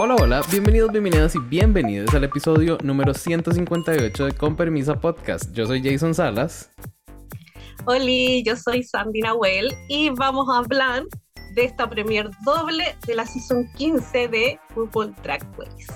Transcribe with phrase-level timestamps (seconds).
[0.00, 5.52] Hola, hola, bienvenidos, bienvenidas y bienvenidos al episodio número 158 de Con Permisa Podcast.
[5.52, 6.70] Yo soy Jason Salas.
[7.84, 8.04] Hola,
[8.44, 11.02] yo soy Sandy Nahuel y vamos a hablar
[11.56, 15.92] de esta premier doble de la season 15 de Football Track Race.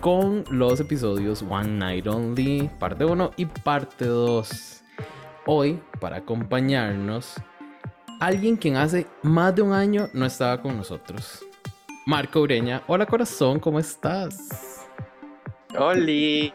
[0.00, 4.82] Con los episodios One Night Only, parte 1 y parte 2.
[5.44, 7.34] Hoy, para acompañarnos,
[8.18, 11.45] alguien quien hace más de un año no estaba con nosotros.
[12.08, 12.84] Marco Ureña.
[12.86, 14.86] Hola corazón, ¿cómo estás?
[15.76, 16.54] Hola,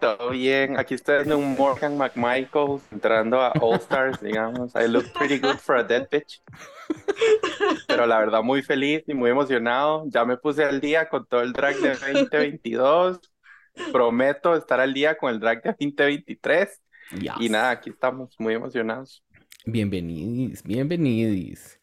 [0.00, 0.76] todo bien.
[0.76, 4.74] Aquí estoy en un Morgan McMichael entrando a All Stars, digamos.
[4.74, 6.42] I look pretty good for a dead bitch.
[7.86, 10.02] Pero la verdad, muy feliz y muy emocionado.
[10.08, 13.20] Ya me puse al día con todo el drag de 2022.
[13.92, 16.82] Prometo estar al día con el drag de 2023.
[17.38, 19.24] Y nada, aquí estamos muy emocionados.
[19.64, 21.78] Bienvenidos, bienvenidos.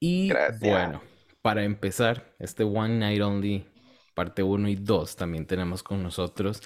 [0.00, 1.02] Y bueno,
[1.42, 3.66] para empezar, este One Night Only,
[4.14, 6.62] parte 1 y 2, también tenemos con nosotros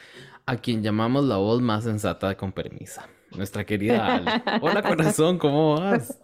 [0.47, 4.43] a quien llamamos la voz más sensata Con Permisa, nuestra querida Ale.
[4.63, 6.19] Hola corazón, ¿cómo vas?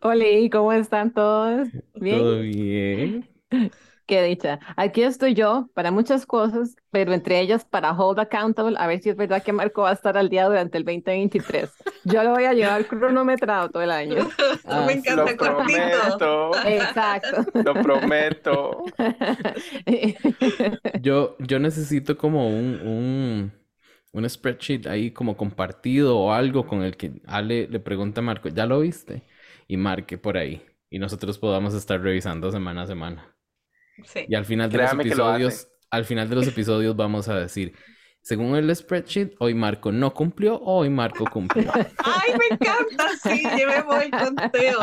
[0.00, 1.68] Hola, ¿cómo están todos?
[1.94, 2.18] ¿Bien?
[2.18, 3.28] ¿Todo bien?
[4.10, 4.58] Qué dicha.
[4.76, 9.08] Aquí estoy yo para muchas cosas, pero entre ellas para Hold Accountable, a ver si
[9.08, 11.70] es verdad que Marco va a estar al día durante el 2023.
[12.02, 14.16] Yo lo voy a llevar cronometrado todo el año.
[14.64, 16.50] Ah, me encanta lo prometo.
[16.64, 17.44] Exacto.
[17.54, 18.84] Lo prometo.
[21.00, 23.52] yo, yo necesito como un, un,
[24.12, 28.48] un spreadsheet ahí como compartido o algo con el que Ale le pregunta a Marco,
[28.48, 29.24] ¿ya lo viste?
[29.68, 30.64] Y marque por ahí.
[30.90, 33.36] Y nosotros podamos estar revisando semana a semana.
[34.28, 37.74] Y al final de los episodios, al final de los episodios vamos a decir,
[38.22, 41.70] según el spreadsheet, hoy Marco no cumplió o hoy Marco cumplió.
[42.04, 44.78] Ay, me encanta, sí, llevemos el conteo.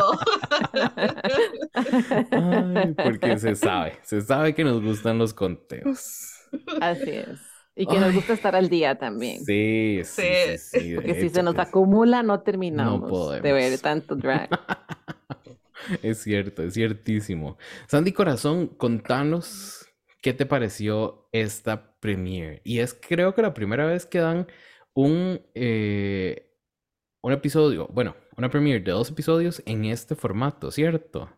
[2.32, 6.32] Ay, porque se sabe, se sabe que nos gustan los conteos.
[6.80, 7.40] Así es.
[7.76, 9.44] Y que nos gusta estar al día también.
[9.44, 10.96] Sí, sí, sí.
[10.96, 14.50] Porque si se nos acumula, no terminamos de ver tanto drag.
[16.02, 17.58] Es cierto, es ciertísimo.
[17.88, 19.86] Sandy Corazón, contanos
[20.22, 22.60] qué te pareció esta premiere.
[22.64, 24.46] Y es creo que la primera vez que dan
[24.94, 26.50] un, eh,
[27.22, 31.30] un episodio, bueno, una premiere de dos episodios en este formato, ¿cierto?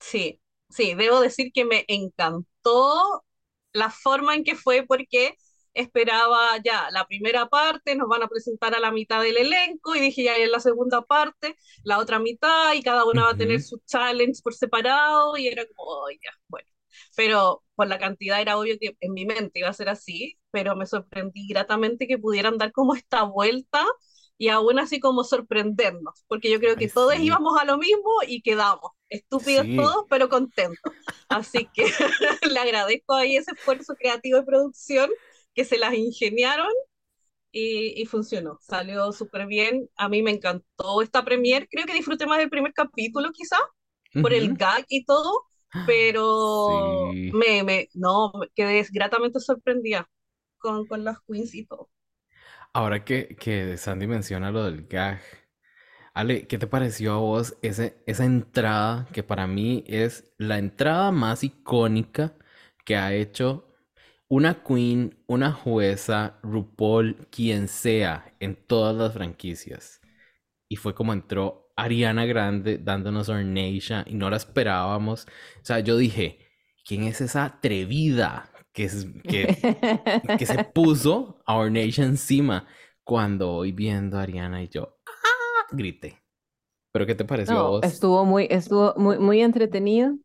[0.00, 3.24] Sí, sí, debo decir que me encantó
[3.72, 5.36] la forma en que fue porque
[5.74, 10.00] esperaba ya la primera parte, nos van a presentar a la mitad del elenco y
[10.00, 13.60] dije ya en la segunda parte, la otra mitad y cada una va a tener
[13.62, 16.68] su challenge por separado y era como, ya, bueno.
[17.16, 20.76] Pero por la cantidad era obvio que en mi mente iba a ser así, pero
[20.76, 23.84] me sorprendí gratamente que pudieran dar como esta vuelta
[24.38, 28.42] y aún así como sorprendernos, porque yo creo que todos íbamos a lo mismo y
[28.42, 30.92] quedamos, estúpidos todos, pero contentos.
[31.28, 31.86] Así que
[32.50, 35.10] le agradezco ahí ese esfuerzo creativo de producción
[35.54, 36.72] que se las ingeniaron
[37.52, 38.58] y, funcionó.
[38.60, 39.88] Salió súper bien.
[39.96, 41.68] A mí me encantó esta premier.
[41.70, 43.58] Creo que disfruté más del primer capítulo, quizá,
[44.20, 45.44] por el gag y todo,
[45.86, 50.08] pero me, me, no, quedé gratamente sorprendida
[50.58, 51.90] con, con las queens y todo.
[52.72, 55.22] Ahora que, que Sandy menciona lo del gag,
[56.12, 61.10] Ale, ¿qué te pareció a vos ese, esa entrada que para mí es la entrada
[61.10, 62.36] más icónica
[62.84, 63.73] que ha hecho
[64.34, 70.00] una queen, una jueza, RuPaul, quien sea, en todas las franquicias.
[70.68, 75.26] Y fue como entró Ariana Grande dándonos Ornation y no la esperábamos.
[75.28, 76.40] O sea, yo dije,
[76.84, 78.90] ¿quién es esa atrevida que,
[79.22, 79.56] que,
[80.38, 82.66] que se puso a Ornation encima?
[83.04, 85.66] Cuando voy viendo a Ariana y yo, ¡ah!
[85.70, 86.24] grité.
[86.90, 87.84] ¿Pero qué te pareció a vos?
[87.84, 90.16] Estuvo muy, estuvo muy, muy entretenido.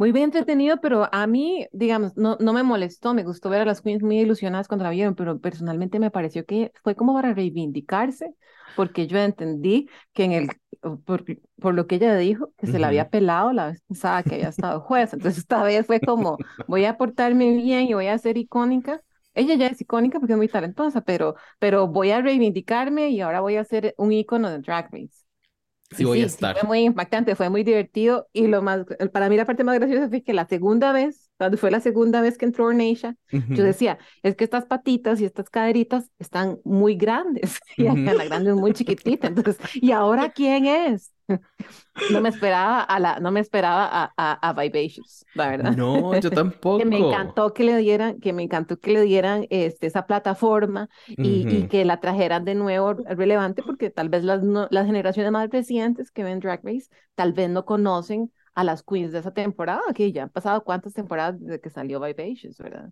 [0.00, 3.64] Muy bien entretenido, pero a mí, digamos, no, no me molestó, me gustó ver a
[3.66, 7.34] las queens muy ilusionadas cuando la vieron, pero personalmente me pareció que fue como para
[7.34, 8.34] reivindicarse,
[8.74, 10.48] porque yo entendí que en el,
[11.04, 11.26] por,
[11.60, 14.48] por lo que ella dijo, que se la había pelado la vez pasada que había
[14.48, 18.38] estado juez, entonces esta vez fue como, voy a portarme bien y voy a ser
[18.38, 19.02] icónica.
[19.34, 23.40] Ella ya es icónica porque es muy talentosa, pero, pero voy a reivindicarme y ahora
[23.40, 25.19] voy a ser un icono de Drag Race.
[25.90, 26.56] Sí, voy a estar.
[26.56, 28.28] fue muy impactante, fue muy divertido.
[28.32, 31.58] Y lo más, para mí la parte más graciosa fue que la segunda vez, cuando
[31.58, 35.50] fue la segunda vez que entró Ornation, yo decía, es que estas patitas y estas
[35.50, 40.66] caderitas están muy grandes y acá la grande es muy chiquitita, entonces, ¿y ahora quién
[40.66, 41.12] es?
[42.10, 45.76] No me esperaba a la, no me esperaba a, a, a Vivacious, la verdad.
[45.76, 46.78] No, yo tampoco.
[46.78, 50.88] que me encantó que le dieran, que me encantó que le dieran este, esa plataforma
[51.08, 55.50] y, y que la trajeran de nuevo relevante, porque tal vez las, las generaciones más
[55.50, 59.82] recientes que ven Drag Race, tal vez no conocen a las queens de esa temporada,
[59.94, 62.90] que ya han pasado cuántas temporadas desde que salió Vivacious, ¿verdad?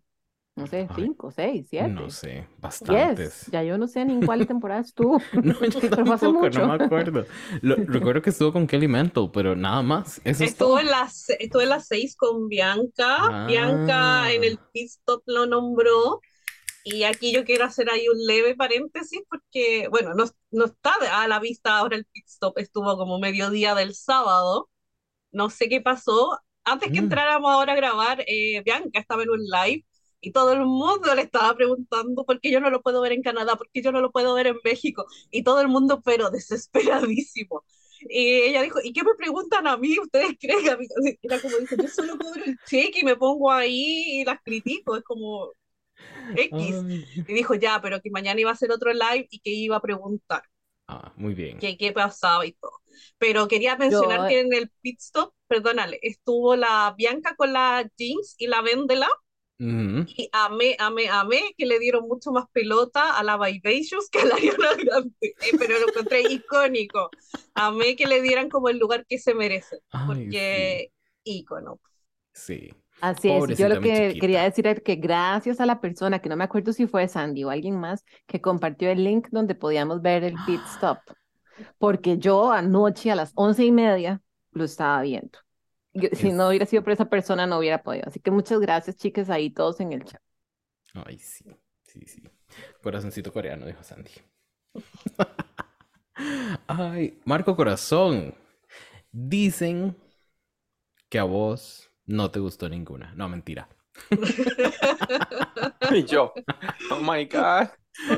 [0.59, 1.89] No sé, Ay, cinco, seis, siete.
[1.89, 3.47] No sé, Yes, bastantes.
[3.51, 6.67] ya yo no sé ni en cuál temporada estuvo, No, yo pero tampoco, mucho.
[6.67, 7.25] no me acuerdo.
[7.63, 10.19] Lo- recuerdo que estuvo con Kelly Mental, pero nada más.
[10.25, 13.17] Eso es Estuvo en las, estuvo en las seis con Bianca.
[13.21, 13.47] Ah.
[13.47, 16.21] Bianca en el pit stop lo nombró.
[16.85, 21.29] Y aquí yo quiero hacer ahí un leve paréntesis porque, bueno, no, no está a
[21.29, 24.71] la vista ahora el pit stop, estuvo como mediodía del sábado.
[25.33, 26.39] No sé qué pasó.
[26.65, 27.05] Antes que Mm.
[27.05, 29.85] entráramos ahora a grabar, eh, Bianca estaba en un live
[30.21, 33.23] y todo el mundo le estaba preguntando por qué yo no lo puedo ver en
[33.23, 35.07] Canadá, por qué yo no lo puedo ver en México.
[35.31, 37.65] Y todo el mundo, pero desesperadísimo.
[38.09, 39.99] Y ella dijo, ¿y qué me preguntan a mí?
[39.99, 40.87] ¿Ustedes creen que a mí?
[41.23, 44.97] Era como, dijo, yo solo cobro el cheque y me pongo ahí y las critico.
[44.97, 45.53] Es como
[46.37, 46.53] X.
[46.55, 47.05] Ay.
[47.17, 49.83] Y dijo, ya, pero que mañana iba a hacer otro live y que iba a
[49.83, 50.43] preguntar
[50.87, 51.59] Ah, muy bien.
[51.59, 52.73] qué, qué pasaba y todo.
[53.19, 57.89] Pero quería mencionar Yo- que en el pit stop, perdónale, estuvo la Bianca con la
[57.97, 59.09] jeans y la Vendela
[59.61, 60.07] Ujú.
[60.07, 64.25] y amé, amé, amé que le dieron mucho más pelota a la Vivacious que a
[64.27, 67.15] la Ariana Grande, Eh, pero lo encontré icónico.
[67.55, 70.91] Amé que le dieran como el lugar que se merece, Ay, porque
[71.25, 71.81] ícono.
[72.33, 72.71] sí.
[73.01, 74.19] Así es, yo lo que chiquita.
[74.19, 77.45] quería decir es que gracias a la persona, que no me acuerdo si fue Sandy
[77.45, 81.03] o alguien más, que compartió el link donde podíamos ver el pit stop,
[81.79, 84.23] porque yo anoche a las once y media
[84.53, 85.39] lo estaba viendo.
[86.01, 88.05] Yo- si no hubiera sido por esa persona, no hubiera podido.
[88.07, 90.21] Así que muchas gracias, chicas, ahí todos en el chat.
[90.95, 91.45] Ay, sí,
[91.83, 92.23] sí, sí.
[92.83, 94.11] Corazoncito coreano, dijo Sandy.
[96.67, 98.35] Ay, Marco Corazón.
[99.13, 99.97] Dicen
[101.09, 103.13] que a vos no te gustó ninguna.
[103.15, 103.69] No, mentira.
[105.91, 106.33] Y yo,
[106.91, 107.69] oh my God.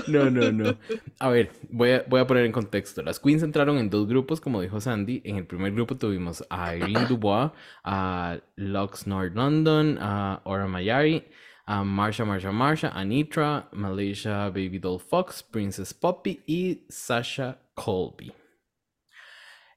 [0.09, 0.77] No, no, no.
[1.19, 3.03] A ver, voy a, voy a poner en contexto.
[3.03, 5.23] Las Queens entraron en dos grupos, como dijo Sandy.
[5.25, 7.53] En el primer grupo tuvimos a Irene Dubois,
[7.85, 11.25] a Lux Nord London, a Ora Mayari,
[11.67, 18.33] a Marsha, Marsha, Marsha, Anitra, Malaysia, Baby Doll Fox, Princess Poppy y Sasha Colby.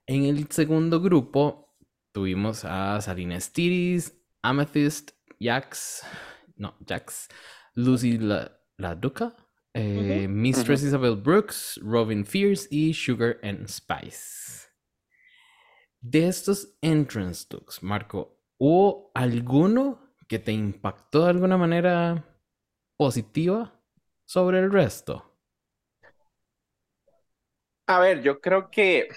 [0.06, 1.78] En el segundo grupo
[2.12, 6.04] tuvimos a Salina Stiris, Amethyst, Jax,
[6.58, 7.30] no, Jax,
[7.76, 9.34] Lucy La, La Duca,
[9.74, 14.70] eh, Mistress Isabel Brooks, Robin Fierce y Sugar and Spice.
[16.02, 22.26] De estos entrance looks, Marco, ¿hubo alguno que te impactó de alguna manera
[22.98, 23.74] positiva
[24.26, 25.32] sobre el resto?
[27.88, 29.10] A ver, yo creo que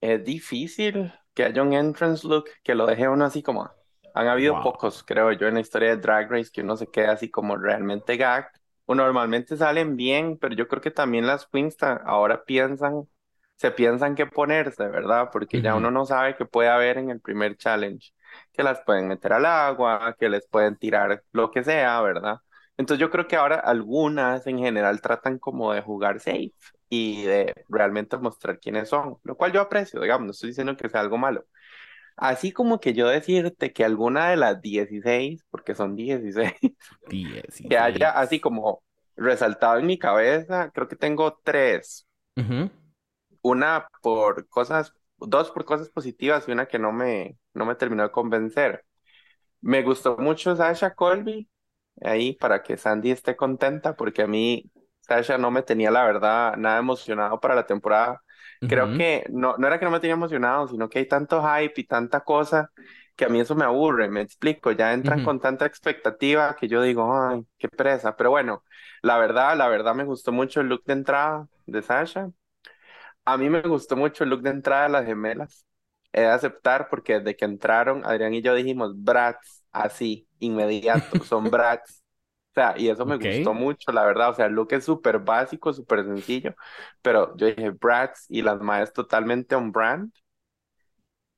[0.00, 3.70] es difícil que haya un entrance look que lo deje uno así como.
[4.14, 4.62] Han habido Wow.
[4.62, 7.56] pocos, creo yo, en la historia de Drag Race que uno se queda así como
[7.56, 8.50] realmente gag.
[8.86, 13.08] O normalmente salen bien, pero yo creo que también las queens ahora piensan,
[13.56, 15.30] se piensan qué ponerse, ¿verdad?
[15.32, 15.76] Porque ya Ujú.
[15.76, 18.12] uno no sabe qué puede haber en el primer challenge.
[18.52, 22.38] Que las pueden meter al agua, que les pueden tirar lo que sea, ¿verdad?
[22.76, 26.52] Entonces yo creo que ahora algunas en general tratan como de jugar safe
[26.88, 30.88] y de realmente mostrar quiénes son, lo cual yo aprecio, digamos, no estoy diciendo que
[30.88, 31.44] sea algo malo.
[32.16, 36.52] Así como que yo decirte que alguna de las 16, porque son 16,
[37.68, 38.82] que haya así como
[39.16, 42.06] resaltado en mi cabeza, creo que tengo tres.
[43.42, 48.02] Una por cosas, dos por cosas positivas y una que no me, no me terminó
[48.04, 48.84] de convencer.
[49.60, 51.48] Me gustó mucho Sasha Colby,
[52.02, 56.56] ahí para que Sandy esté contenta, porque a mí Sasha no me tenía, la verdad,
[56.56, 58.22] nada emocionado para la temporada.
[58.66, 61.80] Creo que no, no era que no me tenía emocionado, sino que hay tanto hype
[61.80, 62.70] y tanta cosa
[63.16, 66.80] que a mí eso me aburre, me explico, ya entran con tanta expectativa que yo
[66.82, 68.16] digo, ay, qué presa.
[68.16, 68.64] Pero bueno,
[69.02, 72.30] la verdad, la verdad me gustó mucho el look de entrada de Sasha.
[73.24, 75.66] A mí me gustó mucho el look de entrada de las gemelas.
[76.12, 81.44] He de aceptar porque desde que entraron, Adrián y yo dijimos, brats, así, inmediato, son
[81.50, 82.01] brats.
[82.52, 83.24] O sea, y eso me Ok.
[83.26, 84.30] gustó mucho, la verdad.
[84.30, 86.54] O sea, el look es súper básico, súper sencillo,
[87.02, 90.12] pero yo dije, brats, y las maes totalmente on brand.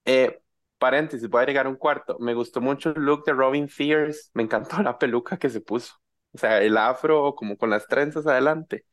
[0.05, 0.41] Eh,
[0.79, 2.19] paréntesis, voy a agregar un cuarto.
[2.21, 4.31] Me gustó mucho el look de Robin Fierce.
[4.35, 5.95] Me encantó la peluca que se puso.
[6.33, 8.85] O sea, el afro como con las trenzas adelante.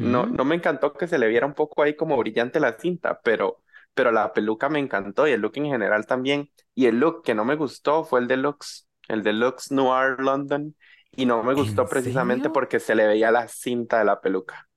[0.00, 0.32] No, Ujú.
[0.32, 3.62] no me encantó que se le viera un poco ahí como brillante la cinta, pero,
[3.94, 6.50] pero la peluca me encantó y el look en general también.
[6.74, 10.76] Y el look que no me gustó fue el deluxe, el deluxe Noir London.
[11.16, 12.50] Y no me gustó ¿En precisamente serio?
[12.50, 14.68] porque se le veía la cinta de la peluca.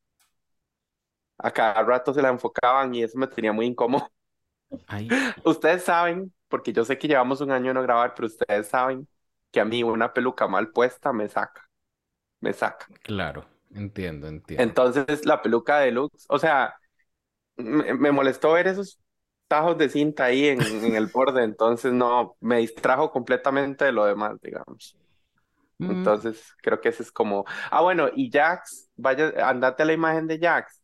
[1.40, 4.10] A cada rato se la enfocaban y eso me tenía muy incómodo.
[4.88, 5.16] Ay,
[5.46, 9.08] Ustedes saben, porque yo sé que llevamos un año de no grabar, pero ustedes saben
[9.52, 11.68] que a mí una peluca mal puesta me saca,
[12.42, 12.92] me saca.
[13.02, 14.78] claro, entiendo, entiendo.
[14.78, 16.76] Entonces la peluca deluxe, o sea,
[17.58, 19.00] me, me molestó ver esos
[19.48, 24.06] tajos de cinta ahí en, en el borde, entonces no, me distrajo completamente de lo
[24.06, 24.98] demás, digamos.
[25.80, 27.46] Mm, Entonces, creo que ese es como.
[27.72, 30.82] Ah, bueno, y Jax, vaya, andate a la imagen de Jax.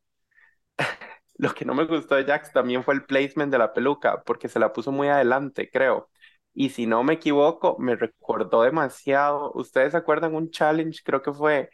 [1.38, 4.48] Lo que no me gustó de Jax también fue el placement de la peluca, porque
[4.50, 6.10] se la puso muy adelante, creo.
[6.54, 9.52] Y si no me equivoco, me recordó demasiado.
[9.56, 11.02] ¿Ustedes se acuerdan un challenge?
[11.04, 11.70] Creo que fue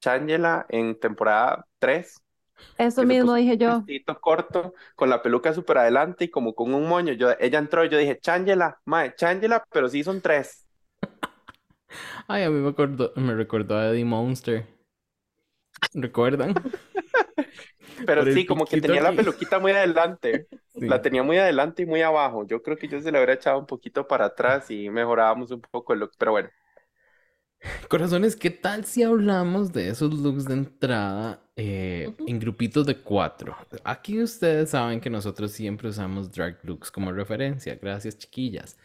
[0.00, 2.20] Changela en temporada 3,
[2.78, 3.88] Eso mismo dije un yo.
[3.88, 7.12] vestidito corto con la peluca súper adelante y como con un moño.
[7.14, 10.65] Yo, ella entró y yo dije, Changela, mae, Changela, pero sí son tres.
[12.28, 14.66] Ay, a mí me acordó, me recordó a Eddie Monster.
[15.94, 16.54] ¿Recuerdan?
[18.06, 20.48] Pero Por sí, como que tenía la peluquita muy adelante.
[20.78, 20.86] Sí.
[20.88, 22.46] La tenía muy adelante y muy abajo.
[22.46, 25.62] Yo creo que yo se la hubiera echado un poquito para atrás y mejorábamos un
[25.62, 26.12] poco el look.
[26.18, 26.50] Pero bueno,
[27.88, 33.56] Corazones, ¿qué tal si hablamos de esos looks de entrada eh, en grupitos de cuatro?
[33.84, 37.76] Aquí ustedes saben que nosotros siempre usamos drag looks como referencia.
[37.80, 38.76] Gracias, chiquillas.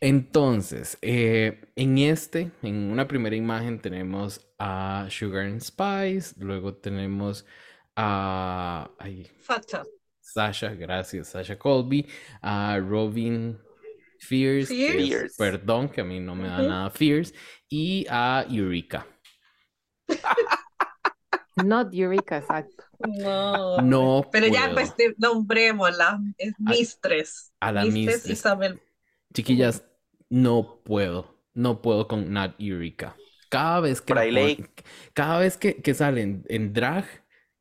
[0.00, 7.44] Entonces, eh, en este, en una primera imagen tenemos a Sugar and Spice, luego tenemos
[7.96, 9.82] a ay, Facha.
[10.20, 12.06] Sasha, gracias, Sasha Colby,
[12.42, 13.58] a Robin
[14.20, 15.34] Fierce, que es- Fierce.
[15.36, 17.34] perdón, que a mí no me da nada Fierce,
[17.68, 19.04] y a Eureka.
[21.64, 22.84] Not Eureka, exacto.
[23.00, 23.78] No.
[23.78, 24.74] No Pero ya, puedo.
[24.74, 26.20] pues, te- nombrémosla.
[26.36, 27.52] Es Mistress.
[27.58, 28.38] a la Mistress Mistress.
[28.38, 28.80] Isabel.
[29.34, 29.84] Chiquillas,
[30.30, 33.16] no puedo, no puedo con Not Eureka.
[33.50, 34.24] Cada vez que,
[35.14, 37.06] cada vez que, que salen en drag,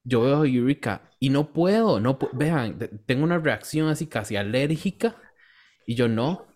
[0.04, 4.08] yo veo a Eureka y no puedo, no pu- vean, te- tengo una reacción así
[4.08, 5.16] casi alérgica
[5.86, 6.48] y yo no.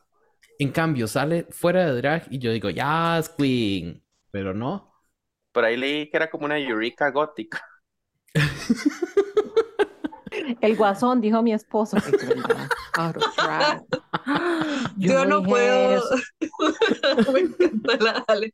[0.60, 4.94] En cambio, sale fuera de drag y yo digo, yes, queen, pero no.
[5.52, 7.62] por ahí leí que era como una Eureka gótica.
[10.62, 11.98] El guasón, dijo mi esposo.
[12.98, 13.84] Of drag.
[14.98, 15.98] Yo no puedo.
[15.98, 16.16] eso.
[17.34, 18.54] Me encanta la Ale.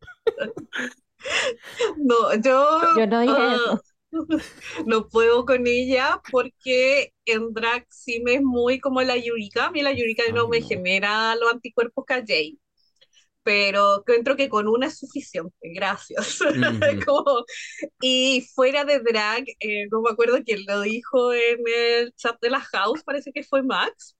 [1.98, 2.79] No, yo.
[2.98, 3.82] Yo no dije ah, eso.
[4.86, 9.67] No puedo con ella porque en drag sí me es muy como la Yurika.
[9.67, 10.67] A mí la Yurika no me no.
[10.67, 12.60] genera los anticuerpos que a Jay.
[13.48, 16.39] Pero encuentro que con una es suficiente, gracias.
[17.08, 17.46] Como-
[18.01, 22.50] y fuera de drag, eh, no me acuerdo quién lo dijo en el chat de
[22.50, 24.18] la house, parece que fue Max.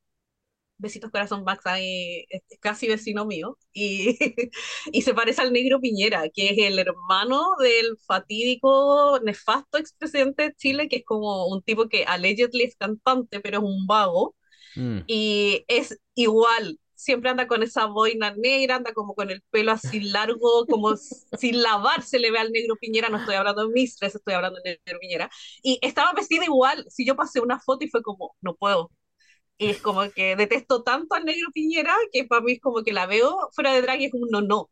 [0.80, 3.58] Besitos corazón Max, ahí es casi vecino mío.
[3.74, 4.18] Y,
[4.94, 10.56] y se parece al negro Piñera, que es el hermano del fatídico, nefasto expresidente de
[10.56, 14.36] Chile, que es como un tipo que allegedly es cantante, pero es un vago.
[14.76, 15.00] Mm.
[15.08, 20.02] Y es igual, siempre anda con esa boina negra, anda como con el pelo así
[20.02, 20.96] largo, como
[21.40, 24.60] sin lavar se le ve al negro Piñera, no estoy hablando de Mistress, estoy hablando
[24.64, 25.30] de negro Piñera.
[25.64, 28.92] Y estaba vestida igual, si yo pasé una foto y fue como, no puedo.
[29.58, 32.94] Y es como que detesto tanto al negro Piñera que para mí es como que
[32.94, 34.70] la veo fuera de drag y es un no, no,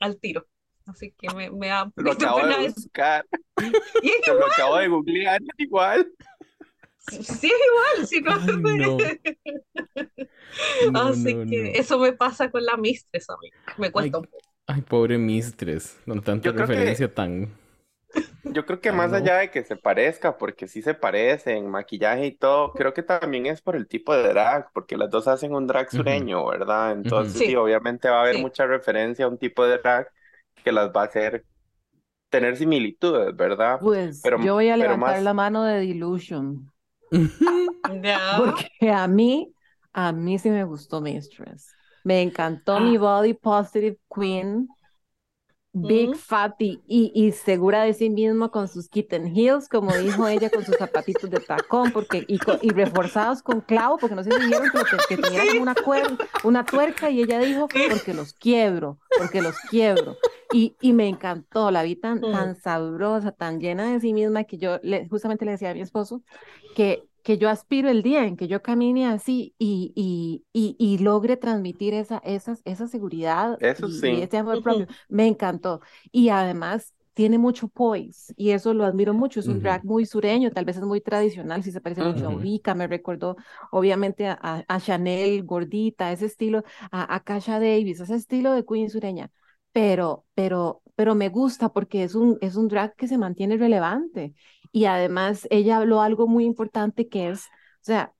[0.00, 0.46] al tiro.
[0.86, 3.26] Así que me, me da Lo acabo de buscar,
[4.02, 6.10] Y es lo acabo de googlear igual.
[7.10, 8.78] Sí es igual, si no, Ay,
[10.88, 10.92] no.
[10.92, 11.68] No, Así no, que no.
[11.74, 13.50] eso me pasa con la Mistress a mí.
[13.78, 14.38] Me Ay, cuesta un poco.
[14.66, 17.50] ay, pobre Mistress, con tanta Yo creo que- referencia tan...
[18.44, 19.16] Yo creo que Ay, más no.
[19.18, 23.46] allá de que se parezca, porque sí se parecen, maquillaje y todo, creo que también
[23.46, 26.92] es por el tipo de drag, porque las dos hacen un drag sureño, ¿verdad?
[26.92, 27.46] Entonces, Sí.
[27.46, 28.42] sí, obviamente va a haber Sí.
[28.42, 30.08] mucha referencia a un tipo de drag
[30.64, 31.44] que las va a hacer
[32.30, 33.78] tener similitudes, ¿verdad?
[33.80, 36.70] Pues Pero- yo voy a levantar más- la mano de Delusion.
[38.02, 38.36] Ya.
[38.36, 39.52] Porque a mí,
[39.92, 41.74] a mí sí me gustó Mistress.
[42.04, 44.68] Me encantó mi body positive queen,
[45.82, 46.14] big Mm.
[46.14, 50.64] fatty y, y segura de sí misma con sus kitten heels, como dijo ella, con
[50.64, 54.68] sus zapatitos de tacón, porque, y, y reforzados con clavo, porque no sé si dijeron
[54.70, 59.42] que, que tenía como una, cuer- una tuerca y ella dijo, porque los quiebro, porque
[59.42, 60.16] los quiebro.
[60.52, 62.32] Y, y me encantó, la vi tan, Mm.
[62.32, 65.80] tan sabrosa, tan llena de sí misma, que yo le, justamente le decía a mi
[65.82, 66.22] esposo
[66.74, 70.98] que, que yo aspiro el día en que yo camine así y, y, y, y
[70.98, 74.12] logre transmitir esa, esas, esa seguridad Eso y, sí.
[74.16, 74.86] y ese amor propio.
[75.08, 75.80] Me encantó.
[76.12, 79.40] Y además tiene mucho poise y eso lo admiro mucho.
[79.40, 79.60] Es un Ujú.
[79.60, 82.30] drag muy sureño, tal vez es muy tradicional, si se parece mucho a.
[82.30, 83.36] Eureka, me recordó
[83.72, 88.64] obviamente a, a- a Chanel gordita, ese estilo, a, a Kasha Davis, ese estilo de
[88.64, 89.30] queen sureña.
[89.72, 94.34] Pero, pero, pero me gusta porque es un, es un drag que se mantiene relevante.
[94.76, 97.50] Y además ella habló algo muy importante que es, o
[97.82, 98.14] sea,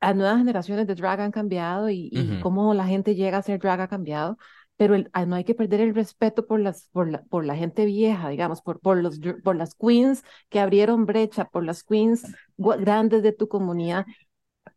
[0.00, 2.38] las nuevas generaciones de drag han cambiado y, y Ujú.
[2.38, 4.38] cómo la gente llega a ser drag ha cambiado,
[4.76, 7.54] pero el- ah, no hay que perder el respeto por las, por la, por la
[7.56, 12.26] gente vieja, digamos, por, por los, por las queens que abrieron brecha, por las queens
[12.56, 14.06] grandes de tu comunidad.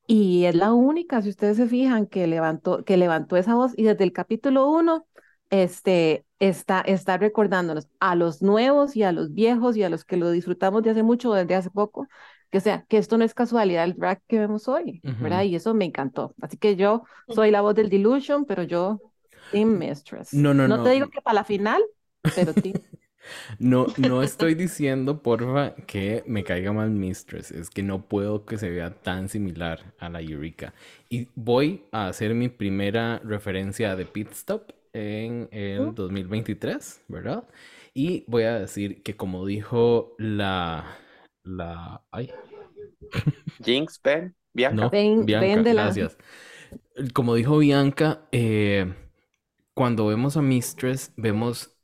[0.08, 3.84] Y es la única, si ustedes se fijan, que levantó, que levantó esa voz y
[3.84, 5.08] desde el capítulo uno
[5.54, 10.18] este, está, está recordándonos a los nuevos y a los viejos y a los que
[10.18, 12.08] lo disfrutamos de hace mucho o desde hace poco,
[12.52, 15.44] que o sea, que esto no es casualidad el drag que vemos hoy, ¿verdad?
[15.44, 15.44] Ujú.
[15.44, 16.36] Y eso me encantó.
[16.42, 19.02] Así que yo soy la voz del Delusion, pero yo,
[19.50, 20.44] Team Mistress.
[20.44, 20.84] No, no, No no.
[20.84, 21.84] te digo que para la final,
[22.34, 22.76] pero Team
[23.60, 27.52] No, no estoy diciendo, porfa, que me caiga mal Mistress.
[27.52, 30.74] Es que no puedo que se vea tan similar a la Eureka.
[31.10, 35.96] Y voy a hacer mi primera referencia de Pit Stop en el ¿Mm?
[35.96, 37.48] 2023, ¿verdad?
[37.94, 40.98] Y voy a decir que como dijo la...
[41.44, 42.04] la...
[42.12, 42.32] Ay,
[43.60, 44.90] Jinx, Ben, Bianca.
[44.90, 46.18] no, Bianca, de la- gracias.
[47.14, 48.94] Como dijo Bianca, eh,
[49.74, 51.78] cuando vemos a Mistress, vemos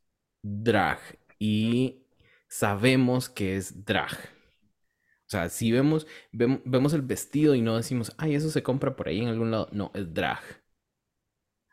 [0.44, 1.00] drag
[1.40, 2.04] y
[2.50, 4.14] sabemos que es drag.
[5.28, 8.96] O sea, si vemos, vem- vemos el vestido y no decimos, ay, eso se compra
[8.96, 9.70] por ahí en algún lado.
[9.72, 10.40] No, es drag.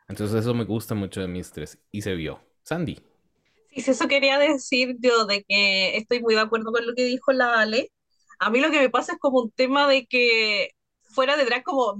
[0.09, 2.41] Entonces eso me gusta mucho de Mistress y se vio.
[2.63, 2.99] Sandy.
[3.69, 7.03] Sí, sí, eso quería decir yo, de que estoy muy de acuerdo con lo que
[7.05, 7.91] dijo la Ale.
[8.39, 10.69] A mí lo que me pasa es como un tema de que
[11.13, 11.95] fuera de drag, como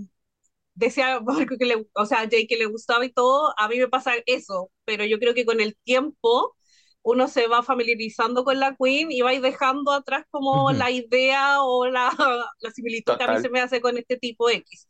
[0.76, 3.78] decía Marco que le, o sea, a Jay que le gustaba y todo, a mí
[3.80, 6.56] me pasa eso, pero yo creo que con el tiempo
[7.04, 10.74] uno se va familiarizando con la Queen y va a ir dejando atrás como Ujú.
[10.74, 12.10] la idea o la,
[12.62, 13.40] la similitud que a mí Total.
[13.40, 14.88] se me hace con este tipo X.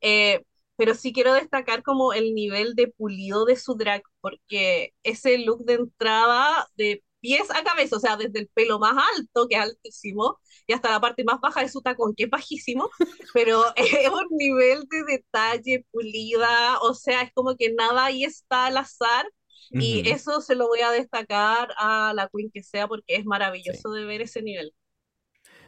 [0.00, 0.44] Eh,
[0.78, 5.66] pero sí quiero destacar como el nivel de pulido de su drag, porque ese look
[5.66, 9.62] de entrada de pies a cabeza, o sea, desde el pelo más alto, que es
[9.62, 12.90] altísimo, y hasta la parte más baja de su tacón, que es bajísimo,
[13.34, 18.66] pero es un nivel de detalle, pulida, o sea, es como que nada ahí está
[18.68, 19.26] al azar,
[19.78, 23.92] y eso se lo voy a destacar a la Queen que sea, porque es maravilloso
[23.92, 24.74] de ver ese nivel.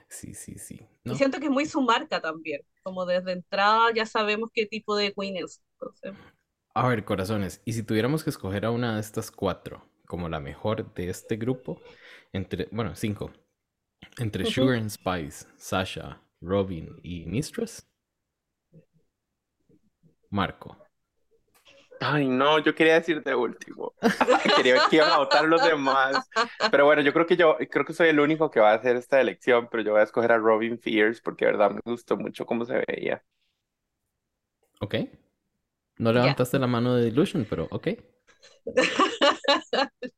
[0.08, 0.80] Sí, sí, sí.
[1.06, 1.16] Y ¿No?
[1.16, 5.12] siento que es muy su marca también, como desde entrada ya sabemos qué tipo de
[5.14, 5.62] Queen es.
[5.80, 6.14] Entonces,
[6.74, 10.40] A ver, corazones, y si tuviéramos que escoger a una de estas cuatro como la
[10.40, 11.80] mejor de este grupo,
[12.32, 13.32] entre, bueno, cinco,
[14.18, 14.46] entre.
[14.46, 17.88] Sugar and Spice, Sasha, Robin y Mistress,
[20.30, 20.76] Marco.
[22.00, 23.94] Ay, no, yo quería decir de último.
[24.54, 26.30] Quería ver que iban a votar los demás.
[26.70, 28.96] Pero bueno, yo creo que yo creo que soy el único que va a hacer
[28.96, 32.16] esta elección, pero yo voy a escoger a Robin Fierce porque de verdad me gustó
[32.16, 33.22] mucho cómo se veía.
[34.80, 34.94] ¿Ok?
[35.98, 37.88] No levantaste la mano de Delusion, pero ok.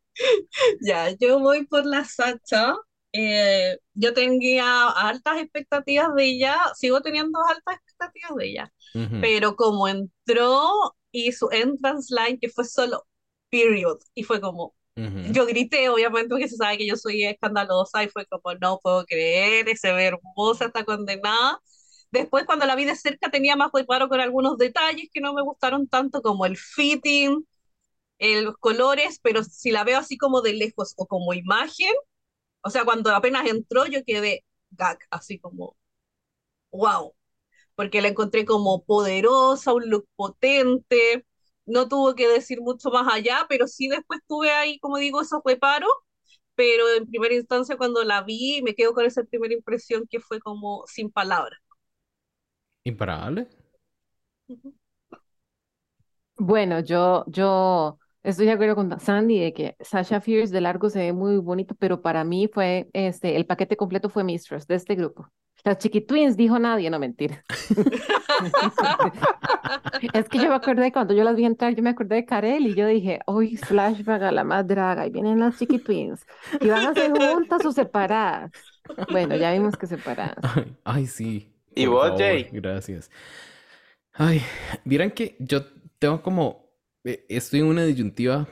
[0.81, 2.75] Ya, yo voy por la Sacha.
[3.13, 9.55] Eh, yo tenía altas expectativas de ella, sigo teniendo altas expectativas de ella, Ujú, pero
[9.57, 13.07] como entró y su entrance line, que fue solo
[13.51, 15.33] period, y fue como, ujú.
[15.33, 19.05] yo grité, obviamente, porque se sabe que yo soy escandalosa, y fue como, no puedo
[19.07, 21.61] creer, se ve hermosa, está condenada.
[22.11, 25.43] Después, cuando la vi de cerca, tenía más reparo con algunos detalles que no me
[25.43, 27.47] gustaron tanto, como el fitting,
[28.19, 31.93] eh, los colores, pero si la veo así como de lejos o como imagen,
[32.63, 35.77] o sea, cuando apenas entró, yo quedé gag, así como,
[36.73, 37.15] wow,
[37.75, 41.27] porque la encontré como poderosa, un look potente,
[41.67, 45.41] no tuvo que decir mucho más allá, pero sí después tuve ahí, como digo, esos
[45.45, 45.91] reparos,
[46.55, 50.41] pero en primera instancia cuando la vi, me quedo con esa primera impresión que fue
[50.41, 51.59] como sin palabras.
[52.85, 53.49] Imparable.
[56.37, 60.99] Bueno, yo, yo estoy de acuerdo con Sandy de que Sasha Fierce de largo se
[60.99, 64.95] ve muy bonito, pero para mí fue, este, el paquete completo fue Mistress de este
[64.97, 65.29] grupo.
[65.65, 67.45] Las Chiquitwins dijo nadie, no mentira.
[70.13, 72.67] Es que yo me acordé cuando yo las vi entrar, yo me acordé de Karel
[72.67, 76.27] y yo dije, hoy flashback a la más draga y vienen las Chiquitwins.
[76.61, 78.51] ¿Y van a ser juntas o separadas?
[79.11, 80.39] Bueno, ya vimos que separadas.
[80.43, 81.55] Ay, ay, sí.
[81.75, 82.49] ¿Y por vos, favor, Jay?
[82.53, 83.11] Gracias.
[84.13, 84.43] Ay,
[84.85, 85.65] vieran que yo
[85.99, 86.69] tengo como,
[87.05, 88.49] eh, estoy en una disyuntiva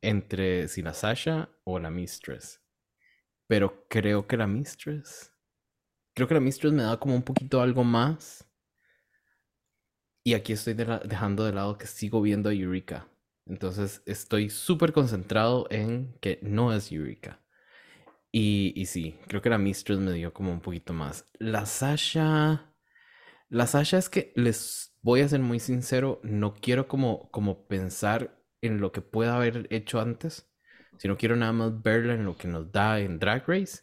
[0.00, 2.60] entre si la Sasha o la Mistress.
[3.46, 5.33] Pero creo que la Mistress.
[6.14, 8.48] Creo que la Mistress me da como un poquito algo más.
[10.22, 13.08] Y aquí estoy dejando de lado que sigo viendo a Eureka.
[13.46, 17.40] Entonces estoy súper concentrado en que no es Eureka.
[18.32, 21.28] Y, y sí, creo que la Mistress me dio como un poquito más.
[21.38, 22.74] La Sasha.
[23.48, 28.42] La Sasha es que les voy a ser muy sincero, no quiero como, como pensar
[28.62, 30.50] en lo que pueda haber hecho antes,
[30.98, 33.82] sino quiero nada más verla en lo que nos da en Drag Race.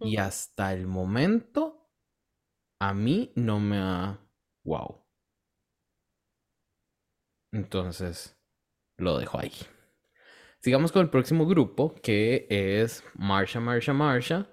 [0.00, 1.90] Y hasta el momento,
[2.80, 4.18] a mí no me ha.
[4.64, 5.04] ¡Wow!
[7.52, 8.36] Entonces,
[8.96, 9.52] lo dejo ahí.
[10.60, 14.48] Sigamos con el próximo grupo, que es Marsha, Marsha, Marsha,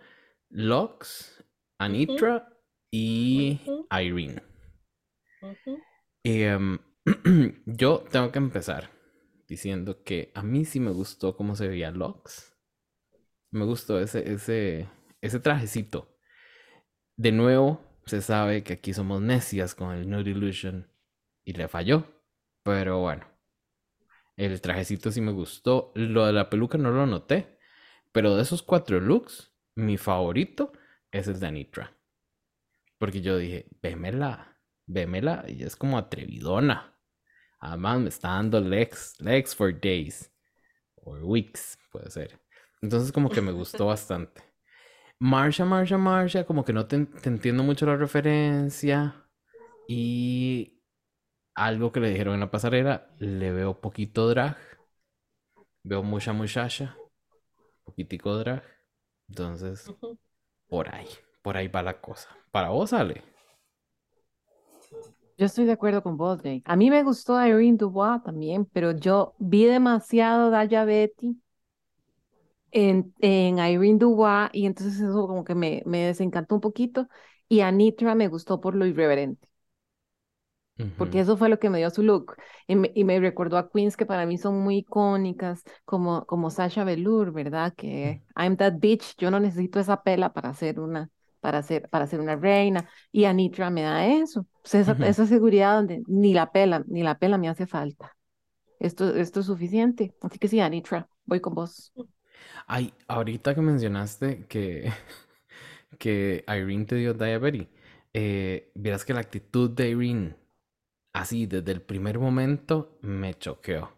[0.49, 1.43] Lux,
[1.77, 2.59] Anitra
[2.91, 3.61] y.
[3.91, 4.41] Irene.
[6.23, 6.79] Em,
[7.65, 8.89] yo tengo que empezar
[9.47, 12.55] diciendo que a mí sí me gustó cómo se veía Lux.
[13.51, 14.87] Me gustó ese, ese,
[15.21, 16.17] ese trajecito.
[17.15, 20.91] De nuevo, se sabe que aquí somos necias con el Nude Illusion
[21.43, 22.05] y le falló.
[22.63, 23.27] Pero bueno,
[24.35, 25.91] el trajecito sí me gustó.
[25.95, 27.59] Lo de la peluca no lo noté.
[28.11, 30.71] Pero de esos cuatro looks, mi favorito
[31.11, 31.97] es el de Anitra.
[32.97, 36.99] Porque yo dije, vémela, vémela, y es como atrevidona.
[37.59, 40.31] Además, me está dando legs, legs for days.
[40.95, 42.39] O weeks, puede ser.
[42.81, 44.48] Entonces, como que me gustó bastante.
[45.19, 49.27] Marsha, Marsha, Marsha, como que no te, te entiendo mucho la referencia.
[49.87, 50.81] Y
[51.55, 54.57] algo que le dijeron en la pasarela, le veo poquito drag.
[55.83, 56.95] Veo mucha muchacha.
[57.83, 58.63] Poquitico drag.
[59.27, 59.93] Entonces,
[60.67, 61.07] por ahí,
[61.41, 62.29] por ahí va la cosa.
[62.51, 63.21] Para vos, Ale.
[65.37, 66.61] Yo estoy de acuerdo con vos, Jay.
[66.65, 71.41] A mí me gustó Irene Dubois también, pero yo vi demasiado Daya Betty
[72.71, 77.07] en, en Irene Dubois y entonces eso como que me, me desencantó un poquito.
[77.47, 79.47] Y Anitra me gustó por lo irreverente,
[80.95, 82.35] porque eso fue lo que me dio su look.
[82.67, 86.49] Y me, y me recordó a queens que para mí son muy icónicas, como, como
[86.49, 87.73] Sasha Velour, ¿verdad?
[87.75, 92.05] Que I'm that bitch, yo no necesito esa pela para ser una, para ser, para
[92.07, 92.89] ser una reina.
[93.11, 95.03] Y Anitra me da eso, sea, esa, ujú.
[95.03, 98.15] esa seguridad donde ni la pela, ni la pela me hace falta.
[98.79, 100.15] Esto, esto es suficiente.
[100.21, 101.93] Así que sí, Anitra, voy con vos.
[102.71, 104.93] Ay, ahorita que mencionaste que,
[105.99, 107.67] que Irene te dio diabetes,
[108.13, 110.35] eh, vieras que la actitud de Irene,
[111.11, 113.97] así desde el primer momento, me choqueó.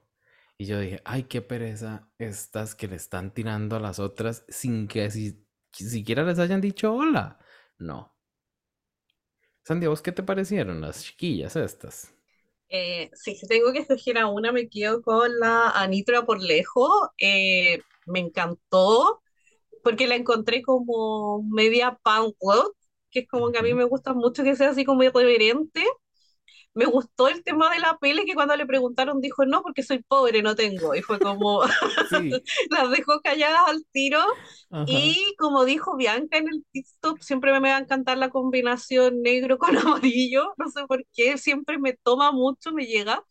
[0.58, 4.88] Y yo dije, ay, qué pereza estas que le están tirando a las otras sin
[4.88, 7.40] que si, siquiera les hayan dicho hola.
[7.78, 8.16] No.
[9.64, 12.14] Sandy, ¿a vos qué te parecieron las chiquillas estas?
[12.70, 17.10] Eh, sí, si tengo que escoger a una, me quedo con la Anitra por lejos.
[17.18, 19.22] Eh, me encantó
[19.84, 22.76] porque la encontré como media punk rock,
[23.12, 25.84] que es como que a mí me gusta mucho que sea así como irreverente.
[26.74, 30.04] Me gustó el tema de la pele que cuando le preguntaron dijo no porque soy
[30.04, 30.96] pobre, no tengo.
[30.96, 31.62] Y fue como
[32.10, 34.20] Sí, las dejó calladas al tiro.
[34.72, 34.86] ajá.
[34.86, 39.58] Y como dijo Bianca en el stop, siempre me va a encantar la combinación negro
[39.58, 40.54] con amarillo.
[40.58, 43.24] No sé por qué, siempre me toma mucho, me llega.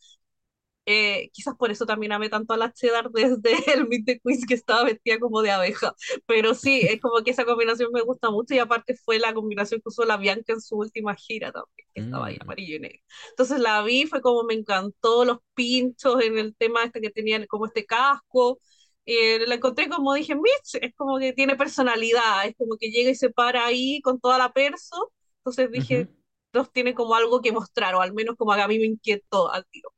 [0.87, 4.47] Eh, quizás por eso también amé tanto a la Cheddar desde el Meet the Queens
[4.47, 5.95] que estaba vestida como de abeja.
[6.27, 9.81] Pero sí, es como que esa combinación me gusta mucho y aparte fue la combinación
[9.81, 12.81] que usó la Bianca en su última gira también, que estaba ahí Mm, amarillo y
[12.81, 13.01] negro.
[13.31, 17.47] Entonces la vi, fue como me encantó los pinchos en el tema este que tenían
[17.47, 18.59] como este casco.
[19.07, 23.11] Eh, la encontré como dije, Mitch, es como que tiene personalidad, es como que llega
[23.11, 25.13] y se para ahí con toda la perso.
[25.39, 26.09] Entonces dije,
[26.53, 29.67] nos tiene como algo que mostrar, o al menos como a mí me inquietó al
[29.67, 29.91] tiro.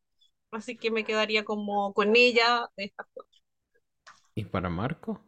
[0.53, 3.43] Así que me quedaría como con ella de estas cuatro.
[4.35, 5.25] ¿Y para Marco?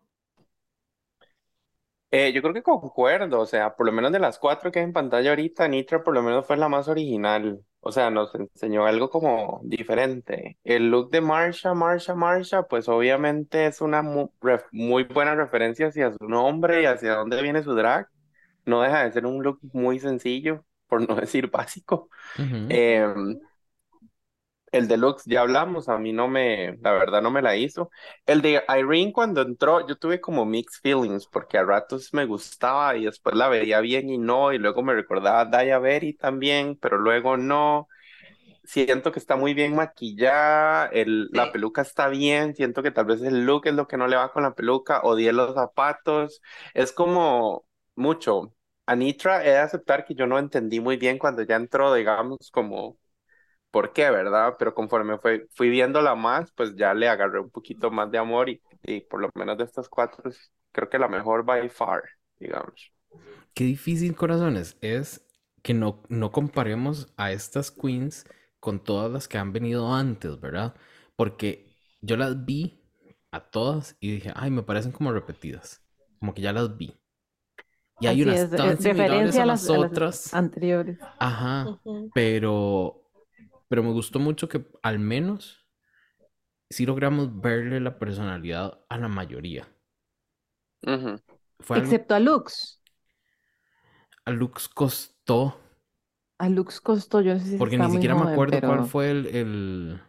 [2.10, 4.84] Eh, yo creo que concuerdo, o sea, por lo menos de las cuatro que hay
[4.84, 8.86] en pantalla ahorita, Nitra por lo menos fue la más original, o sea, nos enseñó
[8.86, 10.58] algo como diferente.
[10.62, 15.88] El look de Marsha, Marsha, Marsha, pues obviamente es una mu- ref- muy buena referencia
[15.88, 18.08] hacia su nombre y hacia dónde viene su drag.
[18.66, 22.10] No deja de ser un look muy sencillo, por no decir básico.
[24.76, 27.90] El deluxe ya hablamos, a mí no me, la verdad no me la hizo.
[28.26, 32.96] El de Irene cuando entró, yo tuve como mixed feelings porque a ratos me gustaba
[32.96, 36.76] y después la veía bien y no, y luego me recordaba a Daya Berry también,
[36.76, 37.88] pero luego no.
[38.64, 43.20] Siento que está muy bien maquillada, el, la peluca está bien, siento que tal vez
[43.22, 46.40] el look es lo que no le va con la peluca, odié los zapatos,
[46.72, 48.54] es como mucho.
[48.86, 52.98] Anitra, he de aceptar que yo no entendí muy bien cuando ya entró, digamos, como
[53.74, 54.56] por qué, ¿verdad?
[54.58, 58.50] Pero conforme fue, fui viéndola más, pues ya le agarré un poquito más de amor
[58.50, 62.04] y, y por lo menos de estas cuatro, es- creo que la mejor by far,
[62.38, 62.92] digamos.
[63.54, 65.24] Qué difícil, corazones, es
[65.62, 68.24] que no, no comparemos a estas queens
[68.60, 70.74] con todas las que han venido antes, ¿verdad?
[71.16, 72.80] Porque yo las vi
[73.30, 75.82] a todas y dije, ay, me parecen como repetidas,
[76.18, 76.94] como que ya las vi.
[77.98, 80.32] Y hay Así unas es, tan eh, similares a a las, a las otras.
[80.32, 80.98] anteriores.
[81.18, 82.12] Ajá, Ujú.
[82.12, 83.03] pero,
[83.74, 85.66] pero me gustó mucho que al menos
[86.68, 89.66] sí logramos verle la personalidad a la mayoría.
[90.86, 91.20] Ujú.
[91.58, 92.80] Fue algo Excepto a Lux.
[94.26, 95.56] a Lux costó,
[96.38, 99.10] A Lux costó, yo no sé si porque está ni siquiera me acuerdo cuál fue
[99.10, 100.00] el, el...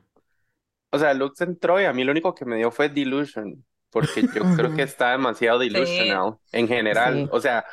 [0.91, 4.30] O sea, Lux entró y a mí lo único que me dio fue delusion, porque
[4.32, 5.73] yo creo que está demasiado Sí.
[5.73, 7.25] delusional en general.
[7.25, 7.32] sí.
[7.32, 7.65] O sea,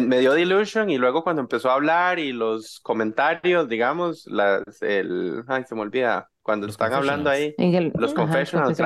[0.00, 5.44] me dio delusion y luego cuando empezó a hablar y los comentarios, digamos, las, el,
[5.48, 7.56] ay, se me olvida, cuando Los están hablando ahí.
[7.56, 8.80] En el, Los ajá, confessionals,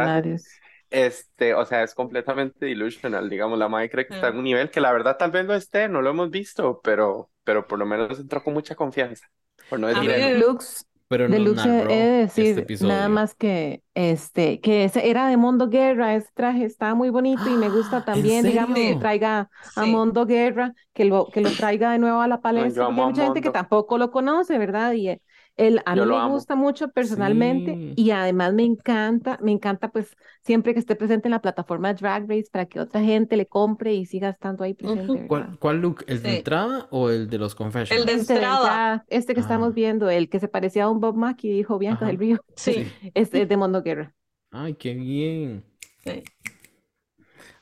[0.91, 4.39] este, o sea, es completamente delusional, digamos, la madre cree que está en Mm.
[4.39, 7.67] un nivel que la verdad tal vez no esté, no lo hemos visto, pero, pero
[7.67, 9.27] por lo menos entró con mucha confianza,
[9.69, 10.31] por no A decir mí eso.
[10.31, 10.85] me- Lux,
[11.17, 12.05] Pero de nos Lux he narró he
[12.37, 12.89] de este decir episodio.
[12.89, 17.49] nada más que este que ese era de Mondo Guerra, ese traje está muy bonito
[17.51, 19.87] y me gusta Ah, ¿en también, digamos, que traiga a Sí.
[19.87, 23.07] Mondo Guerra, que lo, que lo traiga de nuevo a la palestra, yo porque hay
[23.07, 24.93] a mucha gente que tampoco lo conoce, ¿verdad?
[24.93, 25.21] Y
[25.57, 26.35] él, a Yo mí lo me amo.
[26.35, 27.93] gusta mucho personalmente Sí.
[27.97, 32.29] y además me encanta, me encanta pues siempre que esté presente en la plataforma Drag
[32.29, 35.27] Race para que otra gente le compre y siga estando ahí presente.
[35.29, 36.05] ¿Cuál, cuál look?
[36.09, 36.37] ¿El de Sí.
[36.39, 38.01] entrada o el de los confessionals?
[38.01, 38.57] El de Este entrada.
[38.59, 39.75] entrada, este que estamos Ah.
[39.75, 42.07] viendo, el que se parecía a un Bob Mackie, dijo Bianca Ajá.
[42.09, 42.75] del Río, Sí.
[43.15, 44.13] este es de Mondo Guerra.
[44.51, 45.65] Ay, qué bien.
[46.05, 46.23] Sí.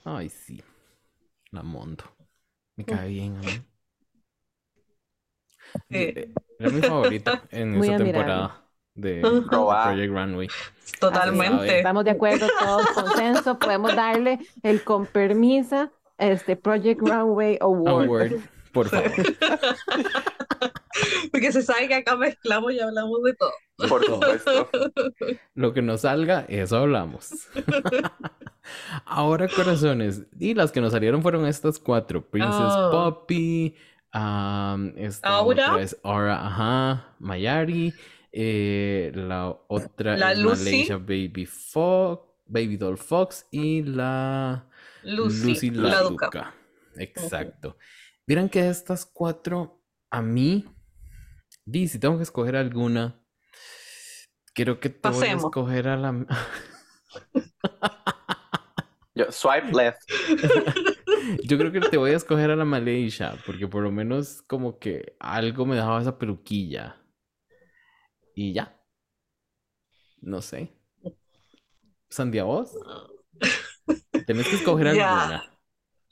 [0.04, 0.62] Ay, sí.
[1.50, 2.04] La Mondo.
[2.76, 3.46] Me cae bien a mí.
[5.90, 5.96] Sí.
[5.96, 8.24] Eh, Era mi favorita en Muy esa admirable.
[8.24, 9.20] temporada de.
[9.50, 10.48] Project Runway.
[11.00, 11.78] Totalmente.
[11.78, 18.04] Estamos de acuerdo, todos consenso, podemos darle el con permisa, este Project Runway Award.
[18.04, 18.32] Award,
[18.72, 19.10] por favor.
[21.32, 23.52] Porque se sabe que acá mezclamos y hablamos de todo.
[23.88, 24.68] Por supuesto.
[25.54, 27.30] Lo que nos salga, eso hablamos.
[29.06, 30.22] Ahora, corazones.
[30.38, 32.90] Y las que nos salieron fueron estas cuatro: Princess Oh.
[32.92, 33.74] Poppy,
[34.14, 35.72] um, esta Aura.
[35.72, 37.94] otra es Aura, ajá, Mayari,
[38.32, 40.64] eh, la otra La es Lucy.
[40.64, 44.66] Malaysia Baby Fox, Baby Doll Fox y la
[45.02, 46.26] Lucy, la, la Duca.
[46.26, 46.54] Duca.
[46.96, 47.76] Exacto.
[48.26, 50.64] Vieran que de estas cuatro, a mí,
[51.64, 53.20] di, si tengo que escoger alguna,
[54.54, 56.26] creo que te voy a escoger a la.
[59.14, 60.00] Yo, swipe left.
[61.42, 64.78] Yo creo que te voy a escoger a la Malaysia, porque por lo menos como
[64.78, 66.96] que algo me dejaba esa peluquilla.
[68.34, 68.78] Y ya.
[70.22, 70.72] No sé.
[72.10, 72.78] Sandia, vos.
[74.26, 75.44] Tenés que escoger alguna.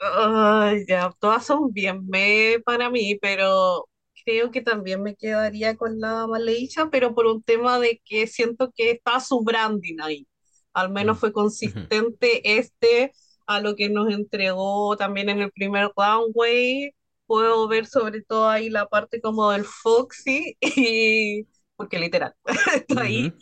[0.01, 3.87] Ay, ya, todas son bien me para mí, pero
[4.25, 8.73] creo que también me quedaría con la Malaysia, pero por un tema de que siento
[8.75, 10.27] que está su branding ahí.
[10.73, 13.13] Al menos Mm, fue consistente este
[13.57, 16.93] a lo que nos entregó también en el primer runway.
[17.27, 22.35] Puedo ver sobre todo ahí la parte como del Foxy, y, porque literal,
[22.75, 23.33] está ahí.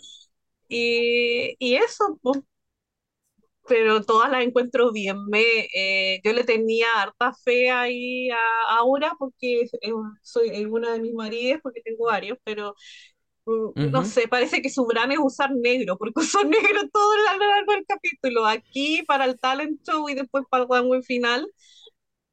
[0.69, 2.41] Y, y eso, pues,
[3.69, 5.27] pero todas las encuentro bien.
[5.29, 5.43] Me,
[5.75, 8.37] eh, yo le tenía harta fe ahí a
[8.79, 9.71] Aura porque es,
[10.23, 12.75] soy es una de mis maridas, porque tengo varios, pero
[13.93, 17.47] no sé, parece que su gran es usar negro, porque usó negro todo a lo
[17.47, 21.51] largo del capítulo, aquí para el talent show y después para el runway final.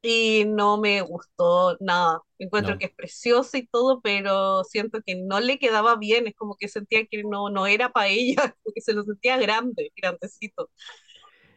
[0.02, 2.20] Y no me gustó nada.
[2.38, 2.78] Encuentro No.
[2.78, 6.26] que es preciosa y todo, pero siento que no le quedaba bien.
[6.28, 9.92] Es como que sentía que no, no era para ella, porque se lo sentía grande,
[9.96, 10.70] grandecito.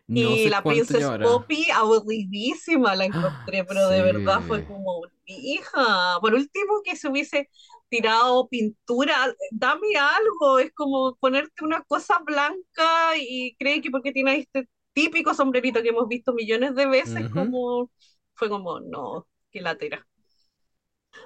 [0.08, 0.64] No Y la
[0.98, 1.20] llevará.
[1.20, 4.66] Poppy, aburridísima la encontré, pero de verdad fue Sí.
[4.66, 7.50] como, hija, por último que se hubiese
[7.90, 14.38] tirado pintura, dame algo, es como ponerte una cosa blanca y cree que porque tiene
[14.38, 17.92] este típico sombrerito que hemos visto millones de veces, como,
[18.36, 20.06] fue como, no, qué latera.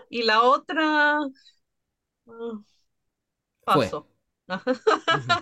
[0.09, 1.17] Y la otra,
[2.27, 2.63] ah,
[3.65, 3.87] Fue.
[3.87, 4.07] paso.
[5.11, 5.39] Ujú.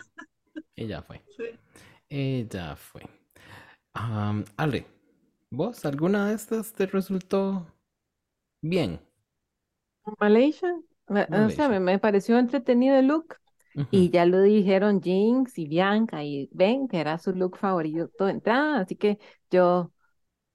[0.76, 1.22] Ella fue.
[1.38, 1.60] Sí.
[2.10, 3.04] Ella fue.
[3.94, 4.86] Am, Ale,
[5.52, 7.68] ¿vos alguna de estas te resultó
[8.64, 9.02] bien?
[10.20, 10.70] Malaysia,
[11.12, 13.38] me- o sea, me, me pareció entretenido el look
[13.76, 13.88] Ujú.
[13.90, 18.32] y ya lo dijeron Jinx y Bianca y Ben que era su look favorito de
[18.32, 19.20] entrada, así que
[19.52, 19.92] yo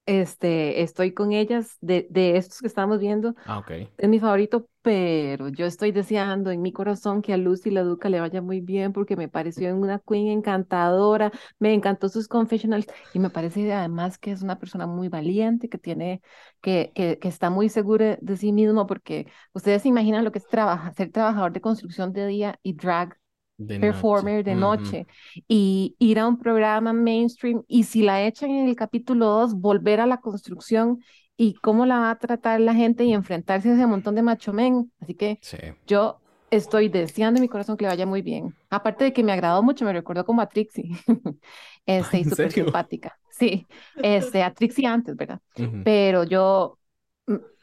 [0.06, 3.34] este, estoy con ellas de, de estos que estamos viendo.
[3.46, 3.70] Ah, ok.
[3.98, 8.10] Es mi favorito, pero yo estoy deseando en mi corazón que a Lucy la Duca
[8.10, 13.18] le vaya muy bien porque me pareció una queen encantadora, me encantó sus confessionals y
[13.20, 16.20] me parece además que es una persona muy valiente, que tiene,
[16.60, 20.38] que, que, que está muy segura de sí mismo porque ustedes se imaginan lo que
[20.38, 23.16] es trabajar, ser trabajador de construcción de día y drag
[23.58, 24.50] De performer noche.
[24.50, 25.06] de noche
[25.48, 30.00] y ir a un programa mainstream y si la echan en el capítulo 2, volver
[30.00, 31.00] a la construcción
[31.36, 34.52] y cómo la va a tratar la gente y enfrentarse a ese montón de macho
[34.52, 34.92] men.
[35.00, 35.56] Así que Sí.
[35.86, 38.54] yo estoy deseando en mi corazón que le vaya muy bien.
[38.70, 40.90] Aparte de que me agradó mucho, me recordó como a Trixie.
[41.86, 43.18] Este, y ¿En súper simpática.
[43.30, 43.66] Sí,
[44.02, 45.40] este, a Trixie antes, ¿verdad?
[45.58, 45.82] Ujú.
[45.84, 46.78] Pero yo,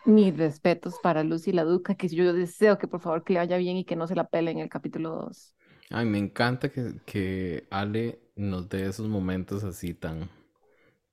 [0.06, 3.58] mis respetos para Lucy la Duca, que yo deseo que por favor que le vaya
[3.58, 5.54] bien y que no se la pele en el capítulo 2.
[5.90, 10.30] Ay, me encanta que, que Ale nos dé esos momentos así tan,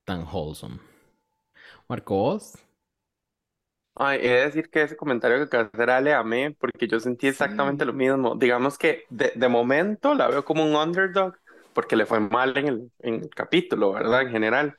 [0.04, 0.80] tan wholesome.
[1.88, 2.54] Marco, ¿vos?
[3.94, 7.00] Ay, he de decir que ese comentario que acabas de hacer, Ale, amé, porque yo
[7.00, 7.84] sentí exactamente Sí.
[7.84, 8.34] lo mismo.
[8.36, 11.34] Digamos que de, de momento la veo como un underdog,
[11.72, 14.22] porque le fue mal en el, en el capítulo, ¿verdad?
[14.22, 14.76] En general.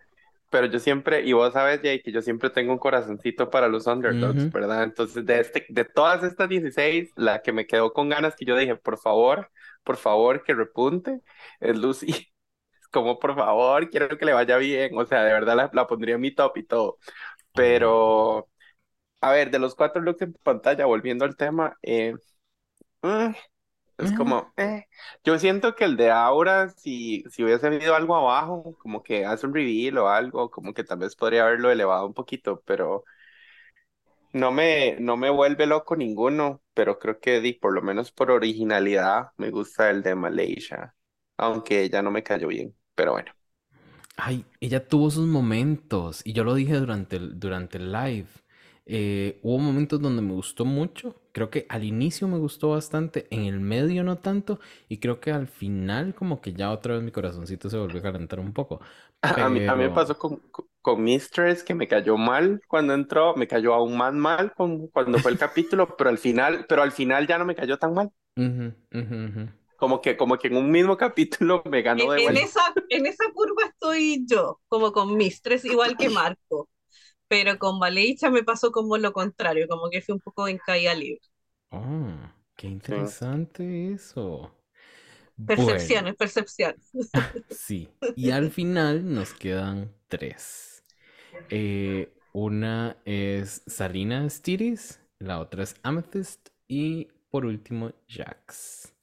[0.51, 3.87] Pero yo siempre, y vos sabes, Jay, que yo siempre tengo un corazoncito para los
[3.87, 4.51] underdogs.
[4.51, 4.83] ¿verdad?
[4.83, 8.57] Entonces, de, este, de todas estas 16, la que me quedó con ganas, que yo
[8.57, 9.51] dije, por favor,
[9.83, 11.21] por favor, que repunte,
[11.61, 12.07] es Lucy.
[12.91, 14.97] Como, por favor, quiero que le vaya bien.
[14.97, 16.99] O sea, de verdad la, la pondría en mi top y todo.
[17.53, 18.49] Pero,
[19.21, 22.15] a ver, de los cuatro looks en pantalla, volviendo al tema, eh,
[23.03, 23.31] mm,
[23.97, 24.13] es Eh.
[24.13, 24.85] como, eh.
[25.23, 29.45] Yo siento que el de Aura, si, si hubiese habido algo abajo, como que hace
[29.47, 33.03] un reveal o algo, como que tal vez podría haberlo elevado un poquito, pero
[34.33, 38.31] no me, no me vuelve loco ninguno, pero creo que di, por lo menos por
[38.31, 40.95] originalidad me gusta el de Malaysia,
[41.37, 43.31] aunque ya no me cayó bien, pero bueno.
[44.17, 48.27] Ay, ella tuvo sus momentos y yo lo dije durante el, durante el live.
[48.85, 51.15] Eh, hubo momentos donde me gustó mucho.
[51.33, 55.31] Creo que al inicio me gustó bastante, en el medio no tanto y creo que
[55.31, 58.81] al final como que ya otra vez mi corazoncito se volvió a calentar un poco.
[59.23, 60.41] A mí, a mí me Pero pasó con,
[60.81, 65.19] con, Mistress que me cayó mal cuando entró, me cayó aún más mal con, cuando
[65.19, 68.11] fue el capítulo, pero al final, pero al final ya no me cayó tan mal.
[68.37, 68.65] Ujú,
[68.99, 69.43] ujú, ujú.
[69.75, 72.47] Como que, como que en un mismo capítulo me ganó En, de en vuelta.
[72.47, 76.69] esa, en esa curva estoy yo, como con Mistress, igual que Marco.
[77.31, 80.93] Pero con Maleicha me pasó como lo contrario, como que fue un poco en caída
[80.93, 81.21] libre.
[81.69, 82.11] Oh,
[82.57, 84.53] qué interesante eso.
[85.37, 86.91] Bueno, Percepciones, percepciones.
[87.49, 87.87] sí.
[88.17, 90.83] Y al final nos quedan tres.
[91.49, 98.93] Eh, una es Salina Stiris, la otra es Amethyst y por último Jax.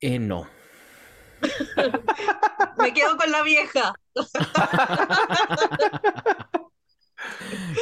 [0.00, 0.48] Eh, no.
[2.78, 3.92] Me quedo con la vieja.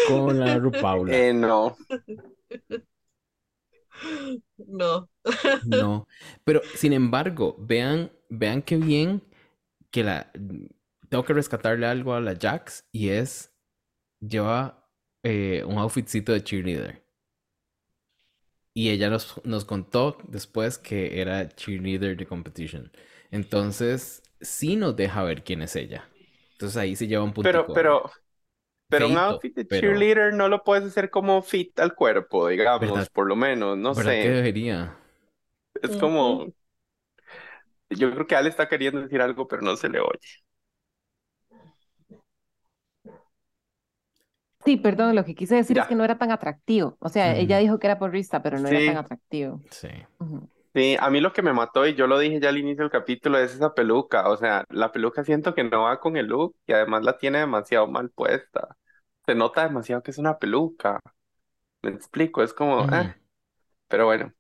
[0.09, 1.17] Con la Rupaula.
[1.17, 1.77] Eh, no,
[4.59, 5.09] No.
[5.65, 6.07] No.
[6.45, 9.23] Pero sin embargo, vean, vean qué bien
[9.91, 10.31] que la
[11.09, 13.53] tengo que rescatarle algo a la Jax y es
[14.21, 14.89] lleva
[15.23, 17.05] eh, un outfitcito de cheerleader.
[18.73, 22.91] Y ella nos, nos contó después que era cheerleader de competition.
[23.31, 26.09] Entonces, sí nos deja ver quién es ella.
[26.53, 28.11] Entonces ahí se lleva un pero, puntico.
[28.99, 32.81] Pero, un outfit de pero- cheerleader no lo puedes hacer como fit al cuerpo, digamos,
[32.81, 33.09] ¿Verdad?
[33.13, 34.31] por lo menos, no ¿Verdad que sé.
[34.31, 34.97] debería?
[35.83, 36.47] Es como,
[37.91, 40.45] yo creo que Ale está queriendo decir algo, pero no se le oye.
[44.65, 46.97] Sí, perdón, lo que quise decir es que no era tan atractivo.
[47.01, 49.61] O sea, ella dijo que era porrista, pero no era tan atractivo.
[49.71, 49.89] Sí.
[50.75, 52.91] Sí, a mí lo que me mató, y yo lo dije ya al inicio del
[52.91, 54.29] capítulo, es esa peluca.
[54.31, 57.39] O sea, la peluca siento que no va con el look y además la tiene
[57.41, 58.77] demasiado mal puesta.
[59.27, 61.01] Se nota demasiado que es una peluca.
[61.83, 62.93] Me explico, es como, Ujú.
[62.93, 63.17] eh,
[63.89, 64.35] pero bueno.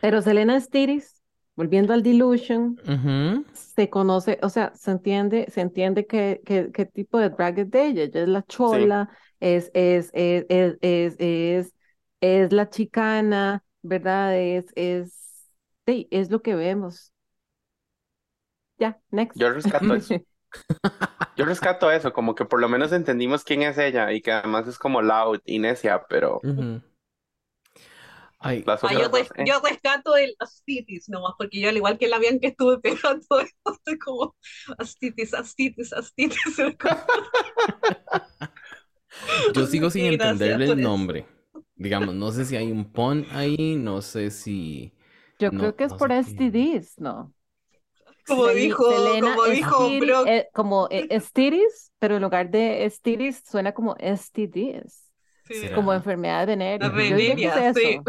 [0.00, 1.22] Pero Selena Stiris,
[1.56, 3.44] volviendo al Delusion, Ujú.
[3.52, 7.70] se conoce, o sea, se entiende, se entiende qué, qué, qué tipo de drag es
[7.70, 8.02] de ella.
[8.04, 11.74] Ella es la chola, es, es, es, es, es, es,
[12.20, 14.38] es la chicana, ¿verdad?
[14.38, 15.48] Es, es,
[15.86, 17.12] sí, es lo que vemos.
[18.78, 19.40] Ya, next.
[19.40, 20.20] Yo rescato eso.
[21.36, 24.68] Yo rescato eso, como que por lo menos entendimos quién es ella y que además
[24.68, 26.80] es como loud y necia, pero Ujú.
[28.38, 29.44] Ay, las Ah, yo, res- eh.
[29.44, 33.72] yo rescato el astitis nomás, porque yo al igual que la Bianca estuve pegando esto,
[33.74, 34.36] estoy como
[34.78, 36.38] astitis, astitis, astitis.
[39.52, 40.80] Yo sigo sin entenderle el eso.
[40.80, 41.26] nombre.
[41.76, 44.92] Digamos, no sé si hay un pun ahí, no sé si...
[45.38, 46.12] Yo No, creo que es no por.
[46.12, 47.34] STDs, ¿no?
[48.28, 50.26] Como dijo, Selena como dijo Stiri- Brock.
[50.28, 55.04] eh, como eh, STDs, pero en lugar de STDs suena como STDs,
[55.46, 55.68] Sí.
[55.74, 56.92] como enfermedad venérea.
[56.92, 58.00] Que es sí.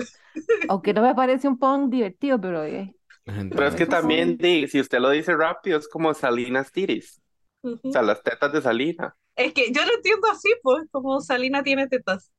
[0.67, 2.93] Aunque no me parece un punk divertido, pero eh,
[3.25, 7.21] Pero es que también, di, si usted lo dice rápido, es como Salinas Tiris,
[7.63, 9.15] o sea, las tetas de Salina.
[9.35, 12.31] Es que yo lo entiendo así, pues, como Salina tiene tetas.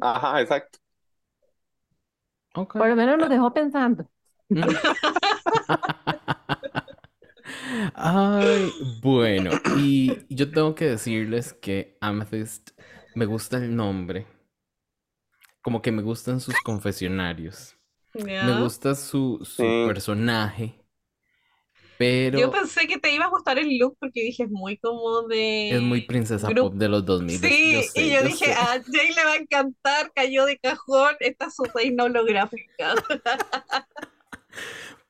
[0.00, 0.78] Ajá, exacto.
[2.52, 4.08] Por lo menos nos dejó pensando.
[7.94, 12.70] Ay, bueno, y yo tengo que decirles que Amethyst
[13.14, 14.26] me gusta el nombre.
[15.62, 17.76] Como que me gustan sus confesionarios.
[18.40, 19.82] Me gusta su, su Sí.
[19.82, 20.84] personaje.
[21.98, 25.22] Pero Yo pensé que te iba a gustar el look porque dije, es muy como
[25.22, 25.70] de...
[25.76, 27.40] es muy princesa pop de los 2000.
[27.40, 28.52] Sí, yo sé, y yo yo dije, sé.
[28.52, 32.94] a Jay le va a encantar, cayó de cajón, esta es su reina holográfica.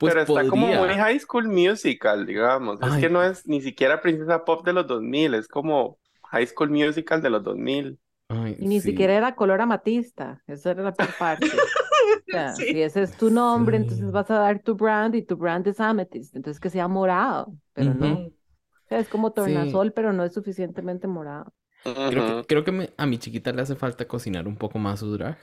[0.05, 0.89] Pues Pero está como muy.
[0.89, 2.81] High School Musical, digamos.
[2.83, 5.99] Es que no es ni siquiera Princesa Pop de los 2000, es como
[6.31, 7.99] High School Musical de los 2000.
[8.29, 8.91] Ay, Y ni sí.
[8.91, 11.47] siquiera era color amatista, esa era la peor parte.
[12.17, 12.65] O sea, Sí.
[12.65, 15.79] si ese es tu nombre, entonces vas a dar tu brand y tu brand es
[15.81, 18.13] amethyst, entonces que sea morado, pero no.
[18.13, 18.23] Ujú.
[18.27, 19.35] O sea, es como Sí.
[19.37, 21.53] tornasol, pero no es suficientemente morado.
[21.83, 25.01] Creo que, creo que me- a mi chiquita le hace falta cocinar un poco más
[25.01, 25.39] su drag.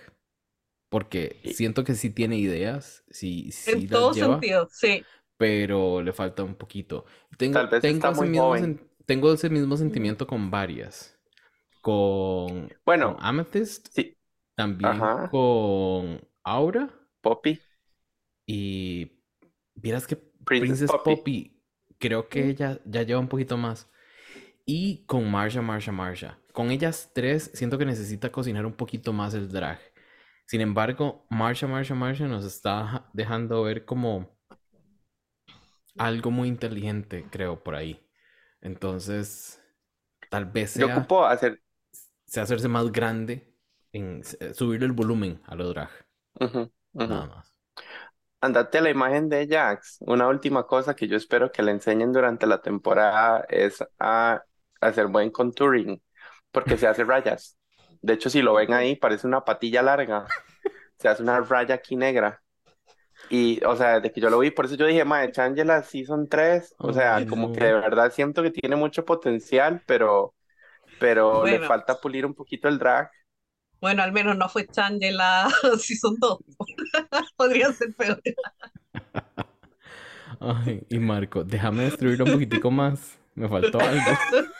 [0.92, 5.08] Porque siento que sí tiene ideas, sí, sí En las todo lleva, sentido, sí.
[5.38, 7.06] pero le falta un poquito.
[7.38, 8.58] Tengo, Tal vez tengo está ese muy mismo, joven.
[8.58, 11.18] sen- tengo ese mismo sentimiento con varias.
[11.82, 14.18] Con, con Bueno, Amethyst, sí,
[14.56, 15.32] también Ajá.
[15.32, 16.90] con Aura
[17.22, 17.62] Poppy,
[18.46, 19.12] y
[19.76, 21.16] vieras que Princess Princess Poppy.
[21.16, 21.62] Poppy,
[22.00, 23.90] creo que ella ya lleva un poquito más.
[24.66, 26.40] Y con Marsha, Marsha, Marsha.
[26.54, 29.80] Con ellas tres siento que necesita cocinar un poquito más el drag.
[30.52, 34.38] Sin embargo, Marsha, Marsha, Marsha nos está dejando ver como
[35.98, 38.06] algo muy inteligente, creo, por ahí.
[38.62, 39.62] Entonces,
[40.30, 41.62] tal vez yo sea, ocupo hacer.
[42.26, 43.54] sea hacerse más grande
[43.92, 45.90] en s- subirle el volumen a lo drag.
[47.04, 47.54] Nada más.
[48.42, 49.98] Andate a la imagen de Jax.
[50.02, 54.44] Una última cosa que yo espero que le enseñen durante la temporada es a
[54.82, 56.02] hacer buen contouring,
[56.52, 57.58] porque se hace rayas.
[58.02, 60.26] De hecho, si lo ven ahí, parece una patilla larga.
[60.98, 62.42] Se hace una raya aquí negra.
[63.30, 66.28] Y, o sea, desde que yo lo vi, por eso yo dije, mae, Changela Season
[66.28, 67.54] 3, o sea, como no.
[67.54, 70.34] que de verdad siento que tiene mucho potencial, pero,
[71.00, 73.10] pero le falta pulir un poquito el drag.
[73.80, 75.50] Bueno, al menos no fue Changela
[75.80, 76.40] Season 2.
[77.38, 78.22] Podría ser peor.
[80.40, 83.20] Ay, y Marco, déjame destruirlo un poquitico más.
[83.36, 84.02] Me faltó algo.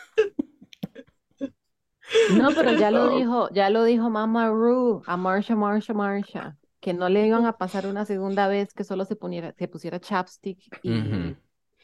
[2.26, 6.94] No, pero ya lo dijo, ya lo dijo Mama Ru a Marsha, Marsha, Marsha, que
[6.94, 10.58] no le iban a pasar una segunda vez que solo se poniera, se pusiera chapstick
[10.82, 11.36] y,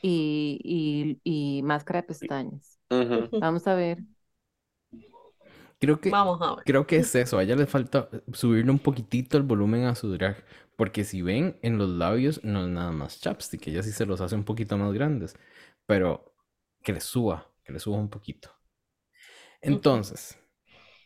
[0.03, 2.79] y, y, y máscara de pestañas.
[3.41, 3.99] Vamos a ver.
[5.81, 6.65] Creo que, Vamos a ver.
[6.65, 7.39] creo que es eso.
[7.39, 10.45] A ella le falta subirle un poquitito el volumen a su drag.
[10.77, 13.67] Porque si ven en los labios, no es nada más chapstick.
[13.69, 15.37] Ella sí se los hace un poquito más grandes.
[15.87, 16.35] Pero
[16.83, 18.51] que le suba, que le suba un poquito.
[19.61, 20.37] Entonces,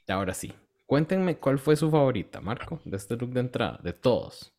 [0.09, 0.53] ahora sí.
[0.86, 4.53] Cuéntenme cuál fue su favorita, Marco, de este look de entrada, de todos.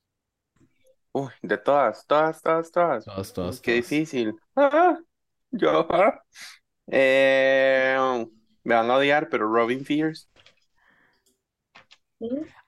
[1.12, 3.06] Uy, de todas, todas, todas, todas.
[3.06, 3.76] Todas, todas, Qué todas.
[3.76, 4.36] difícil.
[4.56, 4.98] Ah,
[5.52, 5.88] yo.
[5.92, 6.24] ah.
[6.88, 7.98] Eh,
[8.64, 10.28] me van a odiar, pero Robin Fierce.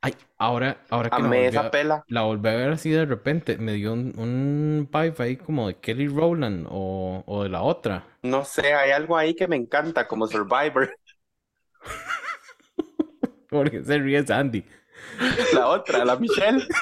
[0.01, 2.05] Ay, ahora, ahora que la Amé volví esa a- pela.
[2.07, 3.57] La volví a ver así de repente.
[3.57, 8.05] Me dio un, un vibe ahí como de Kelly Rowland o, o de la otra.
[8.23, 10.93] No sé, hay algo ahí que me encanta, como Survivor.
[13.49, 14.65] Porque se ríe Sandy.
[15.53, 16.61] La otra, la Michelle.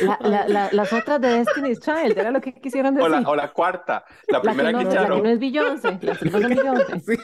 [0.00, 3.10] La- la- la- las otras de Destiny's Child, era lo que quisieron O decir.
[3.22, 4.04] la, o la cuarta.
[4.26, 5.26] La La que primera no, que la que no echaron.
[5.26, 6.98] es Beyoncé, las que no son Beyoncé.
[7.00, 7.22] Sí.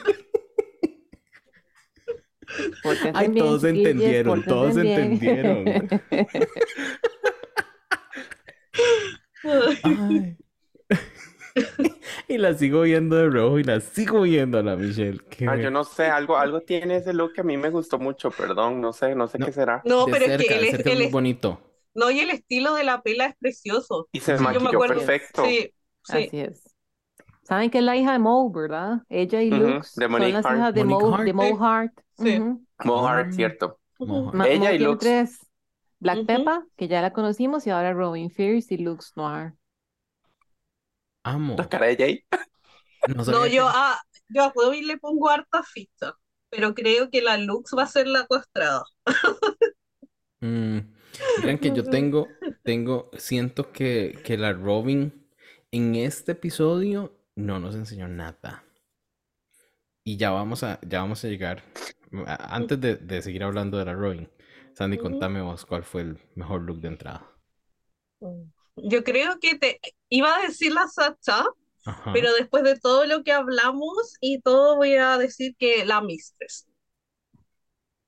[2.83, 5.19] Pórtense Ay, bien, todos entendieron, todos bien.
[9.83, 10.37] Ay.
[12.29, 15.21] y la sigo viendo de rojo y la sigo viendo a la Michelle.
[15.31, 17.99] Qué Ah, yo no sé, algo, algo tiene ese look que a mí me gustó
[17.99, 19.47] mucho, perdón, no sé, no sé No.
[19.47, 19.83] qué será.
[19.85, 21.61] No, de pero es que él es, es muy bonito.
[21.95, 24.09] no, y el estilo de la pela es precioso.
[24.13, 25.45] Y se Sí, yo me perfecto.
[25.45, 26.33] Sí, sí.
[26.33, 26.75] Así es.
[27.45, 29.03] Saben que es la hija de Moe, ¿verdad?
[29.11, 30.51] Ella y Ujú, Lux de son las Hart.
[30.51, 31.61] hijas de Monique Moe, Hart, de Moe sí.
[31.61, 31.95] Hart.
[32.15, 32.43] Sí.
[32.43, 32.67] Ujú.
[32.85, 33.33] Mohart, Ah.
[33.33, 33.81] cierto.
[34.43, 34.99] Ella Moe y Lux.
[34.99, 35.41] tres.
[36.01, 36.27] Black Ujú.
[36.27, 39.55] Peppa, que ya la conocimos, y ahora Robin Fierce y Lux Noir.
[41.25, 41.57] Amo.
[41.57, 42.25] La cara de Jay.
[43.27, 46.13] No yo a, yo a Robin le pongo harta ficha,
[46.51, 48.85] pero creo que la Lux va a ser la costrada.
[50.41, 50.79] Mm,
[51.41, 55.27] Miren que yo tengo, tengo, siento que, que la Robin
[55.73, 58.65] en este episodio no nos enseñó nada.
[60.05, 61.63] Y ya vamos a, ya vamos a llegar.
[62.27, 64.29] Antes de, de seguir hablando de la Robin,
[64.75, 67.27] Sandy, contame vos cuál fue el mejor look de entrada.
[68.85, 71.45] Yo creo que te iba a decir la Sacha,
[71.85, 72.13] Ajá.
[72.13, 76.67] pero después de todo lo que hablamos y todo voy a decir que la Mistress.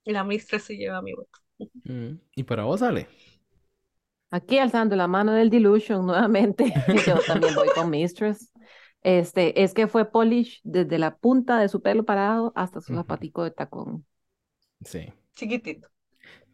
[0.05, 1.39] La Mistress se lleva mi voto.
[1.85, 3.09] Mm, Y para vos, Ale.
[4.31, 6.73] Aquí alzando la mano del Delusion nuevamente.
[7.07, 8.53] Yo también voy con Mistress.
[9.03, 13.43] Este, es que fue polish desde la punta de su pelo parado hasta su zapatico
[13.45, 14.07] de tacón.
[14.85, 15.89] Sí, Chiquitito.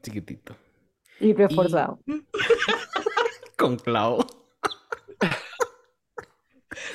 [0.03, 0.57] chiquitito.
[1.21, 2.01] Y reforzado.
[3.59, 4.25] Con clavo.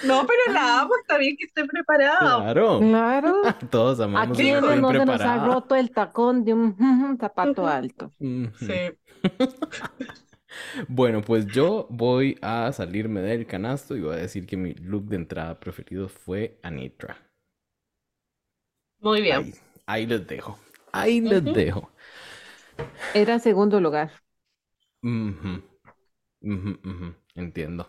[0.01, 2.43] No, pero la amo, está bien que esté preparada.
[2.43, 2.80] Claro.
[2.80, 3.34] Claro.
[3.72, 8.14] Todos ¿A amamos Robin no se nos ha roto el tacón de un zapato alto?
[8.55, 8.74] Sí.
[10.88, 15.05] Bueno, pues yo voy a salirme del canasto y voy a decir que mi look
[15.05, 17.18] de entrada preferido fue Anitra.
[18.99, 19.41] Muy bien.
[19.41, 19.53] Ahí,
[19.88, 20.59] ahí les dejo.
[20.91, 21.51] Ahí les Ujú.
[21.51, 21.89] dejo.
[23.14, 24.12] Era segundo lugar.
[26.41, 27.87] Ujú, ujú, Entiendo.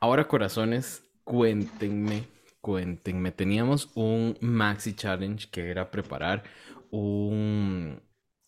[0.00, 2.24] Ahora, corazones, cuéntenme,
[2.60, 3.32] cuéntenme.
[3.32, 6.44] Teníamos un Maxi Challenge que era preparar
[6.90, 8.00] un,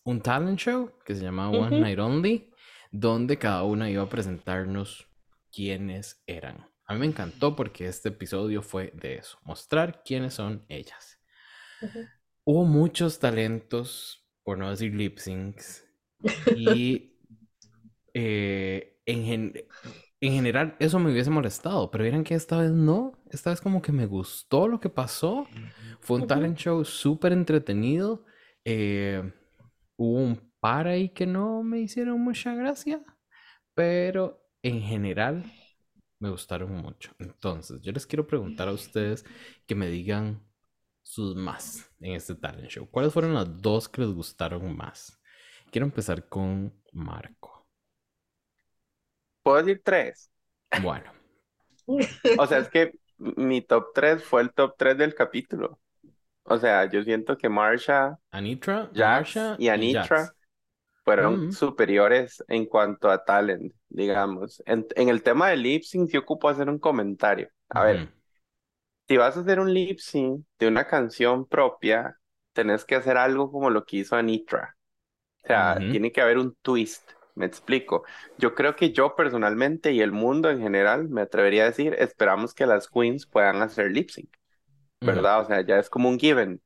[0.03, 1.79] un talent show que se llamaba One.
[1.79, 2.51] Night Only,
[2.91, 5.07] donde cada una iba a presentarnos
[5.51, 6.65] quiénes eran.
[6.87, 11.19] A mí me encantó porque este episodio fue de eso, mostrar quiénes son ellas.
[12.43, 15.83] Hubo muchos talentos, por no decir lip syncs,
[16.55, 17.14] y
[18.15, 19.53] eh, en, gen-
[20.21, 23.83] en general eso me hubiese molestado, pero vieran que esta vez no, esta vez como
[23.83, 25.51] que me gustó lo que pasó,
[26.01, 28.25] fue un talent show súper entretenido,
[28.65, 29.33] eh,
[29.97, 33.03] hubo un par ahí que no me hicieron mucha gracia,
[33.73, 35.45] pero en general
[36.19, 37.11] me gustaron mucho.
[37.19, 39.25] Entonces, yo les quiero preguntar a ustedes
[39.67, 40.41] que me digan
[41.03, 42.89] sus más en este talent show.
[42.89, 45.19] ¿Cuáles fueron las dos que les gustaron más?
[45.71, 47.54] Quiero empezar con Marco.
[49.45, 50.31] ¿Puedo decir tres?
[50.75, 51.11] Bueno,
[52.37, 55.79] O sea, es que mi top tres fue el top tres del capítulo.
[56.43, 60.33] O sea, yo siento que Marsha, Anitra, Jax Marsha y Anitra
[61.03, 61.51] fueron Mm.
[61.51, 64.63] superiores en cuanto a talent, digamos.
[64.67, 67.49] En, en el tema de lip sync, sí ocupo hacer un comentario.
[67.69, 68.09] A ver,
[69.07, 72.17] si vas a hacer un lip sync de una canción propia,
[72.53, 74.75] tenés que hacer algo como lo que hizo Anitra.
[75.43, 77.11] O sea, tiene que haber un twist.
[77.35, 78.03] Me explico.
[78.37, 82.53] Yo creo que yo personalmente y el mundo en general, me atrevería a decir, esperamos
[82.53, 84.29] que las queens puedan hacer lip sync.
[85.03, 85.41] ¿verdad?
[85.41, 86.61] O sea, ya es como un given.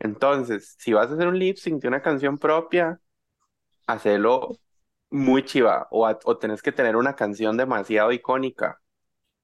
[0.00, 3.00] Entonces, si vas a hacer un lip sync de una canción propia,
[3.86, 4.60] hacelo
[5.10, 8.80] muy chiva o, a- o tenés que tener una canción demasiado icónica.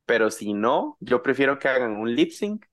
[0.06, 2.66] Pero si no, yo prefiero que hagan un lip sync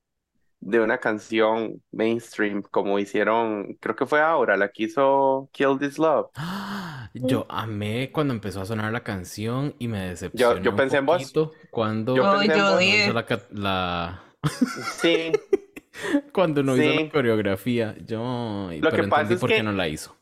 [0.65, 5.97] de una canción mainstream, como hicieron, creo que fue ahora, la que hizo Kill This
[5.99, 6.31] Love.
[7.13, 10.97] Yo amé cuando empezó a sonar la canción y me Yo, decepcioné yo un pensé
[10.97, 11.39] en vos.
[11.69, 12.69] cuando Yo pensé en yo vos.
[12.71, 12.97] cuando odié.
[12.97, 14.23] hizo la, la-
[15.01, 15.31] Sí,
[16.33, 17.95] cuando no hizo la coreografía.
[18.05, 20.15] Yo, Lo pero que pasa entendí es por qué que no la hizo.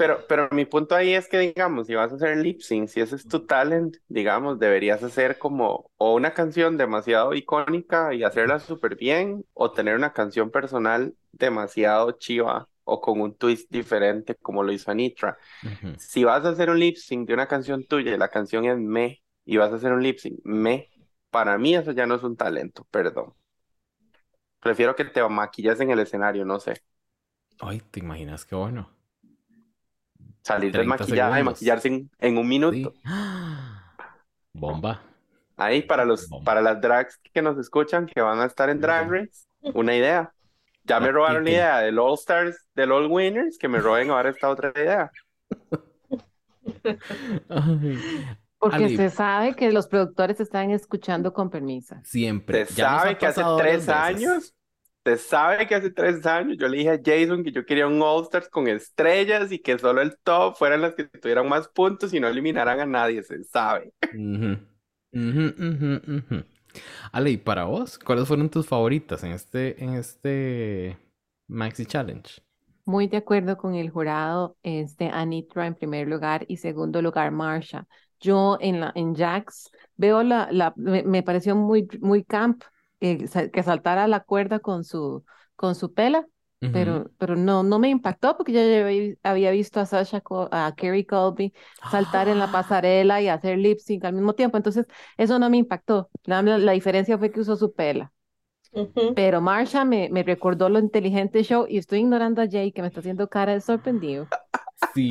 [0.00, 3.02] Pero, pero mi punto ahí es que, digamos, si vas a hacer lip sync, si
[3.02, 8.60] ese es tu talent, digamos, deberías hacer como o una canción demasiado icónica y hacerla
[8.60, 14.62] súper bien, o tener una canción personal demasiado chiva o con un twist diferente, como
[14.62, 15.36] lo hizo Anitra.
[15.96, 18.78] Si vas a hacer un lip sync de una canción tuya y la canción es
[18.78, 20.88] me, y vas a hacer un lip sync me,
[21.30, 23.34] para mí eso ya no es un talento, perdón.
[24.60, 26.80] Prefiero que te maquilles en el escenario, no sé.
[27.58, 28.88] Ay, ¿te imaginas qué bueno?
[30.42, 31.44] Salir 30 desmaquillada y segundos.
[31.44, 32.92] maquillarse en, en un minuto.
[32.92, 32.94] Sí.
[34.52, 35.00] Bomba.
[35.56, 36.44] Ahí para los, Bomba.
[36.44, 39.10] para las drags que nos escuchan, que van a estar en Drag.
[39.10, 40.32] Race, una idea.
[40.84, 44.30] Ya me robaron la idea del All Stars, del All Winners, que me roben ahora
[44.30, 45.10] esta otra idea.
[48.58, 51.96] Porque Ali, se sabe que los productores están escuchando con permiso.
[52.02, 52.66] siempre.
[52.66, 54.54] Se Ya sabe que hace tres años,
[55.16, 58.00] se sabe que hace tres años yo le dije a Jason que yo quería un
[58.02, 62.12] All Stars con estrellas y que solo el top fueran las que tuvieran más puntos
[62.14, 63.92] y no eliminaran a nadie, se sabe.
[64.12, 64.58] Ujú.
[65.12, 66.44] Ujú, ujú, ujú.
[67.12, 67.98] Ale, ¿y para vos?
[67.98, 70.98] ¿Cuáles fueron tus favoritas en este, en este
[71.48, 72.42] Maxi Challenge?
[72.84, 77.86] Muy de acuerdo con el jurado, este, Anitra en primer lugar y segundo lugar Marsha.
[78.20, 82.64] Yo en la en Jax veo la, la me, me pareció muy muy camp
[83.00, 85.24] eh, que saltara la cuerda con su
[85.56, 86.20] con su pela,
[86.62, 86.72] Ujú.
[86.72, 90.74] pero pero no no me impactó porque yo ya había había visto a Sasha a
[90.76, 91.52] Kerry Colby
[91.90, 94.86] saltar en la pasarela y hacer lip sync al mismo tiempo, entonces
[95.16, 96.10] eso no me impactó.
[96.24, 98.12] La, la- diferencia fue que usó su pela.
[98.72, 99.14] Ujú.
[99.16, 102.88] Pero Marsha me, me recordó lo inteligente show y estoy ignorando a Jay que me
[102.88, 104.28] está haciendo cara de sorprendido
[104.94, 105.08] Sí.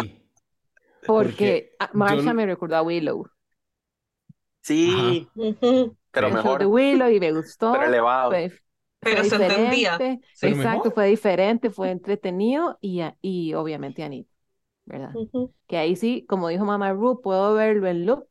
[1.06, 3.28] porque a- Marsha yo- me recordó a Willow.
[4.62, 5.96] Sí, Ujú.
[6.12, 7.72] Pero El show mejor, de Willow y me gustó.
[7.72, 8.30] pero elevado.
[8.30, 8.51] Fue,
[8.99, 10.05] Pero fue se entendía.
[10.39, 10.93] Pero Exacto, mejor.
[10.93, 14.32] fue diferente, fue entretenido y, y obviamente Anita,
[14.86, 15.12] ¿verdad?
[15.14, 15.53] Ujú.
[15.68, 18.28] Que ahí sí, como dijo Mamá Ru, puedo verlo en loop,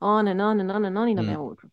[0.00, 1.34] on and on and on and on y no me Mm.
[1.34, 1.70] aburro.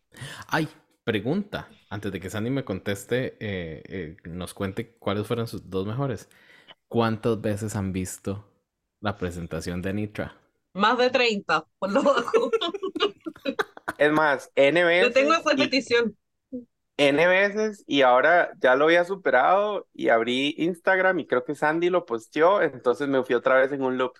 [0.48, 0.68] Ay,
[1.04, 1.68] pregunta.
[1.90, 6.28] Antes de que Sandy me conteste, eh, eh, nos cuente cuáles fueron sus dos mejores.
[6.88, 8.46] ¿Cuántas veces han visto
[9.00, 10.36] la presentación de Anitra?
[10.74, 12.50] Más de 30, por lo bajo.
[13.98, 16.16] Es más, N Yo veces tengo esa y- petición.
[16.98, 21.90] N veces y ahora ya lo había superado y abrí Instagram y creo que Sandy
[21.90, 24.14] lo posteó, entonces me fui otra vez en un loop.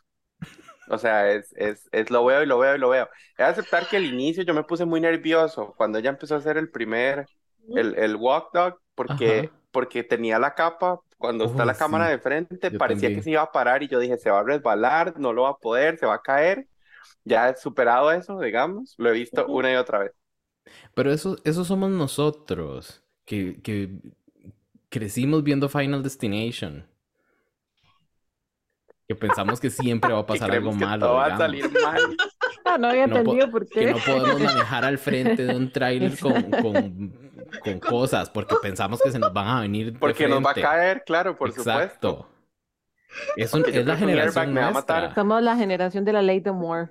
[0.88, 3.08] O sea, es, es, es lo veo y lo veo y lo veo.
[3.38, 6.38] He de aceptar que al inicio yo me puse muy nervioso cuando ella empezó a
[6.38, 7.26] hacer el primer,
[7.74, 9.60] el, el walk dog, porque, Ajá.
[9.72, 12.10] porque tenía la capa Cuando está Oh, la cámara sí.
[12.10, 13.22] de frente, Yo parecía que también.
[13.22, 15.56] se iba a parar y yo dije, se va a resbalar, no lo va a
[15.58, 16.66] poder, se va a caer.
[17.24, 20.12] Ya he superado eso, digamos, lo he visto una y otra vez.
[20.94, 24.00] Pero eso, eso somos nosotros, que, que
[24.88, 26.86] crecimos viendo Final Destination.
[29.08, 31.70] Que pensamos que siempre va a Que pasar algo que malo, todo va a salir
[31.70, 32.16] mal.
[32.64, 33.86] Ah, no había No entendido por Que qué.
[33.86, 37.12] no podemos manejar al frente de un tráiler con, con,
[37.62, 40.54] con cosas porque pensamos que se nos van a venir de Porque nos va a
[40.54, 42.28] caer, claro, por supuesto.
[43.36, 45.02] Es, un- la generación me va a matar.
[45.02, 45.22] nuestra.
[45.22, 46.88] Somos la generación de la ley de Moore.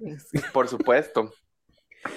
[0.53, 1.32] Por supuesto.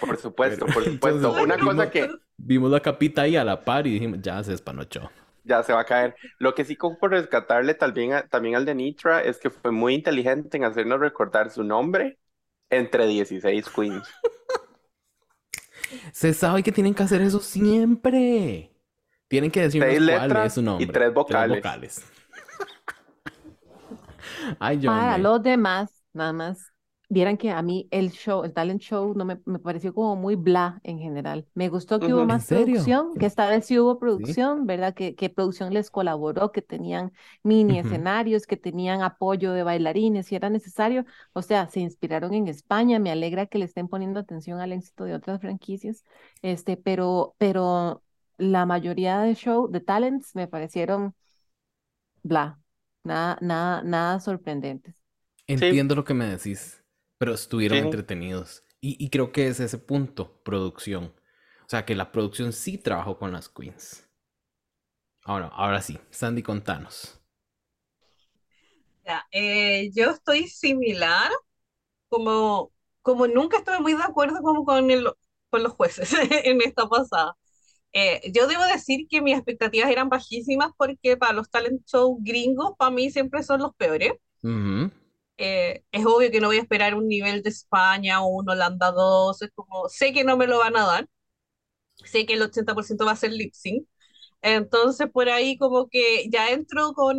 [0.01, 1.09] Por supuesto, Pero- por supuesto.
[1.29, 4.53] entonces, Una cosa que Vimos la capita ahí a la par y dijimos, ya se
[4.55, 5.11] espanochó.
[5.45, 6.15] ya se va a caer.
[6.39, 9.73] Lo que sí como por rescatarle también, a- también al de Nitra es que fue
[9.73, 12.19] muy inteligente en hacernos recordar su nombre
[12.71, 14.07] entre 16 queens.
[16.13, 18.71] Se sabe que tienen que hacer eso siempre.
[19.27, 20.87] Tienen que decirnos Seis cuál es su y nombre.
[20.87, 21.59] tres vocales.
[21.59, 22.05] vocales.
[24.61, 25.19] Ay, yo Para amé.
[25.19, 26.73] los demás, nada más,
[27.11, 30.35] vieran que a mí el show, el talent show, no me, me pareció como muy
[30.35, 31.47] bla en general.
[31.55, 32.15] Me gustó que Ujú.
[32.15, 34.95] hubo ¿En más producción, que esta vez sí hubo producción, ¿verdad?
[34.95, 37.13] Que, que producción les colaboró, que tenían
[37.43, 37.79] mini Ujú.
[37.79, 41.05] escenarios, que tenían apoyo de bailarines si era necesario.
[41.35, 42.99] O sea, se inspiraron en España.
[42.99, 46.05] Me alegra que le estén poniendo atención al éxito de otras franquicias.
[46.43, 48.03] Este, pero, pero
[48.39, 51.15] la mayoría de show, de talents, me parecieron
[52.23, 52.59] bla.
[53.05, 54.95] Nada, nada, nada sorprendentes.
[55.49, 56.85] Entiendo lo que me decís,
[57.19, 57.83] pero estuvieron Sí.
[57.83, 58.63] entretenidos.
[58.81, 61.07] Y, y creo que es ese punto, producción.
[61.67, 64.09] O sea, que la producción sí trabajó con las queens.
[65.23, 67.21] Ahora, ahora sí, Sandy, contanos.
[69.05, 71.31] Ya, eh, yo estoy similar,
[72.09, 72.73] como,
[73.03, 75.13] como nunca estuve muy de acuerdo como con, el-
[75.51, 76.13] con los jueces
[76.47, 77.37] en esta pasada.
[77.93, 82.73] Eh, yo debo decir que mis expectativas eran bajísimas porque para los talent show gringos,
[82.79, 84.13] para mí siempre son los peores.
[84.43, 84.91] Ujú.
[85.39, 88.91] Eh, es obvio que no voy a esperar un nivel de España o un Holanda
[88.91, 91.09] 2, es como, sé que no me lo van a dar,
[92.05, 93.87] sé que el 80% va a ser lip sync,
[94.43, 97.19] entonces por ahí como que ya entro con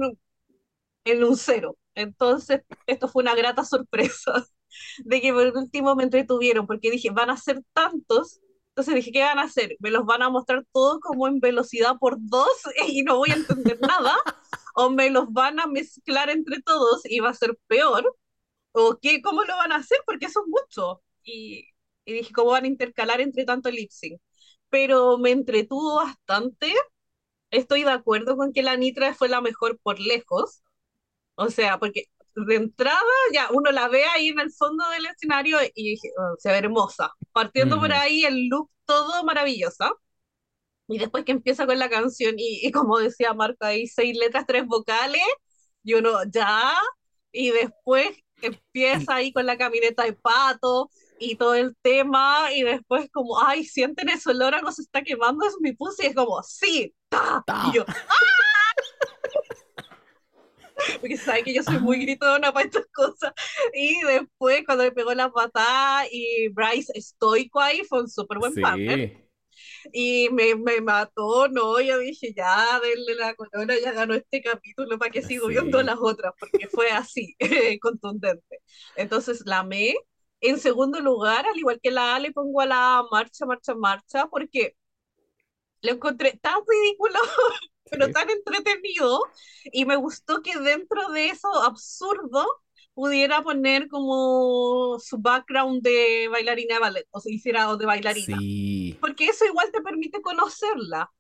[1.06, 1.78] en un cero.
[1.96, 4.46] Entonces, esto fue una grata sorpresa
[5.06, 8.40] de que por último me entretuvieron, porque dije, van a ser tantos.
[8.80, 9.76] Entonces dije, ¿qué van a hacer?
[9.80, 12.48] ¿Me los van a mostrar todos como en velocidad por dos
[12.88, 14.16] y no voy a entender nada?
[14.74, 18.16] ¿O me los van a mezclar entre todos y va a ser peor?
[18.72, 20.00] ¿O qué, cómo lo van a hacer?
[20.06, 21.00] Porque son muchos.
[21.24, 21.66] Y,
[22.06, 24.22] y dije, ¿cómo van a intercalar entre tanto lip sync?
[24.70, 26.74] Pero me entretuvo bastante.
[27.52, 30.64] Estoy de acuerdo con que la Nitra fue la mejor por lejos.
[31.36, 32.06] O sea, porque
[32.46, 33.00] de entrada
[33.34, 37.12] ya uno la ve ahí en el fondo del escenario y "Oh, se ve hermosa.
[37.32, 38.00] Partiendo por Ujú.
[38.00, 39.92] ahí el look todo maravillosa.
[40.88, 44.46] Y después que empieza con la canción y, y como decía Marco ahí, seis letras,
[44.48, 45.22] tres vocales,
[45.84, 46.74] y uno ya,
[47.32, 48.10] y después
[48.42, 53.66] empieza ahí con la camioneta de pato y todo el tema, y después como, ay,
[53.66, 57.44] sienten ese olor, algo se está quemando, es mi pussy, y es como, sí, ta,
[57.46, 57.64] Ta.
[57.68, 57.86] y yo,
[61.00, 63.34] porque sabe que yo soy muy gritona para estas cosas.
[63.74, 68.58] Y después, cuando me pegó la patada y Bryce estoico ahí, fue un súper buen
[68.58, 69.00] partner.
[69.00, 69.14] Sí.
[69.94, 74.98] Y me, me mató, no, yo dije, ya, denle la corona, ya ganó este capítulo,
[74.98, 75.54] ¿para qué sigo Sí.
[75.54, 76.34] viendo las otras?
[76.40, 77.36] Porque fue así,
[77.82, 78.60] contundente.
[78.96, 79.96] Entonces, la amé.
[80.42, 84.28] En segundo lugar, al igual que la A, le pongo a la marcha, marcha, marcha,
[84.28, 84.76] porque
[85.82, 87.20] lo encontré tan ridículo,
[87.90, 89.22] pero tan entretenido,
[89.66, 92.46] y me gustó que dentro de eso absurdo
[92.94, 98.38] pudiera poner como su background de bailarina de ballet, o se hiciera o de bailarina
[98.38, 98.98] Sí.
[99.00, 101.12] porque eso igual te permite conocerla.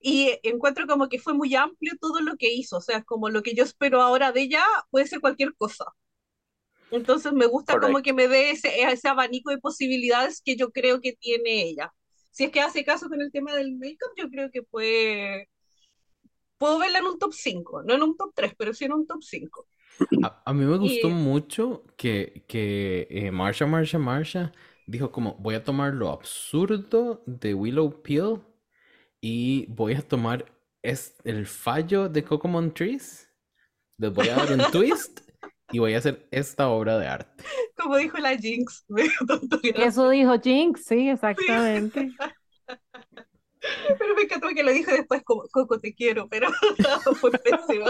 [0.00, 3.42] Y encuentro como que fue muy amplio todo lo que hizo, o sea, como lo
[3.42, 5.84] que yo espero ahora de ella puede ser cualquier cosa.
[6.90, 8.02] Entonces me gusta como Correcto.
[8.02, 11.92] que me dé ese, ese abanico de posibilidades que yo creo que tiene ella.
[12.30, 15.48] Si es que hace caso con el tema del make-up, yo creo que puede...
[16.58, 19.06] Puedo verla en un top 5, no en un top 3, pero sí en un
[19.06, 19.66] top 5.
[20.22, 24.52] A, a mí me gustó Y- mucho que, que eh, Marsha, Marsha, Marsha
[24.86, 28.40] dijo como voy a tomar lo absurdo de Willow Peel
[29.20, 30.46] y voy a tomar
[30.82, 33.28] es, el fallo de Cocomon Trees,
[33.98, 35.20] les voy a dar un twist
[35.72, 37.44] y voy a hacer esta obra de arte.
[37.76, 38.84] Como dijo la Jinx.
[39.74, 42.12] Eso dijo Jinx, sí, exactamente.
[43.98, 46.48] Pero me encantó que lo dijo después como, Coco, te quiero, pero
[47.20, 47.86] fue pésimo.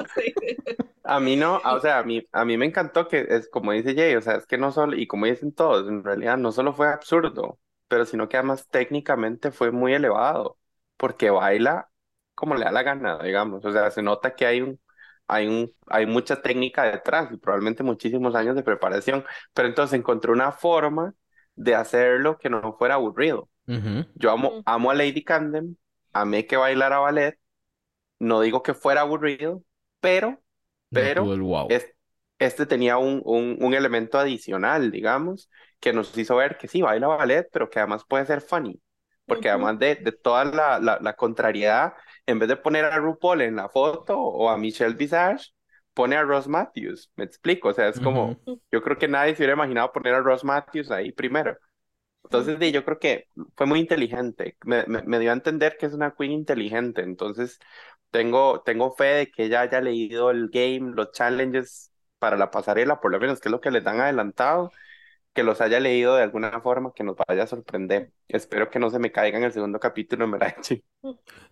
[1.05, 3.95] A mí no, o sea, a mí, a mí me encantó que es como dice
[3.95, 6.73] Jay, o sea, es que no solo, y como dicen todos, en realidad no solo
[6.73, 10.59] fue absurdo, pero sino que además técnicamente fue muy elevado,
[10.97, 11.89] porque baila
[12.35, 14.81] como le da la gana, digamos, o sea, se nota que hay un,
[15.29, 19.25] hay un, hay mucha técnica detrás y probablemente muchísimos años de preparación,
[19.55, 21.15] pero entonces encontré una forma
[21.55, 23.49] de hacerlo que no fuera aburrido.
[24.15, 25.79] Yo amo, amo a Lady Camden,
[26.13, 27.39] amé que bailara ballet,
[28.19, 29.65] no digo que fuera aburrido,
[30.01, 30.43] pero,
[30.91, 31.69] No pero el wow.
[31.69, 31.95] es-
[32.39, 35.51] este tenía un, un, un elemento adicional, digamos,
[35.81, 38.81] que nos hizo ver que sí, baila ballet, pero que además puede ser funny,
[39.27, 39.51] porque Ujú.
[39.51, 41.95] además de, de toda la, la, la contrariedad,
[42.27, 45.51] en vez de poner a RuPaul en la foto o a Michelle Visage,
[45.95, 48.61] pone a Ross Matthews, me explico, o sea, es como, Ujú.
[48.71, 51.57] yo creo que nadie se hubiera imaginado poner a Ross Matthews ahí primero.
[52.27, 54.57] Entonces, di, yo creo que fue muy inteligente.
[54.65, 57.03] Me, me, me dio a entender que es una queen inteligente.
[57.03, 57.59] Entonces,
[58.11, 63.01] tengo, tengo fe de que ella haya leído el game, los challenges para la pasarela,
[63.01, 64.73] por lo menos, que es lo que les dan adelantado,
[65.35, 68.13] que los haya leído de alguna forma que nos vaya a sorprender.
[68.29, 70.85] Espero que no se me caiga en el segundo capítulo en Merachi.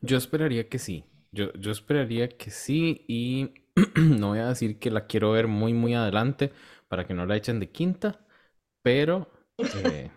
[0.01, 1.05] Yo esperaría que sí.
[1.33, 3.55] Yo, yo esperaría que sí y
[3.97, 6.53] no voy a decir que la quiero ver muy, muy adelante
[6.89, 8.25] para que no la echen de quinta,
[8.83, 10.11] pero eh,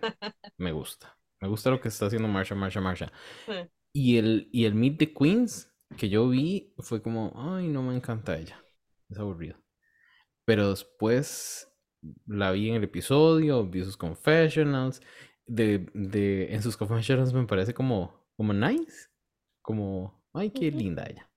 [0.58, 1.18] me gusta.
[1.42, 3.12] Me gusta lo que está haciendo Marsha, Marsha, Marsha.
[3.46, 3.54] Sí.
[3.94, 7.96] Y el, y el Meet the Queens que yo vi fue como, ay, no me
[7.96, 8.62] encanta ella.
[9.10, 9.58] Es aburrido.
[10.46, 11.72] Pero después
[12.26, 15.02] la vi en el episodio, vi sus confessionals.
[15.46, 19.08] De, de, en sus confessionals me parece como, como nice.
[19.62, 21.30] Como, ay, qué linda ella.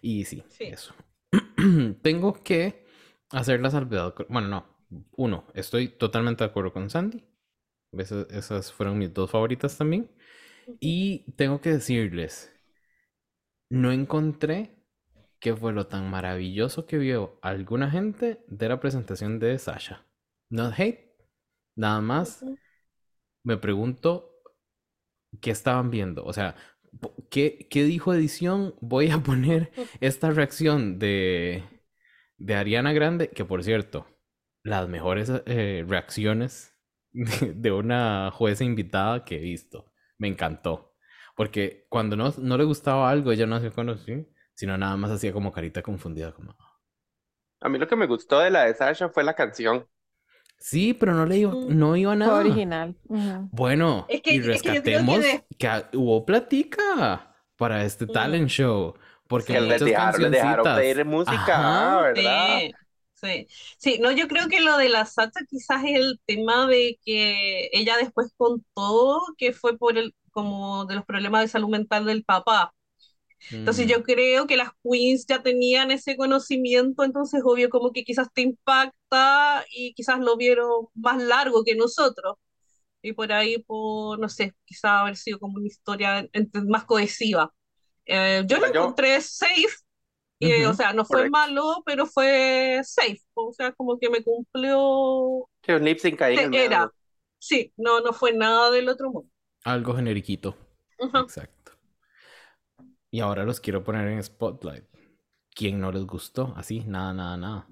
[0.00, 0.64] Y sí, Sí.
[0.64, 0.94] eso.
[2.02, 2.84] Tengo que
[3.30, 4.14] hacer la salvedad.
[4.28, 4.66] Bueno, no.
[5.16, 7.24] Uno, estoy totalmente de acuerdo con Sandy.
[7.92, 10.10] Esas, esas fueron mis dos favoritas también.
[10.80, 12.52] Y tengo que decirles,
[13.68, 14.82] no encontré
[15.40, 20.06] qué fue lo tan maravilloso que vio alguna gente de la presentación de Sasha.
[20.50, 21.16] Not hate,
[21.74, 22.44] nada más
[23.42, 24.30] me pregunto
[25.40, 26.24] qué estaban viendo.
[26.24, 26.54] O sea,
[27.30, 28.74] ¿qué, qué dijo edición?
[28.80, 31.64] Voy a poner esta reacción de,
[32.36, 34.06] de Ariana Grande, que por cierto,
[34.62, 36.74] las mejores eh, reacciones
[37.12, 39.92] de, de una jueza invitada que he visto.
[40.18, 40.94] Me encantó.
[41.36, 45.32] Porque cuando no, no le gustaba algo, ella no hacía conocer, sino nada más hacía
[45.32, 46.54] como carita confundida, como...
[47.60, 49.86] A mí lo que me gustó de la de Sasha fue la canción.
[50.58, 52.38] Sí, pero no le iba, no iba nada.
[52.38, 52.96] original.
[53.08, 53.48] Ujú.
[53.52, 58.06] Bueno, Es que- y es que que rescatemos de- que ha- hubo platica para este
[58.06, 58.94] talent show.
[59.28, 61.98] Porque Que les dejaron, les dejaron pedir música, Ajá.
[61.98, 62.58] ah, ¿verdad?
[62.60, 62.74] Sí,
[63.22, 63.46] sí.
[63.78, 67.68] Sí, no, yo creo que lo de la Sacha quizás es el tema de que
[67.72, 72.24] ella después contó que fue por el, como de los problemas de salud mental del
[72.24, 72.74] papá.
[73.60, 73.88] Entonces Mm.
[73.88, 78.42] yo creo que las queens ya tenían ese conocimiento, entonces obvio como que quizás te
[78.42, 82.36] impacta y quizás lo vieron más largo que nosotros.
[83.02, 86.28] Y por ahí, por, no sé, quizás haber sido como una historia
[86.68, 87.52] más cohesiva.
[88.06, 89.66] Eh, yo lo yo- encontré safe,
[90.42, 94.22] y, eh, o sea, no fue malo, pero fue safe, o sea, como que me
[94.22, 96.90] cumplió, Que un lip sync ahí que era,
[97.38, 99.30] sí, no, no fue nada del otro mundo.
[99.64, 100.54] Algo generiquito.
[101.16, 101.72] Exacto.
[103.10, 104.84] Y ahora los quiero poner en spotlight.
[105.54, 106.54] ¿Quién no les gustó?
[106.56, 107.68] Así, nada, nada, nada.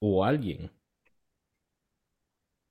[0.00, 0.70] O alguien.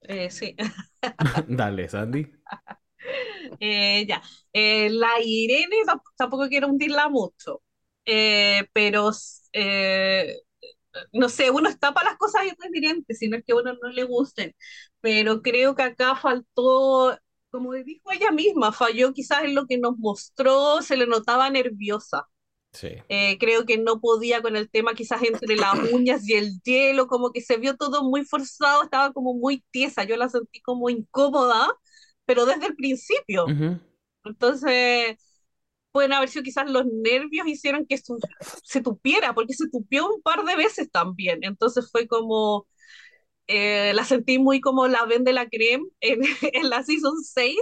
[0.01, 0.55] Eh, sí.
[1.47, 2.25] Dale, Sandy.
[3.59, 4.21] Eh, ya.
[4.53, 7.61] Eh, la Irene tamp- tampoco quiero hundirla mucho,
[8.05, 9.11] Eh, pero
[9.53, 10.37] eh,
[11.11, 13.89] no sé, uno está para las cosas irreverentes, si no es que a uno no
[13.89, 14.55] le gusten,
[15.01, 17.17] pero creo que acá faltó,
[17.49, 22.27] como dijo ella misma, falló quizás en lo que nos mostró, se le notaba nerviosa.
[22.73, 22.89] Sí.
[23.07, 27.07] Eh, creo que no podía con el tema quizás entre las uñas y el hielo,
[27.07, 30.89] como que se vio todo muy forzado, estaba como muy tiesa, yo la sentí como
[30.89, 31.67] incómoda,
[32.25, 33.45] pero desde el principio.
[33.45, 33.79] Ujú.
[34.25, 35.17] Entonces,
[35.95, 38.17] pueden haber sido quizás los nervios hicieron que esto
[38.65, 41.39] se tupiera, porque se tupió un par de veces también.
[41.43, 42.67] Entonces fue como,
[43.47, 46.21] eh, la sentí muy como la ven de la creme en,
[46.53, 47.57] en la season 6,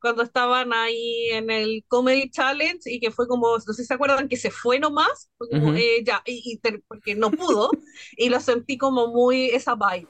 [0.00, 3.94] cuando estaban ahí en el Comedy Challenge y que fue como, no sé si se
[3.94, 5.74] acuerdan, que se fue nomás, fue como, Ujú.
[5.74, 7.78] eh, ya, y, y porque no pudo,
[8.16, 10.08] y lo sentí como muy esa vibe.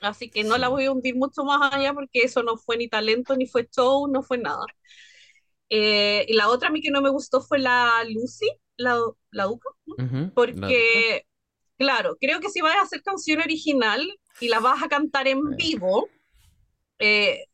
[0.00, 0.70] Así que no la Sí.
[0.70, 4.08] voy a hundir mucho más allá porque eso no fue ni talento, ni fue show,
[4.08, 4.72] no fue nada.
[5.70, 8.98] Eh, y la otra a mí que no me gustó fue la Lucy, la,
[9.30, 9.96] la Duca, Ujú.
[9.96, 10.32] La Duca.
[10.34, 11.26] porque,
[11.78, 14.06] claro, creo que si vas a hacer canción original
[14.40, 16.08] y la vas a cantar en vivo,
[16.98, 17.44] eh,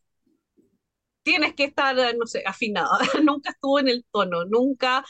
[1.22, 2.98] tienes que estar, no sé, afinada.
[3.24, 5.04] Nunca estuvo en el tono, nunca.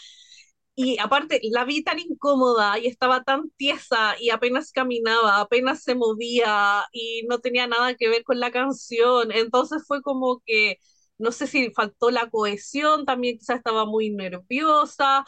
[0.74, 5.94] Y aparte, la vi tan incómoda y estaba tan tiesa y apenas caminaba, apenas se
[5.94, 9.32] movía y no tenía nada que ver con la canción.
[9.32, 10.78] Entonces fue como que,
[11.18, 15.24] no sé si faltó la cohesión, también quizás estaba muy nerviosa,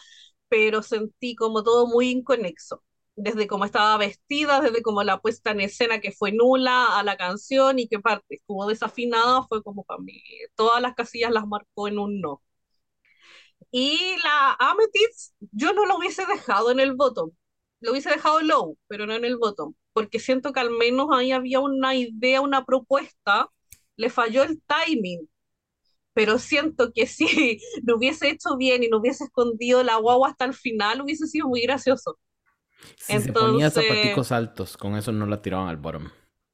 [0.49, 2.83] pero sentí como todo muy inconexo.
[3.17, 7.17] desde cómo estaba vestida, desde cómo la puesta en escena que fue nula a la
[7.17, 10.23] canción y qué parte estuvo desafinada, fue como para mí.
[10.55, 12.43] Todas las casillas las marcó en un no.
[13.71, 17.31] Y la Amethyst, yo no lo hubiese dejado en el bottom.
[17.81, 19.75] Lo hubiese dejado low, pero no en el bottom.
[19.93, 23.49] Porque siento que al menos ahí había una idea, una propuesta.
[23.97, 25.29] Le falló el timing.
[26.19, 27.27] Pero siento que si
[27.87, 31.47] lo hubiese hecho bien y no hubiese escondido la guagua hasta el final, hubiese sido
[31.47, 32.19] muy gracioso.
[32.97, 36.09] Si se ponía Entonces- zapaticos altos, con eso no la tiraban al bottom.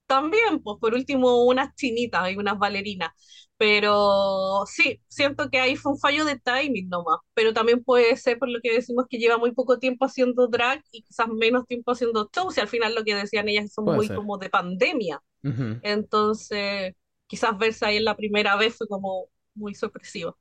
[0.06, 3.10] También, pues por último, unas chinitas y unas bailarinas.
[3.56, 7.20] Pero sí, siento que ahí fue un fallo de timing nomás.
[7.32, 10.82] Pero también puede ser por lo que decimos que lleva muy poco tiempo haciendo drag
[10.90, 12.58] y quizás menos tiempo haciendo shows.
[12.58, 14.16] Y al final lo que decían ellas son Puede muy ser.
[14.16, 15.22] como de pandemia.
[15.42, 15.78] Ujú.
[15.82, 16.94] Entonces,
[17.26, 20.38] quizás verse ahí en la primera vez fue como muy sorpresivo.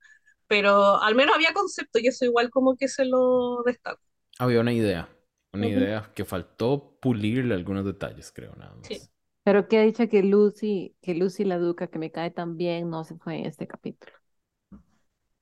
[0.48, 4.02] Pero al menos había concepto y eso igual como que se lo destaco.
[4.40, 5.10] Había una idea,
[5.54, 8.88] una idea que faltó pulirle algunos detalles, creo, nada más.
[8.88, 9.02] Sí.
[9.44, 13.04] Pero qué dicha que Lucy, que Lucy la Duca, que me cae tan bien, no
[13.04, 14.14] se fue en este capítulo.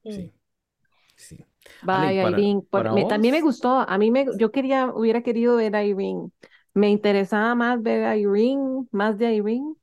[0.03, 0.33] Sí.
[1.15, 1.45] Sí.
[1.81, 2.61] Bye, Ale, para- Irene.
[2.61, 3.69] Por- para me- también me gustó.
[3.87, 6.31] A mí me, yo quería, hubiera querido ver a Irene.
[6.73, 9.75] Me interesaba más ver a Irene, más de Irene,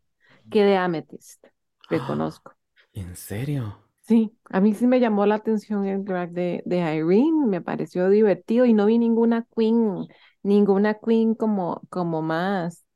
[0.50, 1.46] que de Amethyst.
[1.88, 2.54] Reconozco.
[3.00, 3.78] ¿En serio?
[4.02, 8.08] Sí, a mí sí me llamó la atención el drag de, de Irene, me pareció
[8.08, 10.06] divertido y no vi ninguna queen,
[10.42, 12.86] ninguna queen como, como más,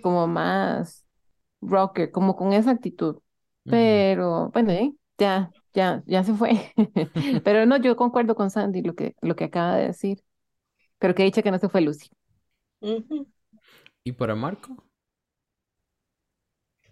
[0.00, 1.06] como más
[1.62, 3.20] rocker, como con esa actitud.
[3.68, 6.72] Pero bueno, eh, ya, ya, ya se fue.
[7.44, 10.22] Pero no, yo concuerdo con Sandy lo que, lo que acaba de decir.
[10.98, 12.08] Pero que dicha que no se fue Lucy.
[14.04, 14.76] ¿Y para Marco?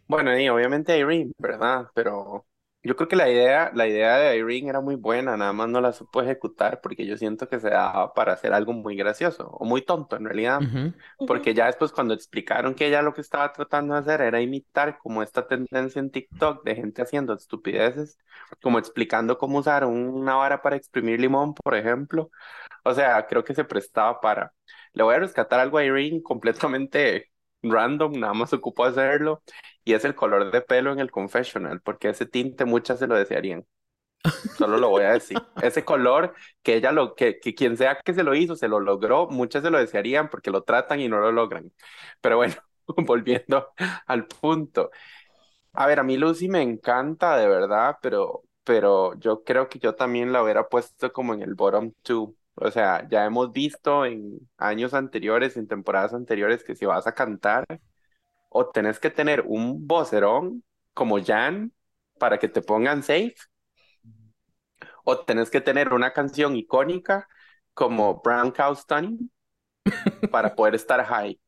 [0.09, 1.89] Bueno, y obviamente Irene, ¿verdad?
[1.95, 2.47] Pero
[2.83, 5.81] yo creo que la idea, la idea de Irene era muy buena, nada más no
[5.81, 9.65] la supo ejecutar porque yo siento que se daba para hacer algo muy gracioso o
[9.65, 10.61] muy tonto en realidad.
[10.63, 10.95] Ujú.
[11.27, 14.99] Porque ya después cuando explicaron que ella lo que estaba tratando de hacer era imitar
[14.99, 18.17] como esta tendencia en TikTok de gente haciendo estupideces,
[18.63, 22.31] como explicando cómo usar una vara para exprimir limón, por ejemplo.
[22.85, 24.53] O sea, creo que se prestaba para...
[24.93, 27.31] Le voy a rescatar algo a Irene completamente
[27.63, 29.43] random, nada más ocupó hacerlo,
[29.87, 33.15] y es el color de pelo en el confessional, porque ese tinte muchas se lo
[33.17, 33.65] desearían.
[34.59, 35.39] Solo lo voy a decir.
[35.63, 38.81] Ese color que ella lo, que, que quien sea que se lo hizo, se lo
[38.81, 41.73] logró, muchas se lo desearían porque lo tratan y no lo logran.
[42.21, 42.55] Pero bueno,
[43.07, 43.69] volviendo
[44.07, 44.91] al punto.
[45.73, 49.95] A ver, a mí Lucy me encanta de verdad, pero, pero yo creo que yo
[49.95, 52.37] también la hubiera puesto como en el bottom two.
[52.57, 57.15] O sea, ya hemos visto en años anteriores, en temporadas anteriores, que si vas a
[57.15, 57.67] cantar,
[58.57, 61.73] o tenés que tener un vocerón como Jan
[62.19, 63.35] para que te pongan safe,
[65.05, 67.29] o tenés que tener una canción icónica
[67.75, 69.31] como Brown Cow Stunning
[70.31, 71.39] para poder estar high.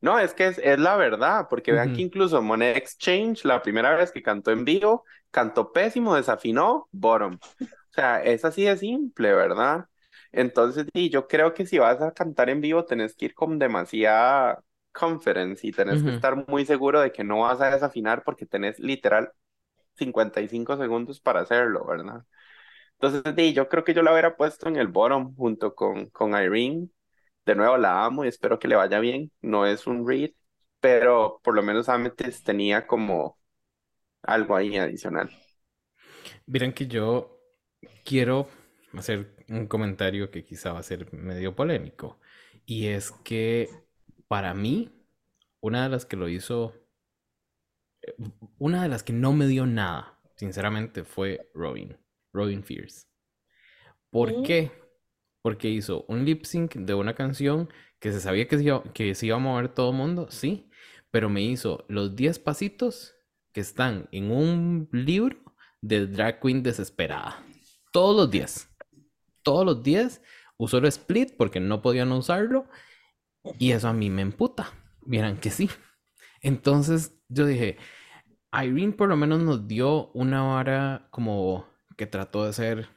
[0.00, 3.94] No, es que es, es la verdad, porque vean que incluso Money Exchange, la primera
[3.96, 7.34] vez que cantó en vivo, cantó pésimo, desafinó, bottom.
[7.60, 9.86] O sea, es así de simple, ¿verdad?
[10.32, 13.58] Entonces, y yo creo que si vas a cantar en vivo, tenés que ir con
[13.58, 14.62] demasiada
[14.92, 16.12] confidence y tenés que Ujú.
[16.12, 19.32] estar muy seguro de que no vas a desafinar porque tenés literal
[19.96, 22.24] 55 segundos para hacerlo, ¿verdad?
[23.00, 26.30] Entonces, sí, yo creo que yo la hubiera puesto en el bottom junto con, con
[26.32, 26.88] Irene.
[27.46, 29.32] De nuevo, la amo y espero que le vaya bien.
[29.42, 30.30] No es un read,
[30.80, 33.38] pero por lo menos Amethyst tenía como
[34.22, 35.30] algo ahí adicional.
[36.46, 37.38] Miren que yo
[38.04, 38.48] quiero
[38.94, 42.18] hacer un comentario que quizá va a ser medio polémico.
[42.66, 43.70] Y es que
[44.30, 44.92] para mí,
[45.60, 46.72] una de las que lo hizo,
[48.00, 48.14] eh,
[48.58, 51.96] una de las que no me dio nada, sinceramente, fue Robin,
[52.32, 53.08] Robin Fierce.
[54.08, 54.70] ¿Por qué?
[55.42, 59.16] Porque hizo un lip sync de una canción que se sabía que se iba, que
[59.16, 60.70] se iba a mover todo el mundo, sí,
[61.10, 63.16] pero me hizo los 10 pasitos
[63.52, 65.38] que están en un libro
[65.80, 67.44] de drag queen desesperada.
[67.90, 68.68] Todos los días.
[69.42, 70.22] Todos los días
[70.56, 72.68] usó el split porque no podían usarlo
[73.58, 74.72] y eso a mí me emputa.
[75.02, 75.70] Vieran que sí.
[76.42, 77.78] Entonces yo dije,
[78.52, 81.66] Irene por lo menos nos dio una vara como
[81.96, 82.88] que trató de ser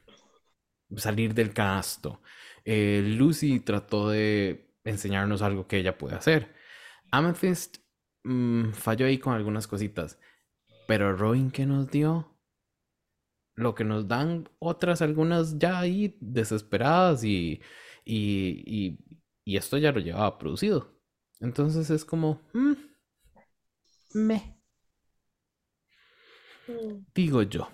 [0.97, 2.21] salir del canasto.
[2.65, 6.53] Eh, Lucy trató de enseñarnos algo que ella puede hacer.
[7.11, 7.77] Amethyst
[8.23, 10.19] mm, falló ahí con algunas cositas.
[10.87, 12.37] Pero Robin, ¿qué nos dio?
[13.55, 17.61] Lo que nos dan otras, algunas ya ahí desesperadas y,
[18.03, 18.97] y,
[19.45, 20.89] y esto ya lo llevaba producido.
[21.39, 22.73] Entonces es como, mm,
[24.15, 24.57] me,
[26.67, 27.05] Mm.
[27.13, 27.67] digo yo,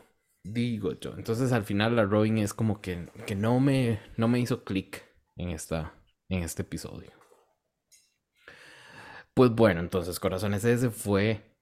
[0.44, 1.14] digo yo.
[1.16, 5.04] Entonces al final la Robin es como que, que no me, no me hizo clic
[5.36, 5.94] en esta,
[6.28, 7.12] en este episodio.
[9.34, 11.56] Pues bueno, entonces, corazones, ese fue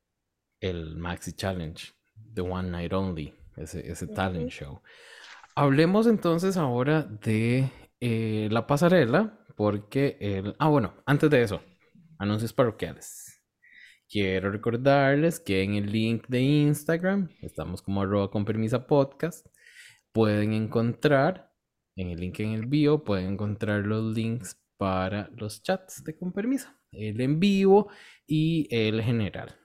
[0.59, 1.93] el Maxi Challenge,
[2.33, 4.81] The One Night Only, ese, ese talent show.
[5.55, 10.55] Hablemos entonces ahora de eh, la pasarela, porque el...
[10.59, 11.61] Ah, bueno, antes de eso,
[12.19, 13.41] anuncios parroquiales.
[14.09, 19.45] Quiero recordarles que en el link de Instagram, estamos como arroba con permisa podcast,
[20.13, 21.51] pueden encontrar,
[21.95, 26.31] en el link en el bio, pueden encontrar los links para los chats de con
[26.31, 27.89] permisa, el en vivo
[28.25, 29.59] y el general.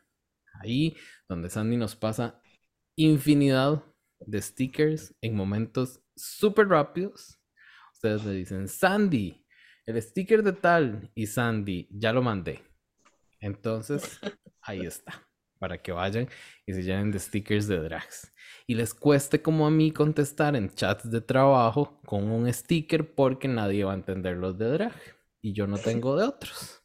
[0.61, 0.97] Ahí
[1.29, 2.41] donde Sandy nos pasa
[2.97, 3.85] infinidad
[4.21, 7.39] de stickers en momentos súper rápidos.
[8.03, 9.47] Ustedes le dicen, Sandy,
[9.87, 12.61] el sticker de tal y Sandy, ya lo mandé.
[13.39, 14.19] Entonces,
[14.61, 15.25] ahí está,
[15.61, 16.29] para que vayan
[16.67, 18.33] y se llenen de stickers de drags.
[18.67, 23.47] Y les cueste como a mí contestar en chats de trabajo con un sticker porque
[23.47, 25.01] nadie va a entender los de drag
[25.41, 26.83] y yo no tengo de otros.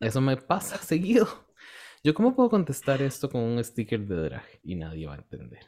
[0.00, 1.28] Eso me pasa seguido.
[2.02, 5.66] Yo cómo puedo contestar esto con un sticker de drag y nadie va a entender.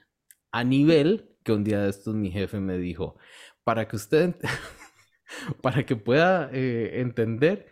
[0.52, 3.18] A nivel que un día de estos mi jefe me dijo,
[3.64, 4.34] para que usted,
[5.62, 7.68] para que pueda eh, entender,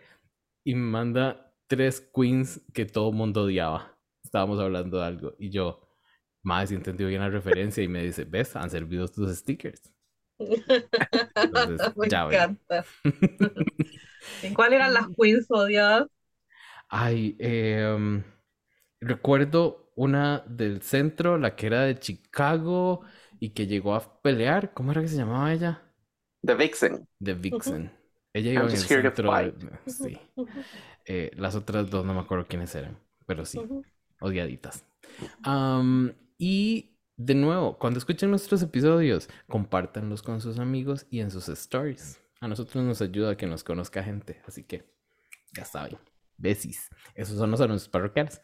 [0.63, 3.97] y me manda tres queens que todo el mundo odiaba.
[4.23, 5.87] Estábamos hablando de algo y yo,
[6.43, 9.93] más si entendió bien la referencia y me dice, ves, han servido tus stickers.
[10.39, 12.85] Entonces, Me ya encanta.
[14.43, 16.07] ¿Y cuáles eran las queens odiadas?
[16.89, 18.23] Ay, em,
[19.01, 23.01] recuerdo una del centro, la que era de Chicago
[23.43, 24.73] y que llegó a pelear.
[24.73, 25.81] ¿Cómo era que se llamaba ella?
[26.45, 27.05] The Vixen.
[27.19, 27.91] De Vixen.
[28.31, 29.33] Ella iba I'm en el centro.
[29.33, 29.91] de-.
[29.91, 30.17] Sí.
[31.05, 33.59] Eh, las otras dos no me acuerdo quiénes eran, pero sí,
[34.21, 34.85] odiaditas.
[35.43, 41.49] Am, y de nuevo, cuando escuchen nuestros episodios, compártanlos con sus amigos y en sus
[41.49, 42.21] stories.
[42.39, 44.89] A nosotros nos ayuda a que nos conozca gente, así que
[45.53, 45.97] ya saben.
[46.37, 46.89] Besis.
[47.13, 48.41] Esos son los anuncios parroquiales.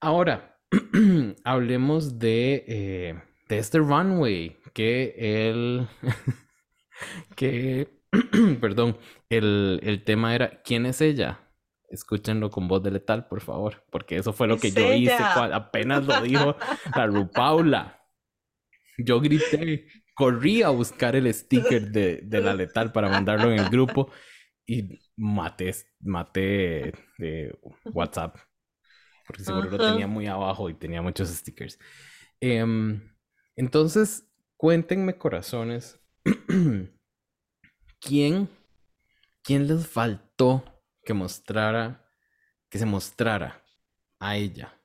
[0.00, 0.58] Ahora,
[1.44, 3.22] hablemos de, eh,
[3.52, 5.86] de este runway que el.
[7.36, 8.00] que.
[8.60, 8.96] perdón.
[9.28, 11.40] El, el tema era: ¿Quién es ella?
[11.90, 16.06] Escúchenlo con voz de letal, por favor, porque eso fue lo que yo hice apenas
[16.06, 16.56] lo dijo
[16.96, 18.00] la Rupaula.
[18.96, 23.68] Yo grité, corrí a buscar el sticker de, de la letal para mandarlo en el
[23.68, 24.10] grupo
[24.66, 28.38] y maté, maté de WhatsApp.
[29.26, 31.78] Porque seguro lo tenía muy abajo y tenía muchos stickers.
[32.40, 33.11] Em,
[33.56, 34.26] entonces,
[34.56, 36.00] cuéntenme, corazones,
[38.00, 38.48] ¿quién,
[39.42, 40.64] quién les faltó
[41.04, 42.08] que mostrara,
[42.70, 43.64] que se mostrara
[44.20, 44.80] a ella?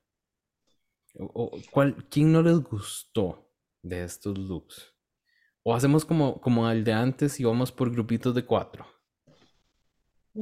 [1.20, 3.51] O, o cuál, ¿quién no les gustó
[3.84, 4.95] de estos looks?
[5.63, 8.86] O hacemos como, como el de antes y vamos por grupitos de cuatro.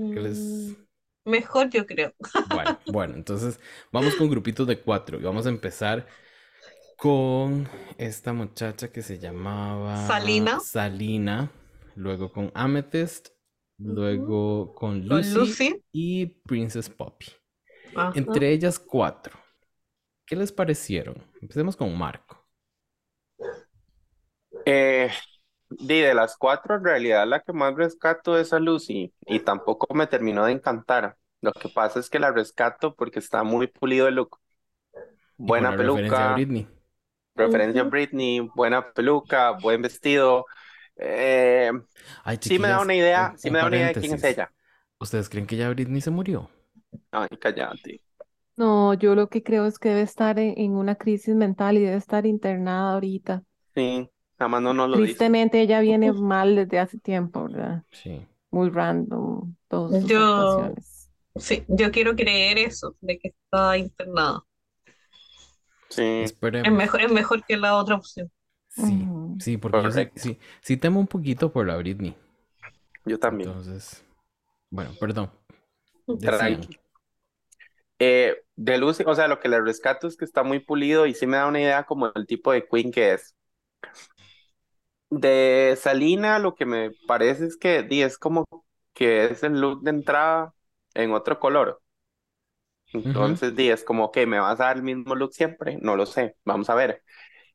[0.09, 0.86] ¿Qué les- Mm,
[1.26, 2.13] Mejor yo creo.
[2.43, 3.59] Bueno, bueno, entonces
[3.91, 6.07] vamos con grupitos de cuatro y vamos a empezar
[6.98, 7.68] con
[7.98, 10.60] esta muchacha que se llamaba Salina.
[10.60, 11.52] Salina,
[11.96, 13.30] luego con Amethyst,
[13.78, 15.84] luego con Con Lucy Lucy.
[15.91, 17.28] y Princess Poppy.
[17.96, 18.14] Ajá.
[18.14, 19.38] Entre ellas cuatro.
[20.26, 21.16] ¿Qué les parecieron?
[21.41, 22.46] Empecemos con Marco.
[24.66, 25.10] Eh,
[25.70, 29.93] di, de las cuatro, en realidad la que más rescato es a Lucy y tampoco
[29.93, 31.18] me terminó de encantar.
[31.41, 34.39] Lo que pasa es que la rescato porque está muy pulido el look.
[35.38, 36.68] Buena referencia a peluca, Britney.
[37.36, 37.86] Referencia a.
[37.86, 40.45] Britney, buena peluca, buen vestido.
[40.97, 41.71] Eh,
[42.23, 44.23] Ay, sí me da una idea, un- sí me da una idea de quién es
[44.23, 44.51] ella.
[44.99, 46.49] ¿Ustedes creen que ya Britney se murió?
[47.11, 48.01] Ay, cállate.
[48.57, 51.81] No, yo lo que creo es que debe estar en, en una crisis mental y
[51.81, 53.43] debe estar internada ahorita.
[53.73, 54.09] Sí,
[54.39, 55.07] nada más no nos lo dice.
[55.07, 57.83] Tristemente ella viene mal desde hace tiempo, ¿verdad?
[57.91, 58.25] Sí.
[58.51, 61.11] Muy random, todas sus Yo- actuaciones.
[61.38, 64.41] Sí, yo quiero creer eso, de que está internada.
[65.96, 68.30] Sí, Es mejor, es mejor que la otra opción.
[68.70, 69.08] Sí,
[69.39, 72.16] sí, porque yo sí, sí, sí temo un poquito por la Britney.
[73.06, 73.50] yo también.
[73.50, 74.04] Entonces,
[74.70, 75.32] bueno, perdón.
[77.98, 81.14] Eh, de Lucy, o sea, lo que le rescato es que está muy pulido y
[81.14, 83.34] sí me da una idea como el tipo de queen que es.
[85.10, 88.46] De Salina, lo que me parece es que di, es como
[88.93, 90.54] que es el look de entrada
[90.93, 91.82] en otro color.
[93.04, 95.78] Entonces, di, es como que me vas a dar el mismo look siempre.
[95.82, 97.04] No lo sé, vamos a ver.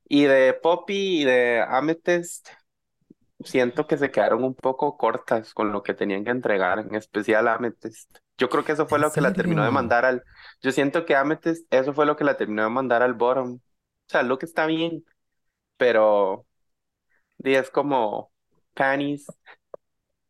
[0.04, 2.48] Y de Poppy y de Amethyst,
[3.44, 7.48] siento que se quedaron un poco cortas con lo que tenían que entregar, en especial
[7.48, 8.18] Amethyst.
[8.36, 10.24] Yo creo que eso fue ¿En lo que la terminó de mandar al.
[10.62, 13.54] Yo siento que Amethyst, eso fue lo que la terminó de mandar al bottom.
[13.54, 13.60] O
[14.06, 15.04] sea, el look está bien,
[15.76, 16.46] pero
[17.38, 18.32] di, es como
[18.74, 19.26] panties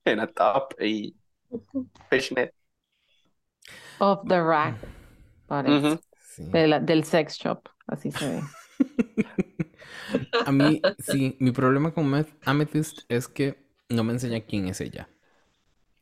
[0.04, 1.16] en a top y
[2.08, 2.54] fishnet.
[4.00, 4.74] Off the rack,
[5.50, 5.88] parece.
[5.88, 6.00] Ujú.
[6.20, 6.44] Sí.
[6.52, 8.50] De la- del sex shop, así se ve.
[10.44, 14.80] A mí, sí, mi problema con Amet- Amethyst es que no me enseña quién es
[14.80, 15.08] ella.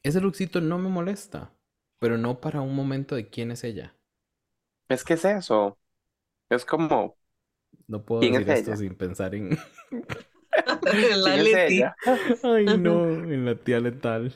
[0.02, 1.52] Ese lookcito no me molesta,
[2.00, 3.94] pero no para un momento de quién es ella.
[4.88, 5.78] Es que es eso.
[6.50, 7.18] Es como,
[7.88, 8.76] No puedo ¿Quién es decir esto ella?
[8.76, 9.58] sin pensar en...
[11.16, 11.82] La ¿quién es Leti.
[12.42, 14.34] Ay, no, en la tía letal.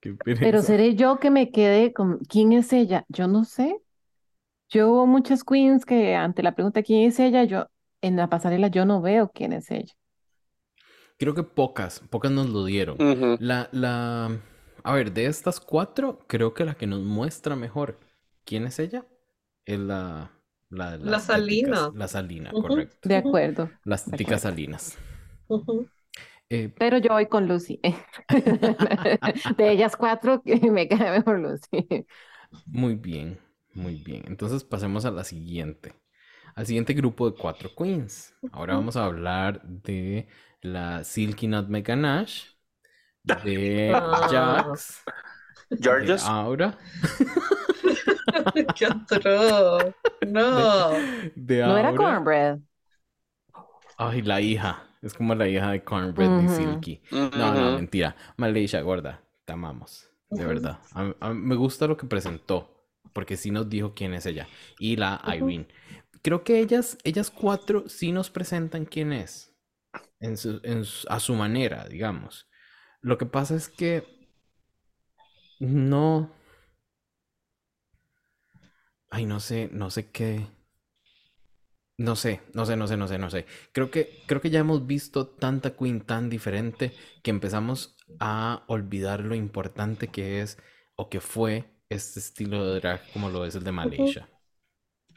[0.00, 3.04] Qué Pero seré yo que me quede con quién es ella.
[3.08, 3.80] Yo no sé.
[4.72, 7.66] Yo hubo muchas queens que ante la pregunta quién es ella, yo
[8.00, 9.92] en la pasarela yo no veo quién es ella.
[11.18, 12.96] Creo que pocas, pocas nos lo dieron.
[13.38, 14.40] La, la...
[14.84, 18.00] A ver, de estas cuatro, creo que la que nos muestra mejor
[18.44, 19.06] quién es ella
[19.64, 20.32] es la...
[20.70, 21.90] La, La Salina.
[21.94, 23.08] La Salina, correcto.
[23.08, 23.70] De acuerdo.
[23.84, 24.38] Las acuerdo.
[24.38, 24.96] salinas.
[26.50, 27.80] Eh, Pero yo voy con Lucy.
[29.56, 32.06] De ellas cuatro, me cae mejor Lucy.
[32.66, 33.38] Muy bien,
[33.74, 34.22] muy bien.
[34.26, 35.94] Entonces pasemos a la siguiente.
[36.54, 38.34] Al siguiente grupo de cuatro queens.
[38.52, 40.28] Ahora vamos a hablar de
[40.60, 42.48] la Silky Nutmeg Ganache,
[43.24, 44.28] de Ah.
[44.30, 45.02] Jax,
[45.70, 46.22] de Georges.
[46.24, 46.76] Aura,
[48.76, 49.94] Qué atroz.
[50.26, 50.90] No.
[51.34, 52.58] de No era cornbread.
[53.96, 54.84] Ay, la hija.
[55.02, 56.54] Es como la hija de Cornbread de Ujú.
[56.54, 57.02] Silky.
[57.10, 58.14] No, no, mentira.
[58.36, 59.20] Malaysia, gorda.
[59.44, 60.08] Te amamos.
[60.30, 60.78] De verdad.
[60.92, 62.71] A a me gusta lo que presentó.
[63.12, 64.48] Porque sí nos dijo quién es ella.
[64.78, 65.20] Y la.
[65.26, 65.68] Irene.
[66.22, 69.52] Creo que ellas, ellas cuatro sí nos presentan quién es.
[70.20, 72.48] En su- en su- a su manera, digamos.
[73.02, 74.04] Lo que pasa es que
[75.60, 76.28] no.
[79.10, 80.44] Ay, no sé, no sé qué.
[81.98, 83.46] No sé, no sé, no sé, no sé, no sé.
[83.72, 86.92] Creo que, creo que ya hemos visto tanta Queen tan diferente
[87.22, 90.58] que empezamos a olvidar lo importante que es
[90.96, 94.28] o que fue este estilo de drag como lo es el de Malaysia.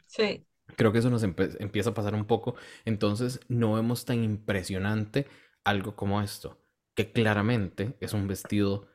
[0.06, 0.46] Sí.
[0.76, 2.56] Creo que eso nos empieza a pasar un poco.
[2.84, 5.26] Entonces no vemos tan impresionante
[5.64, 6.60] algo como esto,
[6.94, 8.88] que claramente es un vestido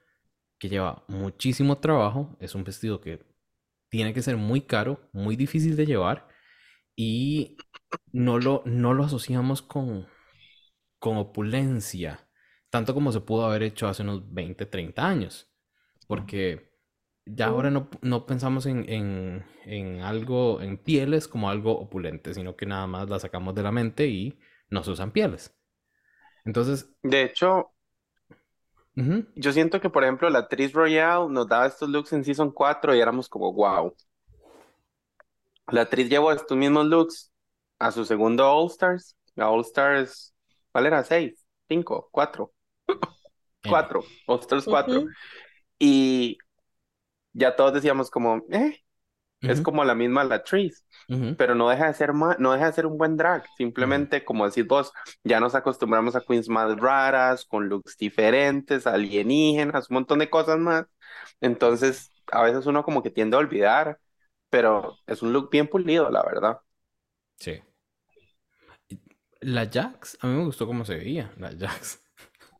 [0.57, 3.25] que lleva muchísimo trabajo, es un vestido que
[3.89, 6.29] tiene que ser muy caro, muy difícil de llevar
[6.95, 7.57] y
[8.11, 10.07] no lo, no lo asociamos con,
[10.99, 12.29] con opulencia,
[12.69, 15.51] tanto como se pudo haber hecho hace unos 20, 30 años,
[16.07, 16.70] porque
[17.25, 22.55] ya ahora no, no pensamos en, en, en algo, en pieles como algo opulente, sino
[22.55, 25.55] que nada más la sacamos de la mente y no se usan pieles.
[26.45, 27.73] Entonces, De hecho,
[28.97, 32.51] ujú, yo siento que, por ejemplo, la actriz Royale nos daba estos looks en Season
[32.51, 33.93] 4 y éramos como, wow.
[35.71, 37.31] La actriz llevó estos mismos looks
[37.79, 39.17] a su segundo All Stars.
[39.35, 40.35] La All Stars,
[40.71, 41.03] ¿cuál era?
[41.03, 41.45] ¿Seis?
[41.67, 42.09] ¿Cinco?
[42.11, 42.53] ¿Cuatro?
[43.65, 44.13] Cuatro.
[44.25, 45.03] All Stars 4.
[45.03, 45.15] Ujú.
[45.79, 46.37] Y
[47.33, 48.83] ya todos decíamos como, eh,
[49.47, 50.85] es ujú, como la misma la actriz.
[51.09, 53.45] ujú, pero no deja de ser ma- no deja de ser un buen drag.
[53.57, 59.89] Simplemente, como decís vos, ya nos acostumbramos a queens más raras, con looks diferentes, alienígenas,
[59.89, 60.85] un montón de cosas más.
[61.41, 63.99] Entonces, a veces uno como que tiende a olvidar,
[64.49, 66.59] pero es un look bien pulido, la verdad.
[67.39, 67.61] Sí.
[69.41, 72.01] La Jax, a mí me gustó cómo se veía, la Jax.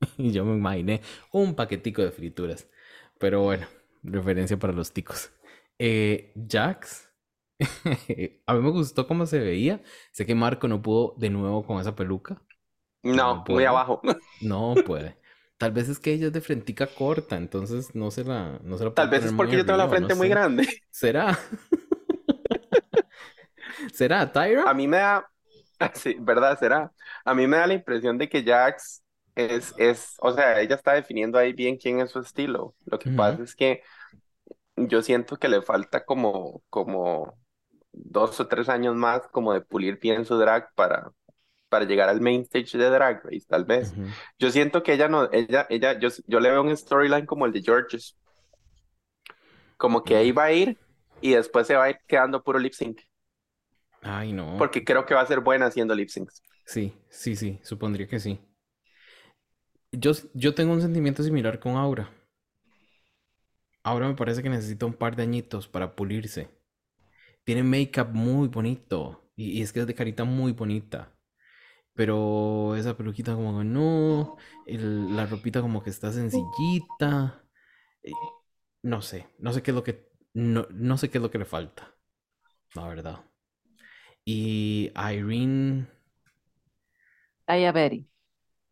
[0.17, 1.01] Y yo me imaginé
[1.31, 2.67] un paquetico de frituras.
[3.19, 3.67] Pero bueno,
[4.03, 5.31] referencia para los ticos.
[5.79, 7.09] Eh, Jax,
[8.47, 9.81] a mí me gustó cómo se veía.
[10.11, 12.41] Sé que Marco no pudo de nuevo con esa peluca.
[13.03, 14.01] No, No muy abajo.
[14.39, 15.17] No puede.
[15.57, 18.85] Tal vez es que ella es de frentica corta, entonces no se la, no se
[18.85, 20.29] la Tal vez es porque yo tengo la no frente muy sé.
[20.29, 20.67] grande.
[20.91, 21.37] ¿Será?
[23.93, 24.65] ¿Será, Tyra?
[24.65, 25.27] A mí me da,
[25.95, 26.57] sí, ¿verdad?
[26.59, 26.91] Será.
[27.25, 29.03] A mí me da la impresión de que Jax
[29.35, 32.75] es, es, o sea, ella está definiendo ahí bien quién es su estilo.
[32.85, 33.11] Lo que Ujú.
[33.11, 33.81] pasa es que
[34.75, 37.37] yo siento que le falta como, como
[37.93, 41.11] dos o tres años más como de pulir bien su drag para,
[41.69, 43.95] para llegar al main stage de Drag Race, tal vez.
[43.95, 44.15] Ujú.
[44.39, 47.53] Yo siento que ella no, ella, ella, yo, yo le veo un storyline como el
[47.53, 48.17] de Georges.
[49.77, 50.79] Como que ahí va a ir
[51.19, 53.01] y después se va a ir quedando puro lip sync.
[54.03, 54.49] Ay, no.
[54.55, 56.41] Porque creo que va a ser buena haciendo lip syncs.
[56.65, 58.39] Sí, sí, sí, supondría que sí.
[59.93, 62.11] Yo, yo tengo un sentimiento similar con Aura.
[63.83, 66.49] Aura me parece que necesita un par de añitos para pulirse.
[67.45, 69.31] Tiene make-up muy bonito.
[69.35, 71.13] Y, es que es de carita muy bonita.
[71.95, 74.37] Pero esa peluquita como que no.
[74.67, 77.43] la ropita como que está sencillita.
[78.03, 78.11] eh,
[78.83, 80.09] No sé, no sé qué es lo que.
[80.33, 81.95] No, no sé qué es lo que le falta.
[82.75, 83.21] La verdad.
[84.25, 85.85] Y Irene.
[87.47, 88.07] Ahí a Betty.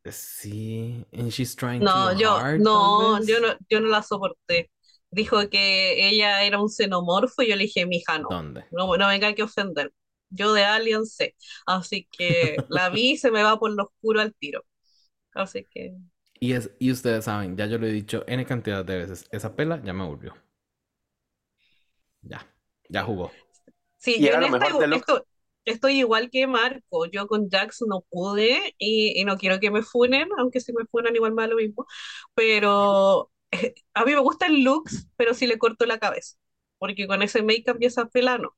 [0.06, 4.70] Sí, and she's trying No, too yo, hard, no, yo no, yo no la soporté.
[5.12, 8.66] dijo que ella era un xenomorfo y yo le dije, mija, no, ¿Dónde?
[8.70, 9.94] no, no venga que ofender.
[10.30, 11.36] Yo de Alien sé.
[11.66, 14.66] Así que la vi y se me va por lo oscuro al tiro.
[15.34, 15.96] Así que
[16.40, 19.56] Y, es, y ustedes saben, ya yo lo he dicho N cantidad de veces, esa
[19.56, 20.34] pela ya me volvió.
[22.22, 22.40] Ya,
[22.90, 23.32] ya jugó.
[23.98, 25.26] sí, Y yo era en lo esta mejor igual- de lo- esto-
[25.72, 27.06] estoy igual que Marco.
[27.08, 30.86] Yo con Jax no pude y, y no quiero que me funen, aunque si me
[30.86, 31.86] funan igual me da lo mismo.
[32.36, 33.32] Pero
[33.94, 36.38] a mí me gusta el looks, pero sí le corto la cabeza.
[36.78, 38.56] Porque con ese make-up y esa pela no.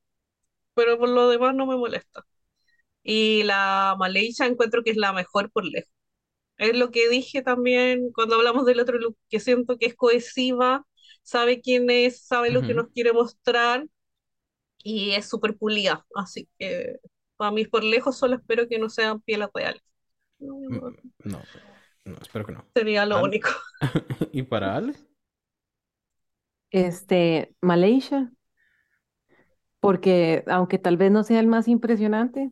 [0.75, 2.25] Pero por lo demás no me molesta.
[3.03, 5.91] Y la Malaysia encuentro que es la mejor por lejos.
[6.57, 10.85] Es lo que dije también cuando hablamos del otro look, que siento que es cohesiva,
[11.23, 13.87] sabe quién es, sabe lo que nos quiere mostrar
[14.83, 16.05] y es súper pulida.
[16.15, 16.97] Así que
[17.37, 19.81] para mí por lejos solo espero que no sean pieles reales.
[20.39, 20.79] No, Mm,
[21.25, 21.47] No,
[22.05, 22.65] no, espero que no.
[22.75, 23.49] sería lo Al- único.
[24.31, 24.95] ¿Y para Ale?
[26.71, 28.29] Este, Malaysia,
[29.79, 32.51] porque aunque tal vez no sea el más impresionante,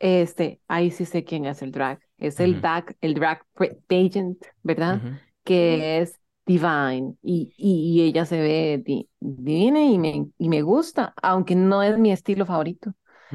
[0.00, 2.00] este, ahí sí sé quién es el drag.
[2.18, 3.44] Es el drag, el drag
[3.88, 5.02] pageant, ¿verdad?
[5.44, 10.62] Que es divine y, y, y ella se ve di- divina y me, y me
[10.62, 12.94] gusta, aunque no es mi estilo favorito,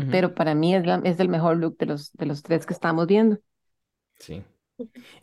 [0.09, 2.73] pero para mí es, la, es el mejor look de los, de los tres que
[2.73, 3.37] estamos viendo.
[4.17, 4.43] Sí.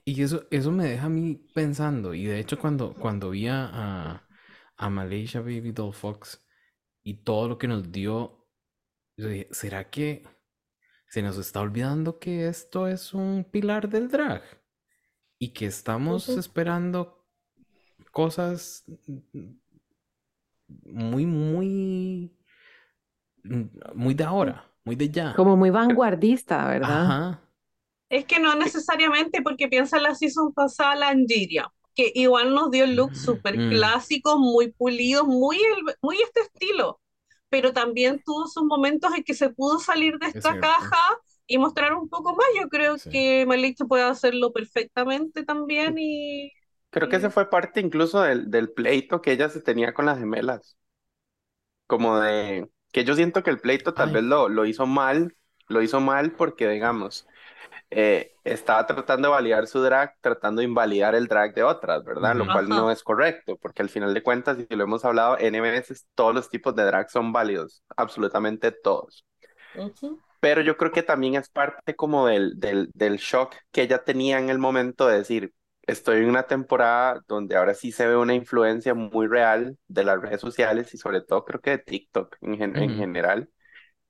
[0.05, 2.15] Y eso, eso me deja a mí pensando.
[2.15, 4.23] Y de hecho, cuando, cuando vi a,
[4.77, 6.45] a, Malaysia Baby Doll Fox
[7.03, 8.47] y todo lo que nos dio,
[9.17, 10.23] yo dije, ¿será que
[11.09, 14.43] se nos está olvidando que esto es un pilar del drag?
[15.39, 17.18] Y que estamos esperando
[18.11, 18.85] cosas
[20.85, 22.33] muy, muy,
[23.95, 25.35] muy de ahora, muy de ya.
[25.35, 27.03] Como muy vanguardista, ¿verdad?
[27.03, 27.41] Ajá.
[28.09, 32.71] Es que no necesariamente porque piensa en la season pasada la Angiria, que igual nos
[32.71, 33.69] dio looks súper Mm.
[33.69, 37.01] clásicos, muy pulidos, muy, el- muy este estilo,
[37.51, 40.69] pero también tuvo sus momentos en que se pudo salir de Es esta cierto.
[40.69, 40.99] caja
[41.47, 42.47] y mostrar un poco más.
[42.61, 43.11] Yo creo Sí.
[43.11, 46.53] que Malaysia puede hacerlo perfectamente también y
[46.91, 50.19] Creo que ese fue parte incluso del, del pleito que ella se tenía con las
[50.19, 50.77] gemelas.
[51.87, 54.15] Como de que yo siento que el pleito tal Ay.
[54.15, 55.37] vez lo, lo hizo mal,
[55.69, 57.27] lo hizo mal porque, digamos,
[57.91, 62.37] eh, estaba tratando de validar su drag, tratando de invalidar el drag de otras, ¿verdad?
[62.37, 65.61] Lo cual no es correcto, porque al final de cuentas, y lo hemos hablado N
[65.63, 69.27] veces, todos los tipos de drag son válidos, absolutamente todos.
[70.41, 74.39] Pero yo creo que también es parte como del, del, del shock que ella tenía
[74.39, 75.53] en el momento de decir,
[75.89, 80.23] estoy en una temporada donde ahora sí se ve una influencia muy real de las
[80.23, 82.97] redes sociales y sobre todo creo que de TikTok en, gen- en Ujú.
[82.97, 83.51] general.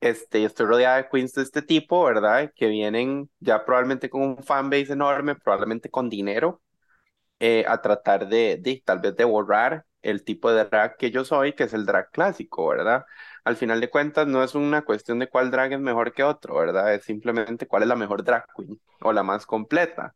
[0.01, 2.53] Este, y estoy rodeada de queens de este tipo, ¿verdad?
[2.57, 6.63] Que vienen ya probablemente con un fanbase enorme, probablemente con dinero,
[7.41, 11.25] eh, a tratar de, de tal vez de borrar el tipo de drag que yo
[11.25, 13.05] soy, que es el drag clásico, ¿verdad?
[13.45, 16.55] Al final de cuentas no es una cuestión de cuál drag es mejor que otro,
[16.57, 16.95] ¿verdad?
[16.95, 20.15] Es simplemente cuál es la mejor drag queen o la más completa.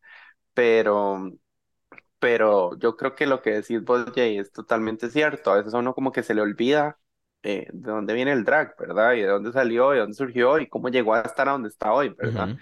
[0.53, 1.31] Pero,
[2.23, 5.51] pero yo creo que lo que decís vos, Jay, es totalmente cierto.
[5.51, 6.99] A veces a uno como que se le olvida
[7.43, 9.13] eh, de dónde viene el drag, ¿verdad?
[9.13, 11.67] Y de dónde salió, y de dónde surgió, y cómo llegó a estar a donde
[11.69, 12.51] está hoy, ¿verdad?
[12.51, 12.59] Ujú.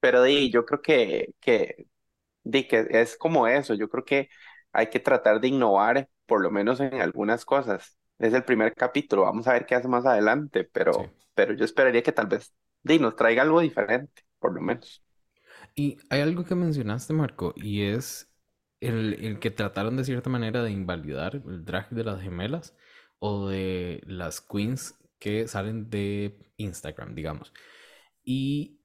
[0.00, 1.86] Pero di, yo creo que, que,
[2.44, 3.74] di, que es como eso.
[3.74, 4.28] Yo creo que
[4.72, 7.98] hay que tratar de innovar, por lo menos en algunas cosas.
[8.18, 11.30] Es el primer capítulo, vamos a ver qué hace más adelante, pero, Sí.
[11.34, 15.02] pero yo esperaría que tal vez di, nos traiga algo diferente, por lo menos.
[15.74, 18.29] Y hay algo que mencionaste, Marco, y es
[18.80, 22.76] el, el que trataron de cierta manera de invalidar el drag de las gemelas
[23.18, 27.52] o de las queens que salen de Instagram, digamos.
[28.24, 28.80] Y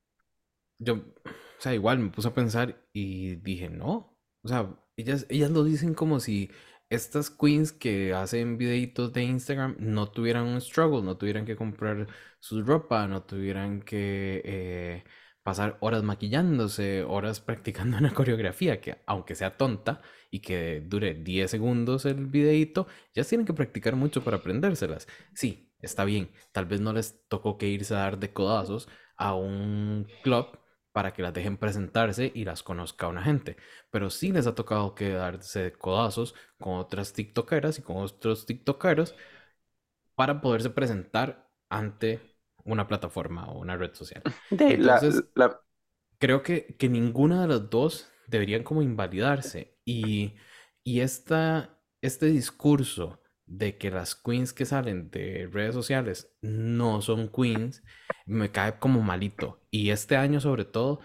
[0.80, 5.52] yo, o sea, igual me puse a pensar y dije, no, o sea, ellas, ellas
[5.52, 6.52] lo dicen como si
[6.90, 12.08] estas queens que hacen videitos de Instagram no tuvieran un struggle, no tuvieran que comprar
[12.40, 15.04] su ropa, no tuvieran que eh,
[15.46, 20.02] pasar horas maquillándose, horas practicando una coreografía que aunque sea tonta
[20.32, 25.08] y que dure 10 segundos el videito, ya tienen que practicar mucho para aprendérselas.
[25.36, 29.36] Sí, está bien, tal vez no les tocó que irse a dar de codazos a
[29.36, 30.48] un club
[30.92, 33.58] para que las dejen presentarse y las conozca una gente,
[33.92, 38.46] pero sí les ha tocado que darse de codazos con otras tiktokeras y con otros
[38.48, 39.16] tiktokeros
[40.16, 42.35] para poderse presentar ante
[42.66, 44.22] una plataforma o una red social.
[44.50, 45.62] De, la, Entonces, la,
[46.18, 49.78] creo que, que ninguna de las dos deberían como invalidarse.
[49.86, 50.36] Y,
[50.84, 57.30] y esta, este discurso de que las queens que salen de redes sociales no son
[57.30, 57.84] queens,
[58.26, 59.62] me cae como malito.
[59.70, 61.00] Y este año sobre todo,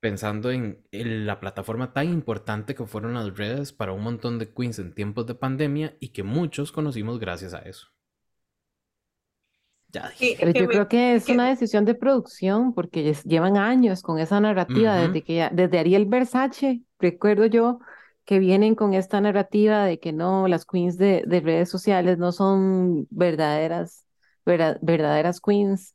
[0.00, 4.52] pensando en, en la plataforma tan importante que fueron las redes para un montón de
[4.52, 7.88] queens en tiempos de pandemia y que muchos conocimos gracias a eso.
[9.88, 10.36] Ya dije.
[10.40, 14.18] Pero yo me- creo que es que- una decisión de producción porque llevan años con
[14.18, 17.78] esa narrativa, desde que ya, desde Ariel Versace, recuerdo yo
[18.24, 22.32] que vienen con esta narrativa de que no, las queens de, de redes sociales no
[22.32, 24.06] son verdaderas,
[24.44, 25.94] verda- verdaderas queens,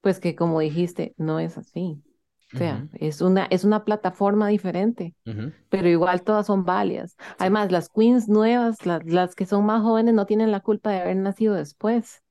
[0.00, 2.02] pues que como dijiste, no es así.
[2.54, 5.14] O sea, es una, es una plataforma diferente,
[5.68, 7.16] pero igual todas son válidas.
[7.38, 11.00] Además, las queens nuevas, las, las que son más jóvenes, no tienen la culpa de
[11.02, 12.22] haber nacido después.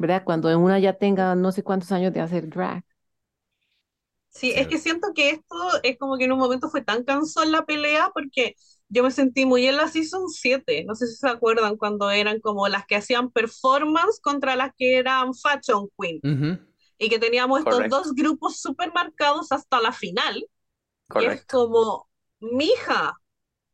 [0.00, 0.24] ¿Verdad?
[0.24, 2.84] Cuando una ya tenga no sé cuántos años de hacer drag.
[4.28, 7.50] Sí, es que siento que esto es como que en un momento fue tan cansón
[7.50, 8.54] la pelea porque
[8.88, 12.40] yo me sentí muy en la Season 7, no sé si se acuerdan cuando eran
[12.40, 16.24] como las que hacían performance contra las que eran Fashion Queen.
[16.98, 20.46] Y que teníamos estos dos grupos súper marcados hasta la final.
[21.14, 22.08] Y es como,
[22.40, 23.14] mija,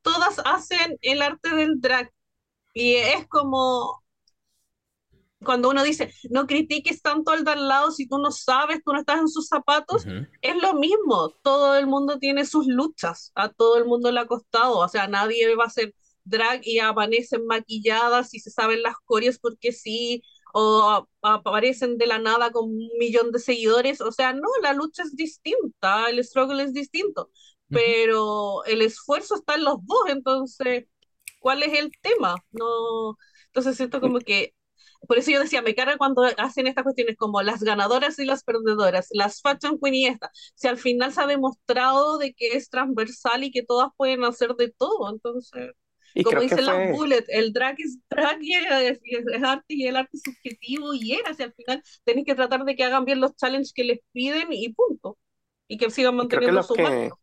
[0.03, 2.13] todas hacen el arte del drag
[2.75, 4.05] y es como
[5.45, 8.93] cuando uno dice, no critiques tanto al de al lado si tú no sabes, tú
[8.93, 10.27] no estás en sus zapatos, Ujú.
[10.41, 14.27] es lo mismo, todo el mundo tiene sus luchas, a todo el mundo le ha
[14.27, 15.95] costado, o sea, nadie va a hacer
[16.25, 20.23] drag y amanecen maquilladas y se saben las coreos porque sí,
[20.55, 25.03] o aparecen de la nada con un millón de seguidores, o sea, no, la lucha
[25.03, 27.31] es distinta, el struggle es distinto,
[27.71, 30.87] pero el esfuerzo está en los dos, entonces,
[31.41, 32.37] ¿cuál es el tema?
[32.53, 33.17] No,
[33.49, 34.55] entonces siento como que
[35.07, 38.45] por eso yo decía, me carga cuando hacen estas cuestiones como las ganadoras y las
[38.45, 40.31] perdedoras, las fashion queen y esta.
[40.55, 44.55] Si al final se ha demostrado de que es transversal y que todas pueden hacer
[44.57, 45.73] de todo, entonces,
[46.15, 49.43] Y como dicen las fue, bullet, el drag es drag y es, y es- es
[49.43, 52.75] arte y el arte es subjetivo y era, si al final tenéis que tratar de
[52.77, 55.19] que hagan bien los challenges que les piden y punto.
[55.69, 57.19] Y que sigan manteniendo su que.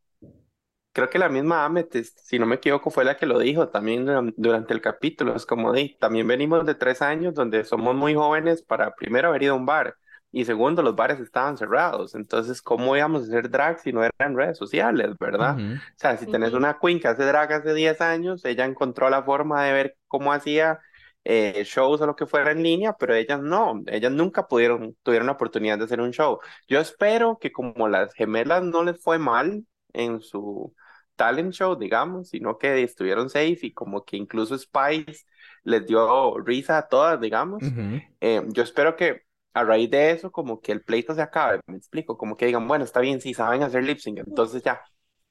[0.93, 4.05] Creo que la misma Amethyst, si no me equivoco, fue la que lo dijo también
[4.05, 5.35] duran- durante el capítulo.
[5.35, 9.43] Es como de, también venimos de tres años donde somos muy jóvenes para primero haber
[9.43, 9.95] ido a un bar
[10.31, 12.15] y segundo, los bares estaban cerrados.
[12.15, 15.57] Entonces, ¿cómo íbamos a hacer drag si no eran redes sociales, verdad?
[15.57, 19.23] O sea, si tenés una queen que hace drag hace 10 años, ella encontró la
[19.23, 20.79] forma de ver cómo hacía
[21.23, 25.27] eh, shows o lo que fuera en línea, pero ellas no, ellas nunca pudieron, tuvieron
[25.27, 26.39] la oportunidad de hacer un show.
[26.67, 30.73] Yo espero que como las gemelas no les fue mal en su
[31.15, 35.25] talent show, digamos, sino que estuvieron safe y como que incluso Spice
[35.63, 37.63] les dio risa a todas, digamos.
[37.63, 38.01] Ujú.
[38.21, 39.23] Eh, yo espero que
[39.53, 42.67] a raíz de eso, como que el pleito se acabe, me explico, como que digan,
[42.67, 44.81] bueno, está bien, sí saben hacer lip sync, entonces ya,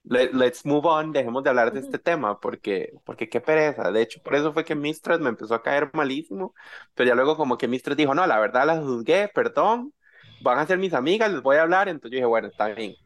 [0.05, 3.91] let- let's move on, dejemos de hablar de este tema, porque, porque qué pereza.
[3.93, 6.55] De hecho, por eso fue que Mistress me empezó a caer malísimo,
[6.95, 9.93] pero ya luego como que Mistress dijo, no, la verdad las juzgué, perdón,
[10.39, 12.97] van a ser mis amigas, les voy a hablar, entonces yo dije, bueno, está bien.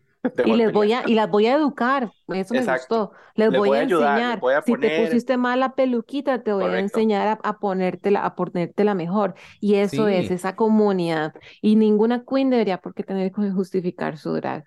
[0.44, 3.09] Y les voy a, y las voy a educar, eso me Exacto.
[3.09, 3.12] gustó.
[3.35, 4.40] Les Les voy voy a ayudar, enseñar.
[4.40, 7.59] voy a Si te poner- pusiste mal la peluquita, te voy a enseñar a, a
[7.59, 9.35] ponértela, a ponértela mejor.
[9.61, 11.35] Y eso es esa comunidad.
[11.62, 14.65] Y ninguna queen debería por qué tener que justificar su drag,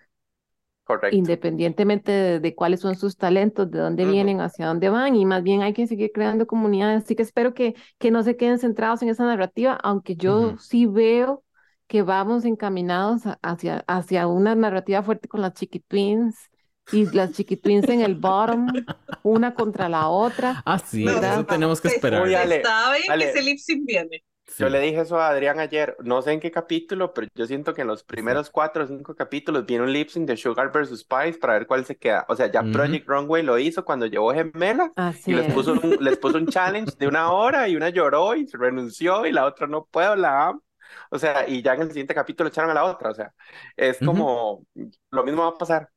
[0.83, 1.15] Correcto.
[1.17, 5.15] independientemente de, de cuáles son sus talentos, de dónde vienen, hacia dónde van.
[5.15, 7.03] Y más bien hay que seguir creando comunidades.
[7.03, 10.85] Así que espero que, que no se queden centrados en esa narrativa, aunque yo sí
[10.87, 11.43] veo
[11.89, 16.37] que vamos encaminados hacia, hacia una narrativa fuerte con las chiquitwins
[16.91, 18.67] y las chiquitwins en el bottom,
[19.23, 20.63] una contra la otra.
[20.65, 22.23] Ah, sí, No, eso tenemos que esperar.
[22.23, 23.25] Uy, Ale, sabe Ale.
[23.25, 24.23] que ese lip sync viene.
[24.47, 24.63] Sí.
[24.63, 27.73] Yo le dije eso a Adrián ayer, no sé en qué capítulo, pero yo siento
[27.73, 31.01] que en los primeros cuatro o cinco capítulos viene un lip sync de Sugar versus
[31.01, 32.25] Spice para ver cuál se queda.
[32.29, 32.71] O sea, ya Ujú.
[32.71, 35.53] Project Runway lo hizo cuando llevó gemelas Así y les es.
[35.53, 39.25] puso un, les puso un challenge de una hora y una lloró y se renunció
[39.25, 40.63] y la otra no puedo, la amo.
[41.11, 43.11] O sea, y ya en el siguiente capítulo echaron a la otra.
[43.11, 43.33] O sea,
[43.75, 44.65] es como
[45.11, 45.89] lo mismo va a pasar.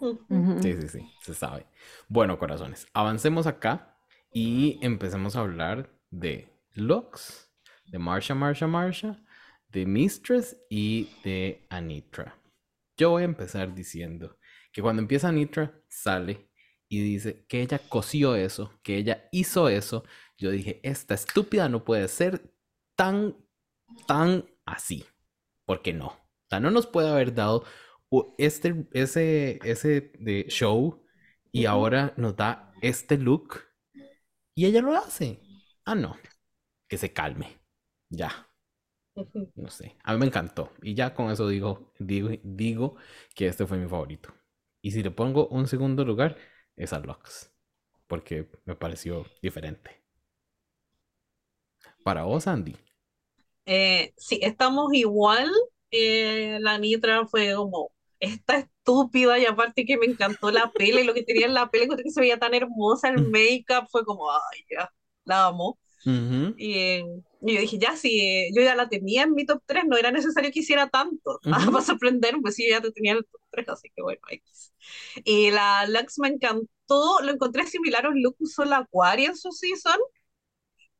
[0.00, 0.20] Ujú.
[0.28, 0.62] Ujú.
[0.62, 1.66] Sí, sí, sí, se sabe.
[2.08, 3.96] Bueno, corazones, avancemos acá
[4.32, 7.50] y empecemos a hablar de Lux,
[7.86, 9.16] de Marsha, Marsha, Marsha,
[9.68, 12.36] de Mistress y de Anitra.
[12.96, 14.36] Yo voy a empezar diciendo
[14.72, 16.50] que cuando empieza Anitra, sale
[16.88, 20.04] y dice que ella cosió eso, que ella hizo eso.
[20.36, 22.52] Yo dije, esta estúpida no puede ser
[22.96, 23.36] tan,
[24.06, 25.04] tan así.
[25.66, 26.06] Porque no.
[26.08, 27.64] O sea, no nos puede haber dado
[28.38, 31.04] este, ese, ese de show
[31.52, 33.60] y ahora nos da este look
[34.54, 35.40] y ella lo hace.
[35.84, 36.16] Ah, no.
[36.88, 37.60] Que se calme.
[38.10, 38.46] Ya.
[39.54, 39.96] No sé.
[40.04, 40.72] A mí me encantó.
[40.82, 42.96] Y ya con eso digo, digo, digo
[43.34, 44.34] que este fue mi favorito.
[44.82, 46.36] Y si le pongo un segundo lugar,
[46.76, 47.50] es a Lux.
[48.06, 50.02] Porque me pareció diferente.
[52.04, 52.76] Para vos, Andy.
[53.72, 55.48] Eh, sí, estamos igual.
[55.92, 61.14] Eh, la Nitra fue como esta estúpida y aparte que me encantó la pele, lo
[61.14, 63.30] que tenía en la pele, que se veía tan hermosa el Mm.
[63.30, 64.90] make-up, fue como, ay, ya,
[65.24, 65.78] la amo.
[66.56, 67.04] Y, eh,
[67.42, 69.96] y yo dije, ya, si eh, yo ya la tenía en mi top 3, no
[69.96, 71.40] era necesario que hiciera tanto,
[71.70, 71.72] Ujú.
[71.72, 74.20] para sorprenderme, pues sí, yo ya te tenía en el top 3, así que bueno,
[74.30, 74.72] X.
[75.24, 79.36] Y la Lux me encantó, lo encontré similar a un look usó la Aquaria en
[79.36, 79.98] su season,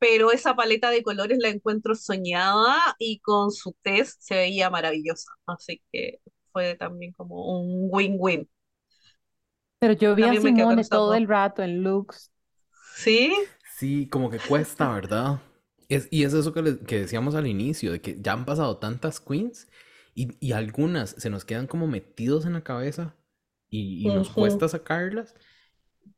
[0.01, 5.31] pero esa paleta de colores la encuentro soñada y con su test se veía maravillosa,
[5.47, 6.21] así que
[6.53, 8.49] fue también como un win-win.
[9.79, 12.31] Pero yo vi a También con Simone todo el rato en looks.
[12.93, 13.33] ¿Sí?
[13.77, 15.41] Sí, como que cuesta, ¿verdad?
[15.89, 18.77] Es, y es eso que, le- que decíamos al inicio, de que ya han pasado
[18.77, 19.67] tantas queens
[20.15, 23.15] y, y algunas se nos quedan como metidos en la cabeza
[23.69, 25.35] y, y nos cuesta sacarlas,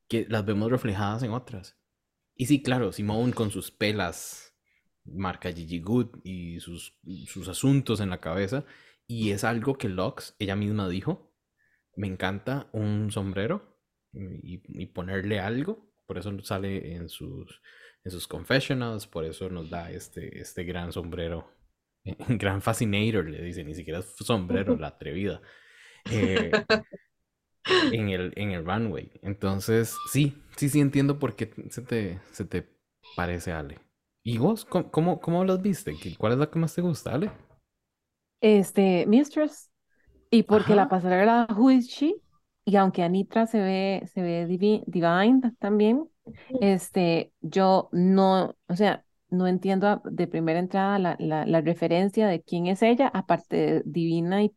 [0.10, 1.78] que las vemos reflejadas en otras.
[2.36, 4.56] Y sí, claro, Simone con sus pelas,
[5.06, 6.98] marca Gigi Good y sus,
[7.28, 8.66] sus asuntos en la cabeza,
[9.08, 11.34] y es algo que Lux, ella misma dijo,
[11.96, 13.78] me encanta un sombrero
[14.14, 17.62] y, y ponerle algo, por eso sale en sus,
[18.04, 21.52] en sus confessionals, por eso nos da este, este gran sombrero,
[22.28, 25.42] gran fascinator, le dice, ni siquiera es sombrero, la atrevida,
[26.12, 26.52] eh,
[27.92, 29.12] en el, en el runway.
[29.22, 32.68] Entonces, sí, sí, sí entiendo por qué se te, se te
[33.16, 33.80] parece, Ale.
[34.24, 36.00] ¿Y vos, cómo, cómo, cómo las viste?
[36.00, 37.32] ¿Qué- ¿Cuál es la que más te gusta, Ale?
[38.42, 39.70] Este, Mistress.
[40.32, 42.16] Y porque la pasarela Who is She?
[42.66, 46.10] Y aunque Anitra se ve, se ve divi- divine también,
[46.60, 52.44] este, yo no, o sea, no entiendo de primera entrada la, la, la referencia de
[52.44, 54.50] quién es ella, aparte de divina y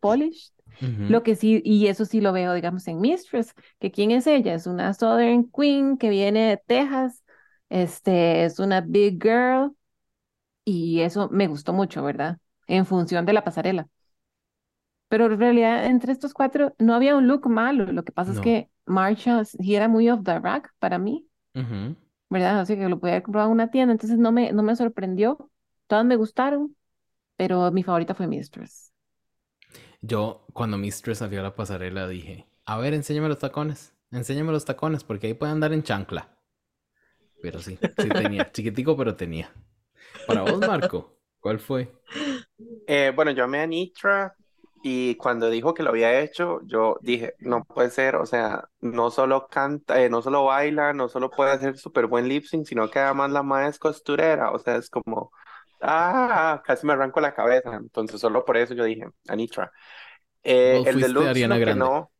[1.07, 4.55] Lo que sí, y eso sí lo veo, digamos, en Mistress, que quién es ella,
[4.55, 7.25] es una Southern Queen que viene de Texas,
[7.69, 9.77] este, es una big girl,
[10.65, 12.39] y eso me gustó mucho, ¿verdad?
[12.67, 13.89] En función de la pasarela.
[15.09, 17.87] Pero en realidad, entre estos cuatro, no había un look malo.
[17.93, 21.97] Lo que pasa es que Marsha sí era muy off the rack para mí, ujú.
[22.31, 22.61] ¿verdad?
[22.61, 25.51] Así que lo podía haber comprado en una tienda, entonces no me, no me sorprendió.
[25.87, 26.77] Todas me gustaron,
[27.37, 28.93] pero mi favorita fue Mistress.
[30.03, 34.65] Yo, cuando Mistress salió a la pasarela, dije, a ver, enséñame los tacones, enséñame los
[34.65, 36.37] tacones, porque ahí puede andar en chancla.
[37.43, 39.53] Pero sí, sí tenía, chiquitico, pero tenía.
[40.27, 41.93] Para vos, Marco, ¿cuál fue?
[42.87, 44.35] Eh, bueno, yo amé a Nitra
[44.83, 49.11] y cuando dijo que lo había hecho, yo dije, no puede ser, o sea, no
[49.11, 52.91] solo canta, eh, no solo baila, no solo puede hacer súper buen lip sync, sino
[52.91, 55.33] que además la madre es costurera, o sea, es como,
[55.81, 59.73] ah, casi me arranco la cabeza, entonces solo por eso yo dije, a Nitra.
[60.43, 61.93] Eh, el deluxe, Ariana Grande.
[61.95, 62.13] no,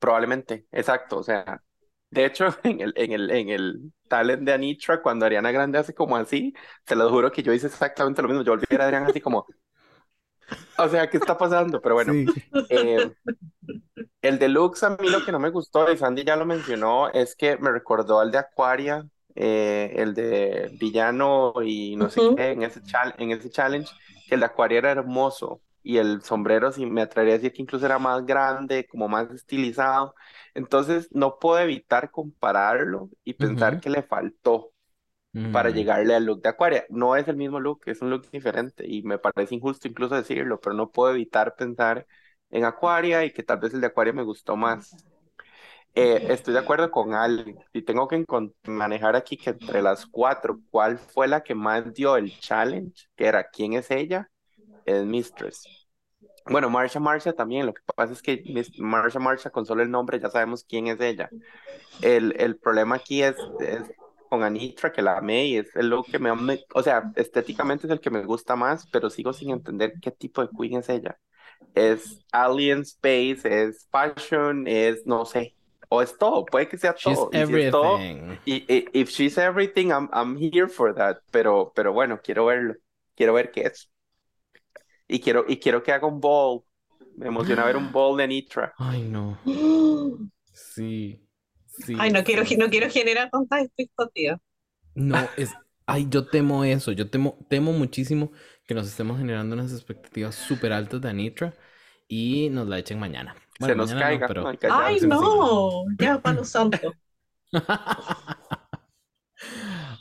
[0.00, 1.62] probablemente, exacto, o sea,
[2.10, 5.94] de hecho, en el, en el, en el talent de Anitra, cuando Ariana Grande hace
[5.94, 6.54] como así,
[6.84, 9.08] te lo juro que yo hice exactamente lo mismo, yo volví a ver a Ariana
[9.08, 9.46] así como,
[10.76, 11.80] o sea, ¿qué está pasando?
[11.80, 12.26] Pero bueno, Sí.
[12.68, 13.12] eh,
[14.22, 17.36] el deluxe a mí lo que no me gustó, y Sandy ya lo mencionó, es
[17.36, 22.62] que me recordó al de Aquaria, eh, el de villano y no sé qué, en
[22.62, 23.94] ese, chal- en ese challenge,
[24.26, 27.62] que el de Aquaria era hermoso y el sombrero, sí, me atrevería a decir que
[27.62, 30.14] incluso era más grande, como más estilizado.
[30.54, 34.72] Entonces, no puedo evitar compararlo y pensar que le faltó
[35.50, 36.84] para Mm, llegarle al look de Aquaria.
[36.90, 40.60] No es el mismo look, es un look diferente y me parece injusto incluso decirlo,
[40.60, 42.06] pero no puedo evitar pensar
[42.50, 44.98] en Aquaria y que tal vez el de Aquaria me gustó más.
[45.96, 47.56] Eh, estoy de acuerdo con Ali.
[47.72, 48.24] Si tengo que
[48.66, 53.06] manejar aquí que entre las cuatro, ¿cuál fue la que más dio el challenge?
[53.16, 54.28] Que era ¿quién es ella?
[54.84, 55.70] Es Mistress.
[56.46, 57.66] Bueno, Marsha Marsha también.
[57.66, 58.46] Lo que pasa es que
[58.76, 61.32] Marsha Marsha, con solo el nombre, ya sabemos quién es ella.
[62.00, 63.92] El, el problema aquí es, es
[64.28, 67.86] con Anitra, que la amé y es el look que me, me- o sea, estéticamente
[67.86, 70.88] es el que me gusta más, pero sigo sin entender qué tipo de queen es
[70.88, 71.18] ella.
[71.74, 75.56] Es alien space, es fashion, es no sé,
[75.96, 77.30] o es todo, puede que sea She's todo.
[77.32, 78.38] Y si es todo, everything.
[78.44, 81.18] y, y- if she's everything, I'm, I'm here for that.
[81.30, 82.74] Pero, pero bueno, quiero verlo,
[83.14, 83.90] quiero ver qué es.
[85.08, 86.62] Y quiero, y quiero que haga un ball.
[87.16, 88.74] Me emociona ver un ball de Anitra.
[88.78, 89.38] Ay, no.
[90.52, 91.20] Sí.
[91.66, 92.70] Sí, Ay, no quiero, sí, no sí.
[92.70, 94.40] quiero generar tantas expectativas.
[94.94, 95.52] No, es.
[95.86, 96.92] Ay, yo temo eso.
[96.92, 98.32] Yo temo, temo muchísimo
[98.66, 101.54] que nos estemos generando unas expectativas súper altas de Anitra
[102.08, 103.36] y nos la echen mañana.
[103.58, 104.26] Se Bueno, nos mañana no, caiga.
[104.26, 106.92] pero Ay, no, ya, palo santo.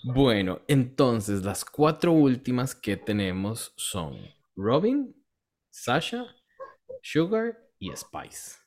[0.04, 4.18] Bueno, entonces las cuatro últimas que tenemos son
[4.56, 5.16] Robin,
[5.70, 6.26] Sasha,
[7.02, 8.58] Sugar y Spice.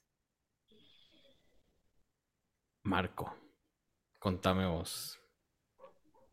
[2.84, 3.26] Marco,
[4.20, 5.18] contame vos.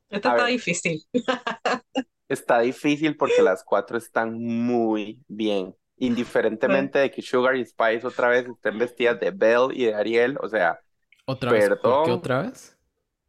[0.10, 0.54] Esta A está ver.
[0.54, 1.04] difícil.
[2.28, 5.76] Está difícil porque las cuatro están muy bien.
[5.98, 10.38] Indiferentemente de que Sugar y Spice otra vez estén vestidas de Belle y de Ariel,
[10.42, 10.80] o sea,
[11.26, 11.70] ¿Otra vez?
[11.70, 12.14] ¿Por qué perdón.
[12.14, 12.78] otra vez?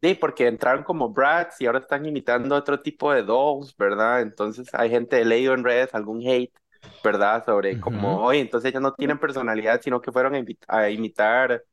[0.01, 4.21] Sí, porque entraron como brats y ahora están imitando otro tipo de dolls, ¿verdad?
[4.21, 6.53] Entonces hay gente de leído en redes algún hate,
[7.01, 7.43] ¿verdad?
[7.43, 8.23] Sobre como, Ujú.
[8.23, 11.63] oye, entonces ellas no tienen personalidad, sino que fueron a, a imitar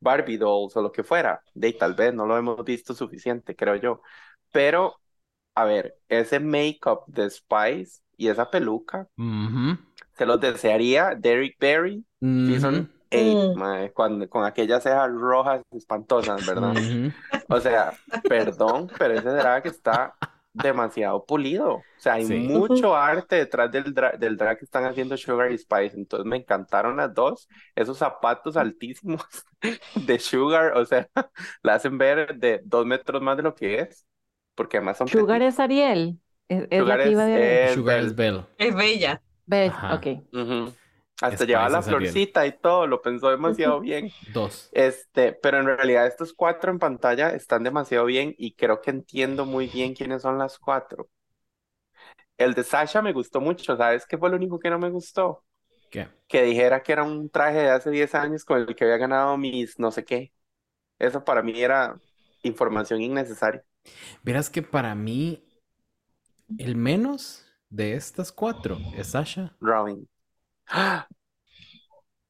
[0.00, 1.42] Barbie dolls o lo que fuera.
[1.54, 4.02] De tal vez no lo hemos visto suficiente, creo yo.
[4.52, 5.00] Pero,
[5.54, 9.76] a ver, ese make-up de Spice y esa peluca, Ujú.
[10.18, 12.88] Se los desearía Derrick Barry, Season Ujú.
[13.10, 13.58] 8, Mm.
[13.58, 16.72] mae, cuando, con aquellas cejas rojas espantosas, ¿verdad?
[16.72, 17.12] Ujú.
[17.48, 17.94] O sea,
[18.28, 20.14] perdón, pero ese drag está
[20.52, 21.74] demasiado pulido.
[21.76, 22.34] O sea, hay Sí.
[22.34, 25.96] mucho arte detrás del drag, del drag que están haciendo Sugar y Spice.
[25.96, 27.48] Entonces me encantaron las dos.
[27.74, 29.24] Esos zapatos altísimos
[29.94, 31.08] de Sugar, o sea,
[31.62, 34.06] la hacen ver de dos metros más de lo que es.
[34.54, 35.48] Porque además son Sugar petit.
[35.54, 36.18] es Ariel.
[36.48, 38.32] Es, es la Sugar que iba es, de es Sugar es Belle.
[38.32, 38.46] Belle.
[38.58, 39.22] Es bella.
[39.48, 39.74] ¿Ves?
[39.74, 39.88] Ajá.
[39.88, 40.06] Ok.
[40.32, 40.78] Ujú.
[41.20, 44.14] Hasta Spice llevaba la florcita y todo, lo pensó demasiado bien.
[44.34, 44.70] Dos.
[44.72, 49.46] Este, pero en realidad estos cuatro en pantalla están demasiado bien y creo que entiendo
[49.46, 51.10] muy bien quiénes son las cuatro.
[52.36, 55.44] El de Sasha me gustó mucho, ¿sabes qué fue lo único que no me gustó?
[55.90, 56.08] ¿Qué?
[56.28, 59.36] Que dijera que era un traje de hace 10 años con el que había ganado
[59.38, 60.32] mis no sé qué.
[60.98, 62.00] Eso para mí era
[62.42, 63.64] información innecesaria.
[64.22, 65.44] Verás que para mí
[66.58, 69.56] el menos de estas cuatro es Sasha.
[69.60, 70.08] Robin.
[70.68, 71.08] ¡Ah!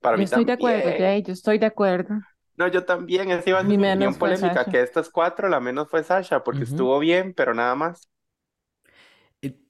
[0.01, 0.93] Para Yo mí estoy de acuerdo.
[0.93, 2.21] Jay, yo estoy de acuerdo.
[2.57, 4.69] No, yo también, esa iba a ser Mi opinión polémica, Sasha.
[4.69, 8.09] que estas cuatro la menos fue Sasha, porque estuvo bien, pero nada más.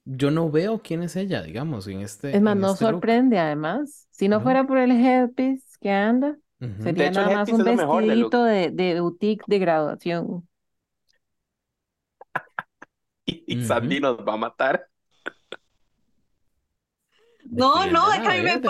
[0.05, 3.01] Yo no veo quién es ella, digamos, en este, Es más, no este look.
[3.01, 4.07] sorprende además.
[4.11, 4.43] Si no No.
[4.43, 6.37] fuera por el headpiece que anda,
[6.79, 10.49] sería hecho, nada más un vestidito de, de boutique de graduación.
[13.27, 13.59] Y.
[13.63, 14.89] Sandy nos va a matar.
[17.51, 18.61] No, no, es que a mí me.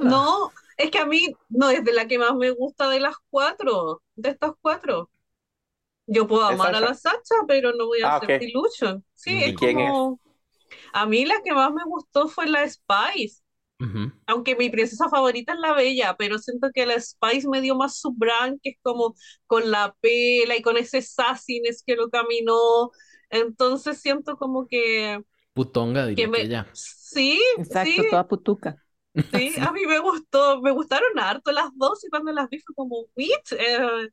[0.00, 3.16] No, es que a mí no es de la que más me gusta de las
[3.30, 5.10] cuatro, de estas cuatro.
[6.06, 8.42] Yo puedo ¿Es amar a la Sacha, pero no voy a Ah, hacer ok.
[8.42, 9.04] Illusion.
[9.14, 9.92] Sí, ¿Y es quién es?
[9.92, 10.20] como.
[10.92, 13.42] A mí la que más me gustó fue la Spice.
[14.26, 17.98] Aunque mi princesa favorita es la Bella, pero siento que la Spice me dio más
[18.00, 19.14] su brand, que es como
[19.46, 22.90] con la pela y con ese sassiness que lo caminó.
[23.30, 25.20] Entonces siento como que,
[25.54, 26.38] Putonga, que diría me...
[26.38, 26.66] que ella.
[27.14, 28.80] Sí, Exacto, sí, toda putuca.
[29.32, 29.60] Sí, Sí.
[29.60, 33.00] a mí me gustó, me gustaron harto las dos y cuando las vi fue como,
[33.16, 33.58] ¿what?
[33.58, 34.08] Eh,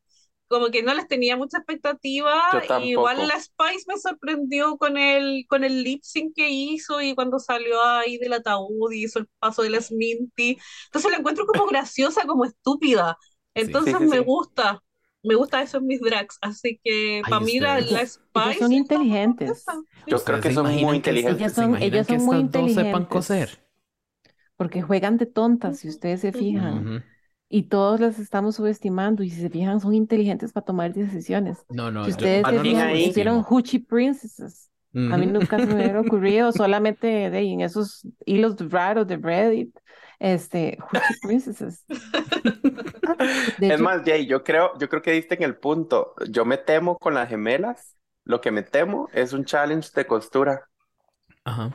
[0.48, 4.98] como que no les tenía mucha expectativa Yo y igual la Spice me sorprendió con
[4.98, 9.20] el, con el lip sync que hizo y cuando salió ahí del ataúd y hizo
[9.20, 10.58] el paso de la Sminty.
[10.86, 13.18] Entonces la encuentro como graciosa, como estúpida.
[13.54, 14.82] Entonces Sí, sí, me gusta,
[15.24, 16.38] me gusta eso en mis drags.
[16.42, 19.66] Así que Ay, para mí la, la Spice son inteligentes.
[20.08, 21.40] Yo creo ¿Ustedes que son muy inteligentes.
[21.40, 23.08] Ellas ¿Se son- imaginan ellas que son muy estas dos sepan inteligentes.
[23.10, 23.50] coser?
[24.56, 26.88] Porque juegan de tontas, si ustedes se fijan.
[26.88, 27.04] Ujú.
[27.50, 29.24] Y todos las estamos subestimando.
[29.24, 31.66] Y si se fijan, son inteligentes para tomar decisiones.
[31.70, 33.44] No, no, Si ustedes yo se fijan, ahí- hicieron.
[33.44, 34.70] Hoochie Princesses.
[34.94, 39.74] A mí nunca se me hubiera ocurrido, solamente de, en esos hilos raros de Reddit,
[40.22, 40.78] este,
[43.68, 46.14] Es hecho, más, Jay, yo creo, yo creo que diste en el punto.
[46.30, 47.98] Yo me temo con las gemelas.
[48.24, 50.70] Lo que me temo es un challenge de costura.
[51.46, 51.72] Ajá.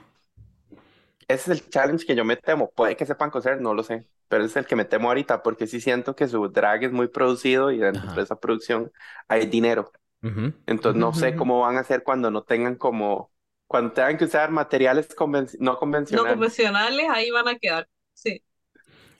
[1.28, 2.70] Ese es el challenge que yo me temo.
[2.70, 4.09] Puede que sepan coser, no lo sé.
[4.28, 7.09] Pero es el que me temo ahorita porque sí siento que su drag es muy
[7.09, 8.14] producido y dentro Ajá.
[8.14, 8.93] de esa producción
[9.28, 9.93] hay dinero.
[10.23, 10.52] Ujú.
[10.66, 11.39] Entonces no sé Ujú.
[11.39, 13.32] cómo van a hacer cuando no tengan como,
[13.66, 16.32] cuando tengan que usar materiales conven- no No convencionales.
[16.35, 17.89] convencionales, ahí van a quedar.
[18.16, 18.43] Sí.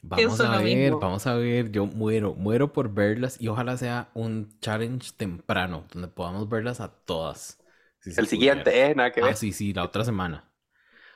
[0.03, 1.01] Vamos a ver, mismo.
[1.01, 1.71] vamos a ver.
[1.73, 6.89] Yo muero, muero por verlas y ojalá sea un challenge temprano donde podamos verlas a
[7.05, 7.59] todas.
[8.01, 8.29] si El pudiera.
[8.29, 8.95] siguiente, ¿eh?
[8.95, 10.51] Nada que Ah, sí, sí, la otra semana.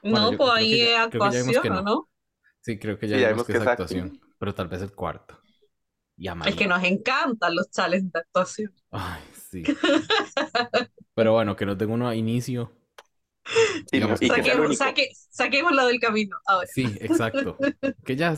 [0.02, 1.82] Bueno, No, yo pues ahí ya- es creo que ya vimos que actuación, ¿o no.
[1.82, 2.09] no?
[2.62, 4.69] Sí, creo que ya Sí, ya vimos vimos que que es es actuación, pero tal
[4.69, 5.39] vez el cuarto.
[6.16, 8.74] Y Es que nos encantan los challenges de actuación.
[8.93, 9.74] Ay, sí.
[11.15, 12.73] Pero bueno, que nos den uno a inicio.
[13.87, 16.37] Sí, y Saquemos, saque, saquémoslo del camino.
[16.47, 16.69] ahora.
[16.69, 17.59] Sí, exacto.
[18.05, 18.35] Que ya,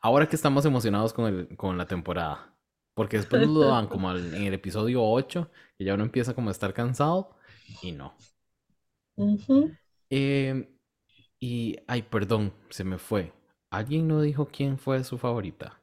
[0.00, 2.54] ahora que estamos emocionados con, el, con la temporada.
[2.94, 6.34] Porque después nos lo dan como al- en el episodio 8, que ya uno empieza
[6.34, 7.36] como a estar cansado.
[7.82, 8.14] Y no.
[9.16, 9.76] Ujú.
[10.10, 10.68] Eh,
[11.40, 13.32] y, ay, perdón, se me fue.
[13.70, 15.82] ¿Alguien no dijo quién fue su favorita?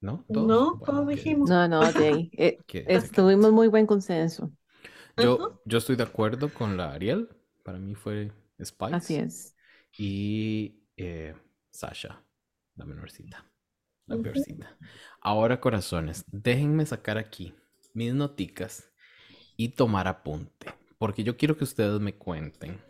[0.00, 0.24] ¿No?
[0.32, 0.68] ¿Todos?
[0.68, 1.50] No, Bueno, dijimos.
[1.50, 4.50] no, no, Jay, eh, estuvimos muy buen consenso.
[5.16, 7.28] Yo, yo estoy de acuerdo con la Ariel.
[7.64, 8.32] Para mí fue
[8.62, 8.94] Spice.
[8.94, 9.56] Así es.
[9.96, 11.34] Y eh,
[11.70, 12.22] Sasha,
[12.76, 13.44] la menorcita.
[14.06, 14.76] La peorcita.
[15.20, 17.54] Ahora, corazones, déjenme sacar aquí
[17.94, 18.90] mis noticas
[19.56, 20.66] y tomar apunte.
[20.98, 22.80] Porque yo quiero que ustedes me cuenten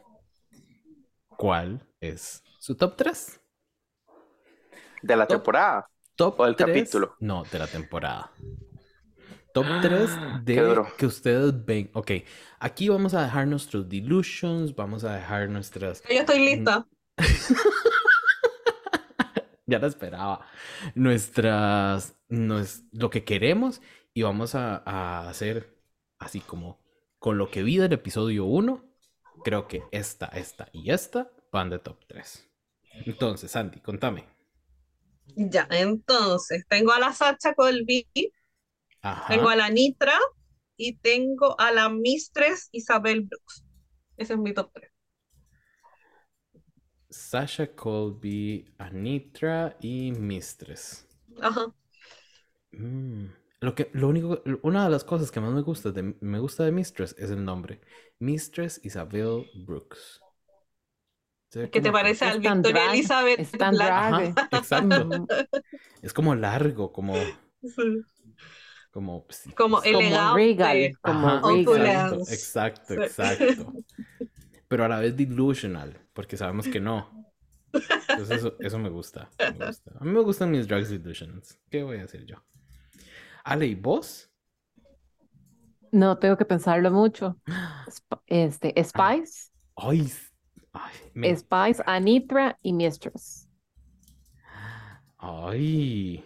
[1.36, 3.40] ¿cuál es su top 3?
[5.02, 5.86] De la Top- temporada.
[6.14, 7.16] Top ¿O del 3, capítulo?
[7.20, 8.30] No, de la temporada.
[9.52, 10.10] Top 3
[10.46, 11.90] qué de que ustedes ven.
[11.94, 12.10] Ok,
[12.58, 16.02] aquí vamos a dejar nuestros delusions, vamos a dejar nuestras.
[16.08, 16.86] Yo estoy lista.
[19.66, 20.44] Ya la esperaba.
[20.94, 22.14] Nuestras.
[22.28, 23.80] nues- lo que queremos
[24.12, 25.78] y vamos a, a hacer
[26.18, 26.80] así como
[27.18, 28.84] con lo que vi del episodio 1.
[29.44, 32.48] Creo que esta, esta y esta van de top 3.
[33.06, 34.26] Entonces, Sandy, contame.
[35.36, 38.06] Ya, entonces, tengo a la Sacha Colby,
[39.02, 39.32] Ajá.
[39.34, 40.18] tengo a la Nitra
[40.76, 43.64] y tengo a la Mistress Isabel Brooks.
[44.16, 44.90] Ese es mi top 3.
[47.10, 51.06] Sasha Colby, Anitra y Mistress.
[51.40, 51.72] Ajá.
[52.72, 53.26] Mm,
[53.60, 56.64] Lo que, lo único, una de las cosas que más me gusta de, me gusta
[56.64, 57.80] de Mistress es el nombre.
[58.18, 60.20] Mistress Isabel Brooks.
[61.50, 63.90] ¿Qué te parece al Victoria drag, Elizabeth es tan drag.
[64.14, 65.26] Ajá, exacto.
[66.02, 67.14] Es como largo, como,
[67.62, 68.02] Sí.
[68.92, 70.34] Como, pues, sí, Como pues, Como elegante.
[70.34, 71.54] regal, como Ajá, regal.
[71.58, 72.16] Opulence.
[72.28, 73.76] exacto, exacto, exacto.
[74.68, 77.08] Pero a la vez delusional, porque sabemos que no.
[78.10, 79.92] Entonces eso, eso me gusta, me gusta.
[79.98, 81.58] A mí me gustan mis drugs delusions.
[81.70, 82.36] ¿Qué voy a hacer yo?
[83.44, 84.30] Ale, ¿y vos?
[85.92, 87.38] No, tengo que pensarlo mucho.
[87.86, 90.30] Sp- Este, Spice, Ay, s-
[90.72, 93.48] ay, me- Spice, Anitra y Mistress.
[95.18, 96.22] ay,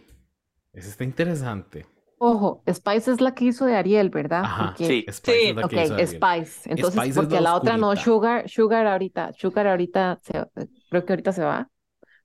[0.72, 1.86] eso está interesante.
[2.18, 4.42] Ojo, Spice es la que hizo de Ariel, ¿verdad?
[4.44, 5.04] Ajá, Porque- Sí.
[5.12, 5.48] Spice Sí.
[5.50, 6.08] es la Ok, que hizo Ariel.
[6.08, 6.70] Spice.
[6.70, 7.94] Entonces, Spice es porque la la otra no.
[7.96, 10.46] Sugar, Sugar ahorita, Sugar ahorita, se-
[10.90, 11.70] creo que ahorita se va.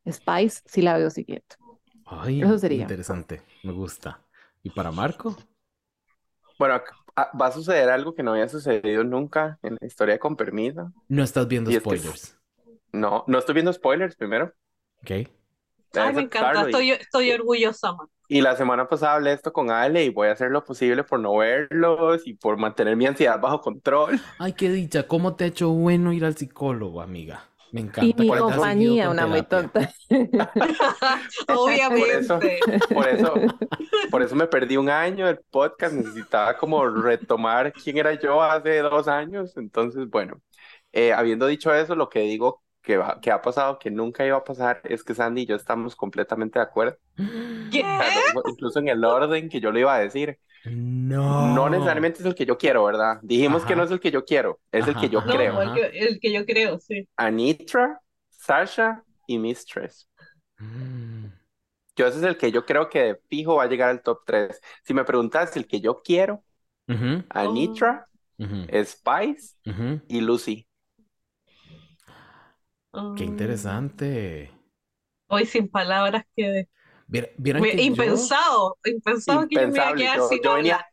[0.10, 1.56] Spice sí la veo siguiente.
[2.06, 2.82] Ay, Eso sería.
[2.84, 4.22] interesante, me gusta.
[4.64, 5.36] ¿Y para Marco?
[6.58, 6.82] Bueno,
[7.16, 10.36] ah, va a suceder algo que no había sucedido nunca en la historia de Con
[10.36, 10.92] Permiso.
[11.08, 12.38] No estás viendo Y es que- spoilers,
[12.94, 14.54] No, no estoy viendo spoilers primero.
[15.02, 15.12] ¿ok?
[15.12, 15.28] Ay,
[15.94, 16.62] Debes me encanta.
[16.62, 18.08] Y, Estoy, estoy orgullosa, man.
[18.32, 21.20] Y la semana pasada hablé esto con Ale y voy a hacer lo posible por
[21.20, 24.22] no verlos y por mantener mi ansiedad bajo control.
[24.40, 27.50] Ay, qué dicha, ¿cómo te ha hecho bueno ir al psicólogo, amiga?
[27.74, 28.06] Me encanta.
[28.06, 29.92] Y mi compañía, una muy tonta.
[31.50, 32.60] Obviamente.
[32.94, 33.34] Por eso,
[34.10, 35.94] por eso me perdí un año del podcast.
[35.94, 39.58] Necesitaba como retomar quién era yo hace dos años.
[39.58, 40.42] Entonces, bueno,
[40.94, 44.38] eh, habiendo dicho eso, lo que digo que, va- que ha pasado, que nunca iba
[44.38, 46.98] a pasar, es que Sandy y yo estamos completamente de acuerdo.
[47.70, 47.82] ¿Qué?
[47.82, 50.40] O sea, incluso en el orden que yo lo iba a decir.
[50.66, 51.56] No.
[51.56, 53.20] No necesariamente es el que yo quiero, ¿verdad?
[53.24, 53.76] Dijimos que Ajá.
[53.76, 55.22] no es el que yo quiero, es el Ajá, que yo.
[55.22, 55.62] No, creo.
[55.62, 57.08] el que, el que yo creo, sí.
[57.18, 58.00] Anitra,
[58.30, 60.08] Sasha y Mistress.
[60.60, 61.26] Mm.
[61.96, 64.22] Yo ese es el que yo creo que de fijo va a llegar al top
[64.26, 64.60] 3.
[64.84, 66.44] Si me preguntas el que yo quiero,
[66.88, 68.08] Ujú, Anitra,
[68.40, 70.02] ujú, Spice ujú.
[70.08, 70.68] y Lucy.
[73.16, 73.26] Qué Mm.
[73.26, 74.52] interesante.
[75.28, 76.70] Hoy sin palabras quedé.
[77.08, 77.32] Me-
[77.70, 79.96] que yo- impensado, impensado que yo me iba a Impensable.
[79.96, 80.86] quedar Yo, sin yo venía,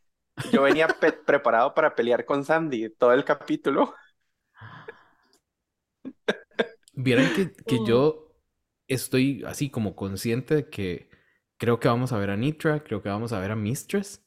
[0.50, 3.94] yo venía pe- preparado para pelear con Sandy todo el capítulo.
[6.94, 7.84] Vieran que, que Mm.
[7.84, 8.34] yo
[8.88, 11.08] estoy así como consciente de que
[11.58, 14.22] creo que vamos a ver a Nitra, creo que vamos a ver a Mistress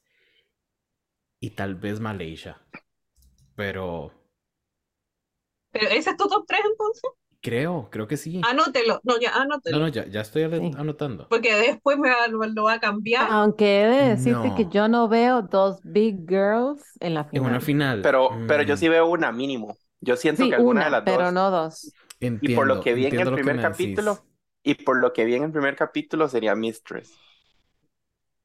[1.42, 2.62] y tal vez Malaysia.
[3.56, 4.12] Pero
[5.72, 7.12] Pero ese es tu top 3 entonces.
[7.42, 8.42] Creo, creo que sí.
[8.42, 9.00] Anótelo.
[9.04, 9.80] No, ya, No, anótelo.
[9.80, 10.72] no, ya, ya estoy Sí.
[10.78, 11.28] anotando.
[11.30, 13.30] Porque después me va- lo va a cambiar.
[13.30, 14.70] Aunque he de decirte que No.
[14.70, 17.62] yo no veo dos big girls en la En una final.
[17.62, 18.02] final.
[18.02, 19.78] Pero, pero yo mm, sí veo una mínimo.
[20.02, 21.32] Yo siento Sí, que alguna una, de las pero dos.
[21.32, 21.96] no dos.
[22.40, 24.26] Y por lo entiendo, que vi en entiendo el primer me capítulo, decís.
[24.64, 27.22] y por lo que vi en el primer capítulo sería Mistress.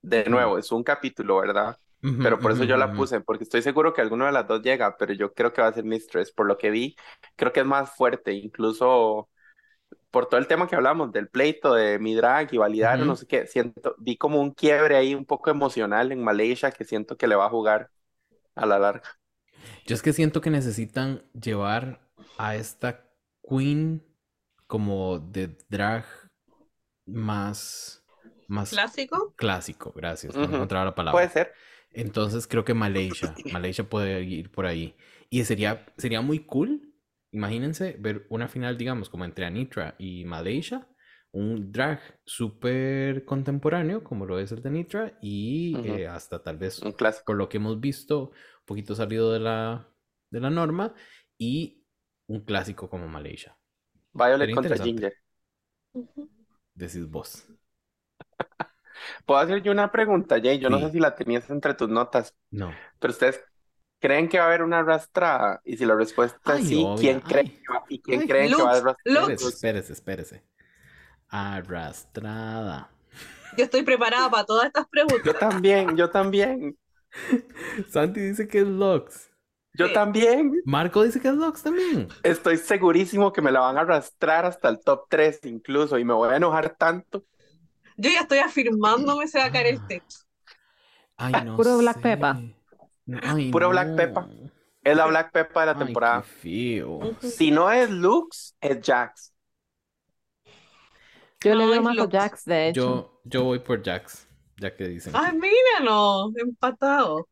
[0.02, 0.30] De Ujú.
[0.30, 1.78] nuevo, es un capítulo, ¿verdad?
[2.20, 4.96] Pero por eso yo la puse, porque estoy seguro que alguna de las dos llega,
[4.96, 6.32] pero yo creo que va a ser Mistress.
[6.32, 6.96] Por lo que vi,
[7.36, 9.28] creo que es más fuerte, incluso
[10.10, 13.26] por todo el tema que hablamos del pleito de mi drag y validar, no sé
[13.26, 17.26] qué, siento, vi como un quiebre ahí un poco emocional en Malaysia que siento que
[17.28, 17.90] le va a jugar
[18.56, 19.02] a la larga.
[19.86, 22.00] Yo es que siento que necesitan llevar
[22.38, 23.04] a esta
[23.48, 24.02] queen
[24.66, 26.04] como de drag
[27.06, 28.04] más,
[28.48, 29.34] más Clásico.
[29.36, 30.56] clásico, gracias, no Ujú.
[30.56, 31.12] encontraba la palabra.
[31.12, 31.54] Puede ser.
[31.96, 34.94] Entonces creo que Malaysia, Malaysia puede ir por ahí.
[35.30, 36.94] Y sería, sería muy cool,
[37.32, 40.86] imagínense, ver una final, digamos, como entre Anitra y Malaysia,
[41.32, 46.80] un drag súper contemporáneo, como lo es el de Anitra, y eh, hasta tal vez
[46.80, 46.94] Un
[47.24, 49.88] por lo que hemos visto, un poquito salido de la,
[50.30, 50.94] de la norma,
[51.38, 51.82] y
[52.28, 53.56] un clásico como Malaysia.
[54.12, 54.76] Violet contra.
[54.78, 55.14] Ginger.
[56.74, 57.46] Decís vos.
[59.24, 60.58] Puedo hacer yo una pregunta, Jay.
[60.58, 62.80] Yo no sé si la tenías entre tus notas, No.
[62.98, 63.42] pero ustedes,
[64.00, 65.60] ¿Creen que va a haber una arrastrada?
[65.64, 67.60] Y si la respuesta es sí, obvia, ¿quién creen ay.
[67.66, 69.28] que va, y quién Ay, creen que va a Lux, arrastrar?
[69.28, 69.42] Lux.
[69.42, 70.44] Espérese, espérese.
[71.28, 72.90] Arrastrada.
[73.56, 74.86] Yo estoy preparada para todas estas
[75.22, 75.38] Yo preguntas.
[75.38, 76.78] también, yo también,
[77.88, 79.30] Santi dice que es Lux.
[79.72, 79.92] yo Sí.
[79.92, 80.52] también.
[80.64, 82.08] Marco dice que es Lux también.
[82.22, 86.14] Estoy segurísimo que me la van a arrastrar hasta el top 3 incluso y me
[86.14, 87.24] voy a enojar tanto.
[87.96, 90.18] Yo ya estoy afirmándome, se va a caer el techo.
[91.16, 92.00] Ay, no Puro Black.
[92.02, 92.40] Peppa.
[93.22, 93.96] Ay, Puro Black.
[93.96, 94.28] Peppa.
[94.84, 96.22] Es la Black Peppa de la Ay, temporada.
[96.22, 96.90] qué feo.
[96.96, 97.16] Ujú.
[97.28, 99.32] Si no es Lux, es Jax.
[101.42, 102.08] Yo le No, es más a.
[102.10, 102.80] Jax, de hecho.
[102.80, 104.28] Yo, yo voy por Jax,
[104.58, 105.12] ya que dicen.
[105.14, 107.28] Ay, míranos, empatado.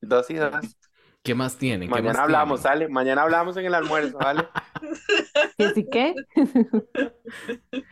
[0.00, 0.76] Dos y dos.
[1.22, 1.88] ¿Qué más tienen?
[1.88, 2.78] ¿Qué más Mañana hablamos, tienen?
[2.80, 2.88] ¿sale?
[2.88, 4.48] Mañana hablamos en el almuerzo, ¿vale?
[5.58, 6.14] ¿Que sí qué?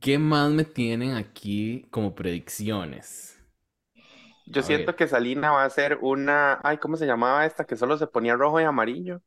[0.00, 3.38] ¿Qué más me tienen aquí como predicciones?
[4.44, 4.96] Yo A siento ver.
[4.96, 6.60] que Salina va a ser una.
[6.62, 7.64] Ay, ¿cómo se llamaba esta?
[7.66, 9.20] Que solo se ponía rojo y amarillo.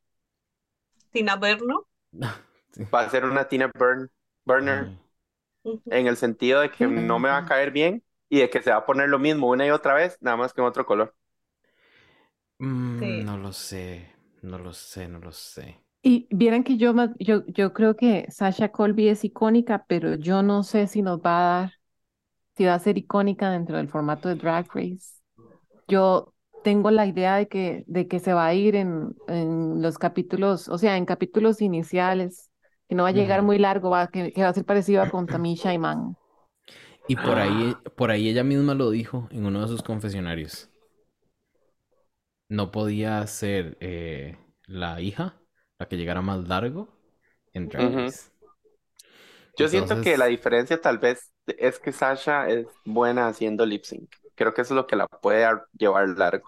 [1.11, 1.86] Tina Berno.
[2.94, 4.10] Va a ser una Tina Burn,
[4.45, 4.94] Burner
[5.90, 8.72] en el sentido de que no me va a caer bien y de que se
[8.72, 11.15] va a poner lo mismo una y otra vez, nada más que en otro color.
[12.60, 13.26] Mm, Sí.
[13.26, 15.77] no lo sé, no lo sé, no lo sé.
[16.01, 20.41] Y vieran que yo, más- yo, yo creo que Sasha Colby es icónica, pero yo
[20.43, 21.73] no sé si nos va a dar,
[22.57, 25.21] si va a ser icónica dentro del formato de Drag Race.
[25.88, 29.97] Yo tengo la idea de que, de que se va a ir en, en los
[29.99, 32.51] capítulos, o sea, en capítulos iniciales,
[32.89, 35.09] que no va a llegar muy largo, va, que, que va a ser parecido a
[35.09, 36.15] con Tamisha Iman.
[37.07, 37.84] Y por ahí, Ah.
[37.97, 40.69] por ahí ella misma lo dijo en uno de sus confesionarios.
[42.49, 45.39] No podía ser eh, la hija
[45.80, 46.89] la que llegara más largo
[47.53, 47.99] en Drag.
[49.57, 54.10] Yo siento que la diferencia tal vez es que Sasha es buena haciendo lip sync.
[54.35, 56.47] Creo que eso es lo que la puede ar- llevar largo.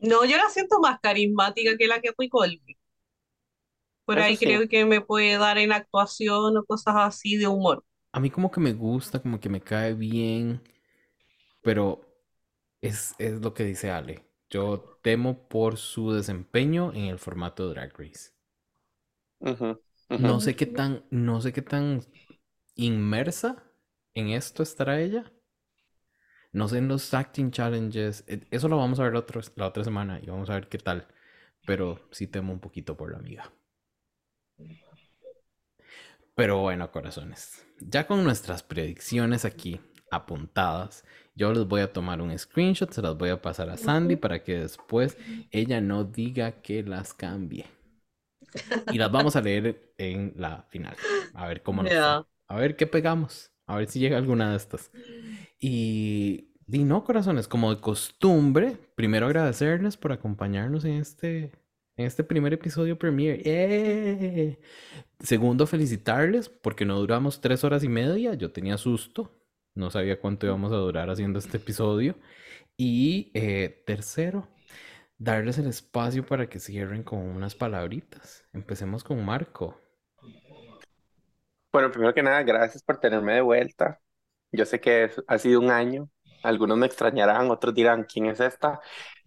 [0.00, 2.76] No, yo la siento más carismática que la que fui Colby.
[4.04, 4.38] Por Eso ahí sí.
[4.38, 7.84] creo que me puede dar en actuación o cosas así de humor.
[8.12, 10.62] a mí como que me gusta, como que me cae bien,
[11.62, 12.00] pero
[12.82, 14.24] es, es lo que dice Ale.
[14.52, 18.30] Yo temo por su desempeño en el formato Drag Race.
[20.26, 22.00] No sé qué tan, no sé qué tan
[22.76, 23.64] inmersa
[24.14, 25.32] en esto estará ella.
[26.52, 28.24] No sé en los acting challenges.
[28.28, 31.06] eh, Eso lo vamos a ver la otra semana y vamos a ver qué tal.
[31.66, 33.52] Pero sí temo un poquito por la amiga.
[36.34, 37.66] Pero bueno, corazones.
[37.80, 39.80] Ya con nuestras predicciones aquí
[40.10, 41.04] apuntadas,
[41.34, 44.42] yo les voy a tomar un screenshot, se las voy a pasar a Sandy para
[44.42, 45.16] que después
[45.50, 47.66] ella no diga que las cambie.
[48.90, 50.94] Y las vamos a leer en la final.
[51.34, 51.92] A ver cómo nos.
[51.92, 53.50] A ver qué pegamos.
[53.66, 54.90] A ver si llega alguna de estas.
[55.58, 61.52] Y, y no, corazones, como de costumbre, primero agradecerles por acompañarnos en este,
[61.96, 63.40] en este primer episodio premiere.
[63.44, 64.58] ¡Eh!
[65.20, 68.34] Segundo, felicitarles porque no duramos tres horas y media.
[68.34, 69.41] Yo tenía susto.
[69.74, 72.16] No sabía cuánto íbamos a durar haciendo este episodio.
[72.76, 74.48] Y eh, tercero,
[75.18, 78.44] darles el espacio para que cierren con unas palabritas.
[78.52, 79.80] Empecemos con Marco.
[81.72, 84.00] Bueno, primero que nada, gracias por tenerme de vuelta.
[84.52, 86.10] Yo sé que ha sido un año.
[86.42, 88.80] Algunos me extrañarán, otros dirán, ¿quién es esta?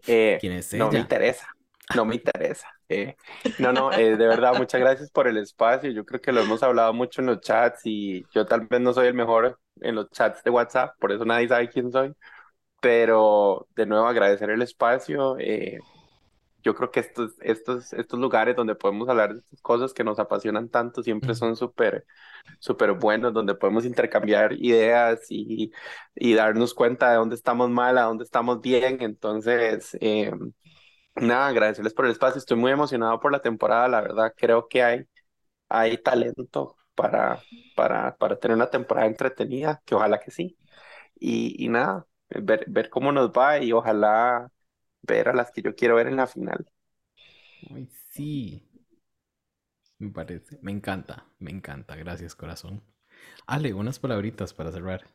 [0.06, 1.00] Eh, ¿Quién es no me ella?
[1.00, 1.48] interesa,
[1.96, 2.70] no me interesa.
[2.90, 3.16] Eh,
[3.58, 5.92] no, no, eh, de verdad, muchas gracias por el espacio.
[5.92, 8.94] Yo creo que lo hemos hablado mucho en los chats y yo tal vez no
[8.94, 12.14] soy el mejor en los chats de WhatsApp, por eso nadie sabe quién soy.
[12.82, 15.38] Pero de nuevo agradecer el espacio.
[15.40, 15.80] eh,
[16.64, 20.18] yo creo que estos, estos, estos lugares donde podemos hablar de estas cosas que nos
[20.20, 22.06] apasionan tanto siempre son súper,
[22.60, 25.72] súper buenos, donde podemos intercambiar ideas y,
[26.16, 28.98] y darnos cuenta de dónde estamos mal, a dónde estamos bien.
[29.02, 30.32] Entonces, eh,
[31.16, 32.40] nada, agradecerles por el espacio.
[32.40, 34.34] Estoy muy emocionado por la temporada, la verdad.
[34.38, 35.06] Creo que hay,
[35.70, 37.42] hay talento para,
[37.76, 40.58] para, para tener una temporada entretenida, que ojalá que sí.
[41.20, 44.52] Y, y nada, ver, ver cómo nos va y ojalá
[45.04, 46.66] ver a las que yo quiero ver en la final.
[47.70, 48.64] Ay, sí.
[50.00, 50.58] Me parece.
[50.62, 51.26] Me encanta.
[51.40, 51.98] Me encanta.
[51.98, 52.82] Gracias, corazón.
[53.48, 55.08] Ale, unas palabritas para cerrar.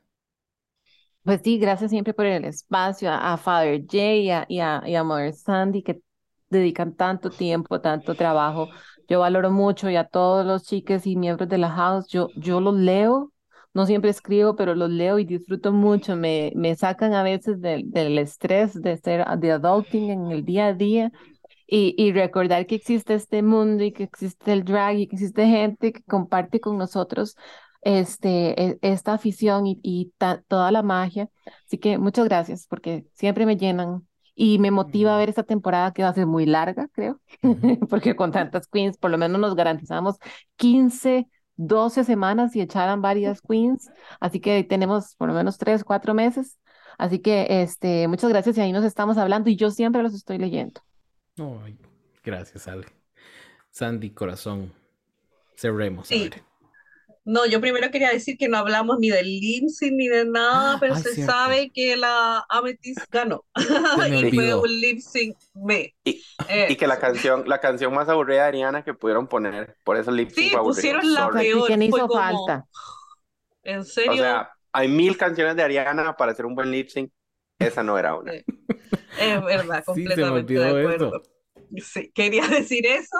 [1.22, 4.82] Pues sí, gracias siempre por el espacio, a, a Father Jay y a, y a,
[4.86, 6.00] y a Mother Sandy que
[6.48, 8.70] dedican tanto tiempo, tanto trabajo.
[9.10, 12.60] Yo valoro mucho y a todos los chiques y miembros de la house, yo, yo
[12.62, 13.32] los leo,
[13.74, 16.16] no siempre escribo, pero los leo y disfruto mucho.
[16.16, 20.68] Me, me sacan a veces del, del estrés de ser de adulting en el día
[20.68, 21.12] a día
[21.66, 25.46] y, y recordar que existe este mundo y que existe el drag y que existe
[25.46, 27.36] gente que comparte con nosotros
[27.82, 30.12] este, e- esta afición y, y
[30.48, 31.30] toda la magia.
[31.66, 35.18] Así que muchas gracias porque siempre me llenan y me motiva a Mm.
[35.18, 37.20] ver esta temporada que va a ser muy larga, creo,
[37.90, 40.16] porque con tantas queens por lo menos nos garantizamos
[40.56, 43.90] 15, 12 semanas y echaran varias queens.
[44.20, 46.58] Así que tenemos por lo menos 3, 4 meses.
[46.98, 50.38] Así que este, muchas gracias y ahí nos estamos hablando y yo siempre los estoy
[50.38, 50.80] leyendo.
[51.38, 51.76] Ay,
[52.22, 52.86] gracias, Ale.
[53.70, 54.72] Sandy, corazón.
[55.56, 56.20] Cerremos, a Sí.
[56.20, 56.44] ver.
[57.24, 60.78] No, yo primero quería decir que no hablamos ni del lip sync ni de nada,
[60.80, 61.32] pero Ay, se cierto.
[61.32, 63.44] sabe que la Amethyst ganó.
[64.08, 65.94] Y fue un lip sync me.
[66.04, 69.76] Y, Eh, y que la canción, la canción más aburrida de Ariana que pudieron poner,
[69.84, 70.74] por eso lip sync Sí, fue aburrido.
[70.76, 71.46] pusieron la Sorry.
[71.46, 71.66] Y peor.
[71.68, 72.66] que no fue hizo como- falta.
[73.62, 74.14] ¿En O serio?
[74.14, 77.12] sea, hay mil canciones de Ariana para hacer un buen lip sync.
[77.58, 78.32] Esa no era una.
[78.32, 78.44] Sí.
[79.20, 81.22] Es verdad, Sí, se me completamente de olvidó acuerdo.
[81.76, 83.16] Sí, quería decir eso.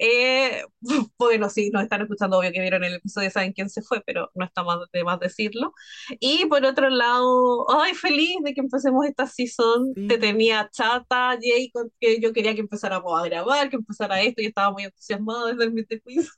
[0.00, 0.62] Eh,
[1.18, 4.30] bueno, sí, nos están escuchando, obvio que vieron el episodio, saben quién se fue, pero
[4.34, 5.72] no está más de más decirlo.
[6.20, 9.92] Y por otro lado, ay, feliz de que empecemos esta season.
[9.94, 10.06] Sí.
[10.08, 14.46] Te tenía chata, Jay, que yo quería que empezáramos a grabar, que empezara esto, y
[14.46, 16.30] estaba muy entusiasmada desde el Meet the Quiz,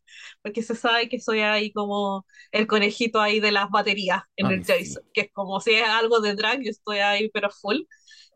[0.43, 4.55] porque se sabe que soy ahí como el conejito ahí de las baterías en Ay,
[4.55, 4.73] el sí.
[4.73, 7.79] Jason, que es como si es algo de drag, yo estoy ahí, pero full.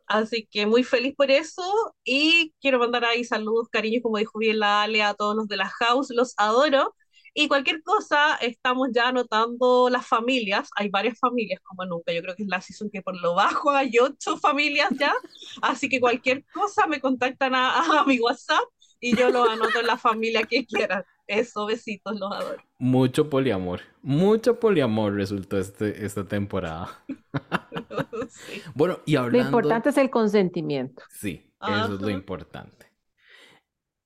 [0.06, 1.62] Así que muy feliz por eso
[2.05, 5.56] y quiero mandar ahí saludos, cariños, como dijo bien la Ale, a todos los de
[5.56, 6.94] la house, los adoro.
[7.36, 12.36] Y cualquier cosa, estamos ya anotando las familias, hay varias familias como nunca, yo creo
[12.36, 15.12] que es la season que por lo bajo hay ocho familias ya,
[15.60, 18.62] así que cualquier cosa me contactan a, mi WhatsApp
[19.01, 21.02] y yo los anoto en la familia que quieran.
[21.27, 22.63] Eso, besitos, los adoro.
[22.79, 23.81] Mucho poliamor.
[24.03, 26.89] Mucho poliamor resultó este, esta temporada.
[28.31, 28.63] Sí.
[28.75, 29.39] Bueno, y Lo hablando...
[29.39, 31.03] importante es el consentimiento.
[31.11, 32.87] Sí, eso es lo importante.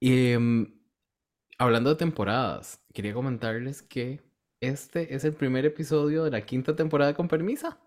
[0.01, 0.81] Y, em,
[1.59, 4.23] hablando de temporadas, quería comentarles que
[4.61, 7.81] este es el primer episodio de la quinta temporada con permisa.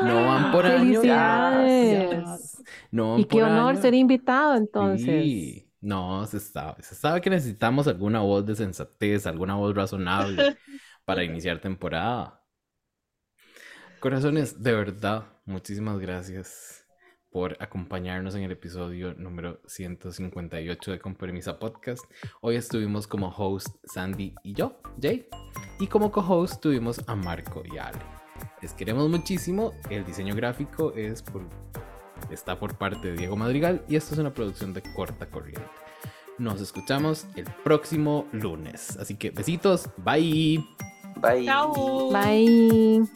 [0.00, 1.02] No van por año.
[1.02, 2.62] ¡Felicidades!
[2.90, 3.76] No van Y qué por honor año.
[3.76, 5.24] ser invitado entonces.
[5.24, 6.82] Sí, no, se sabe.
[6.82, 10.56] Se sabe que necesitamos alguna voz de sensatez, alguna voz razonable
[11.04, 12.42] para iniciar temporada.
[14.00, 16.86] Corazones, de verdad, muchísimas gracias
[17.30, 22.04] por acompañarnos en el episodio número 158 de Con Permisa Podcast.
[22.40, 25.28] Hoy estuvimos como host Sandy y yo, Jay,
[25.80, 27.98] y como co-host tuvimos a Marco y Ale.
[28.62, 29.72] Les queremos muchísimo.
[29.90, 31.42] El diseño gráfico es por
[32.30, 35.62] está por parte de Diego Madrigal y esto es una producción de corta corriente.
[36.38, 38.96] Nos escuchamos el próximo lunes.
[38.98, 40.64] Así que besitos, bye.
[41.20, 41.44] Bye.
[41.44, 42.10] Chao.
[42.10, 43.08] Bye.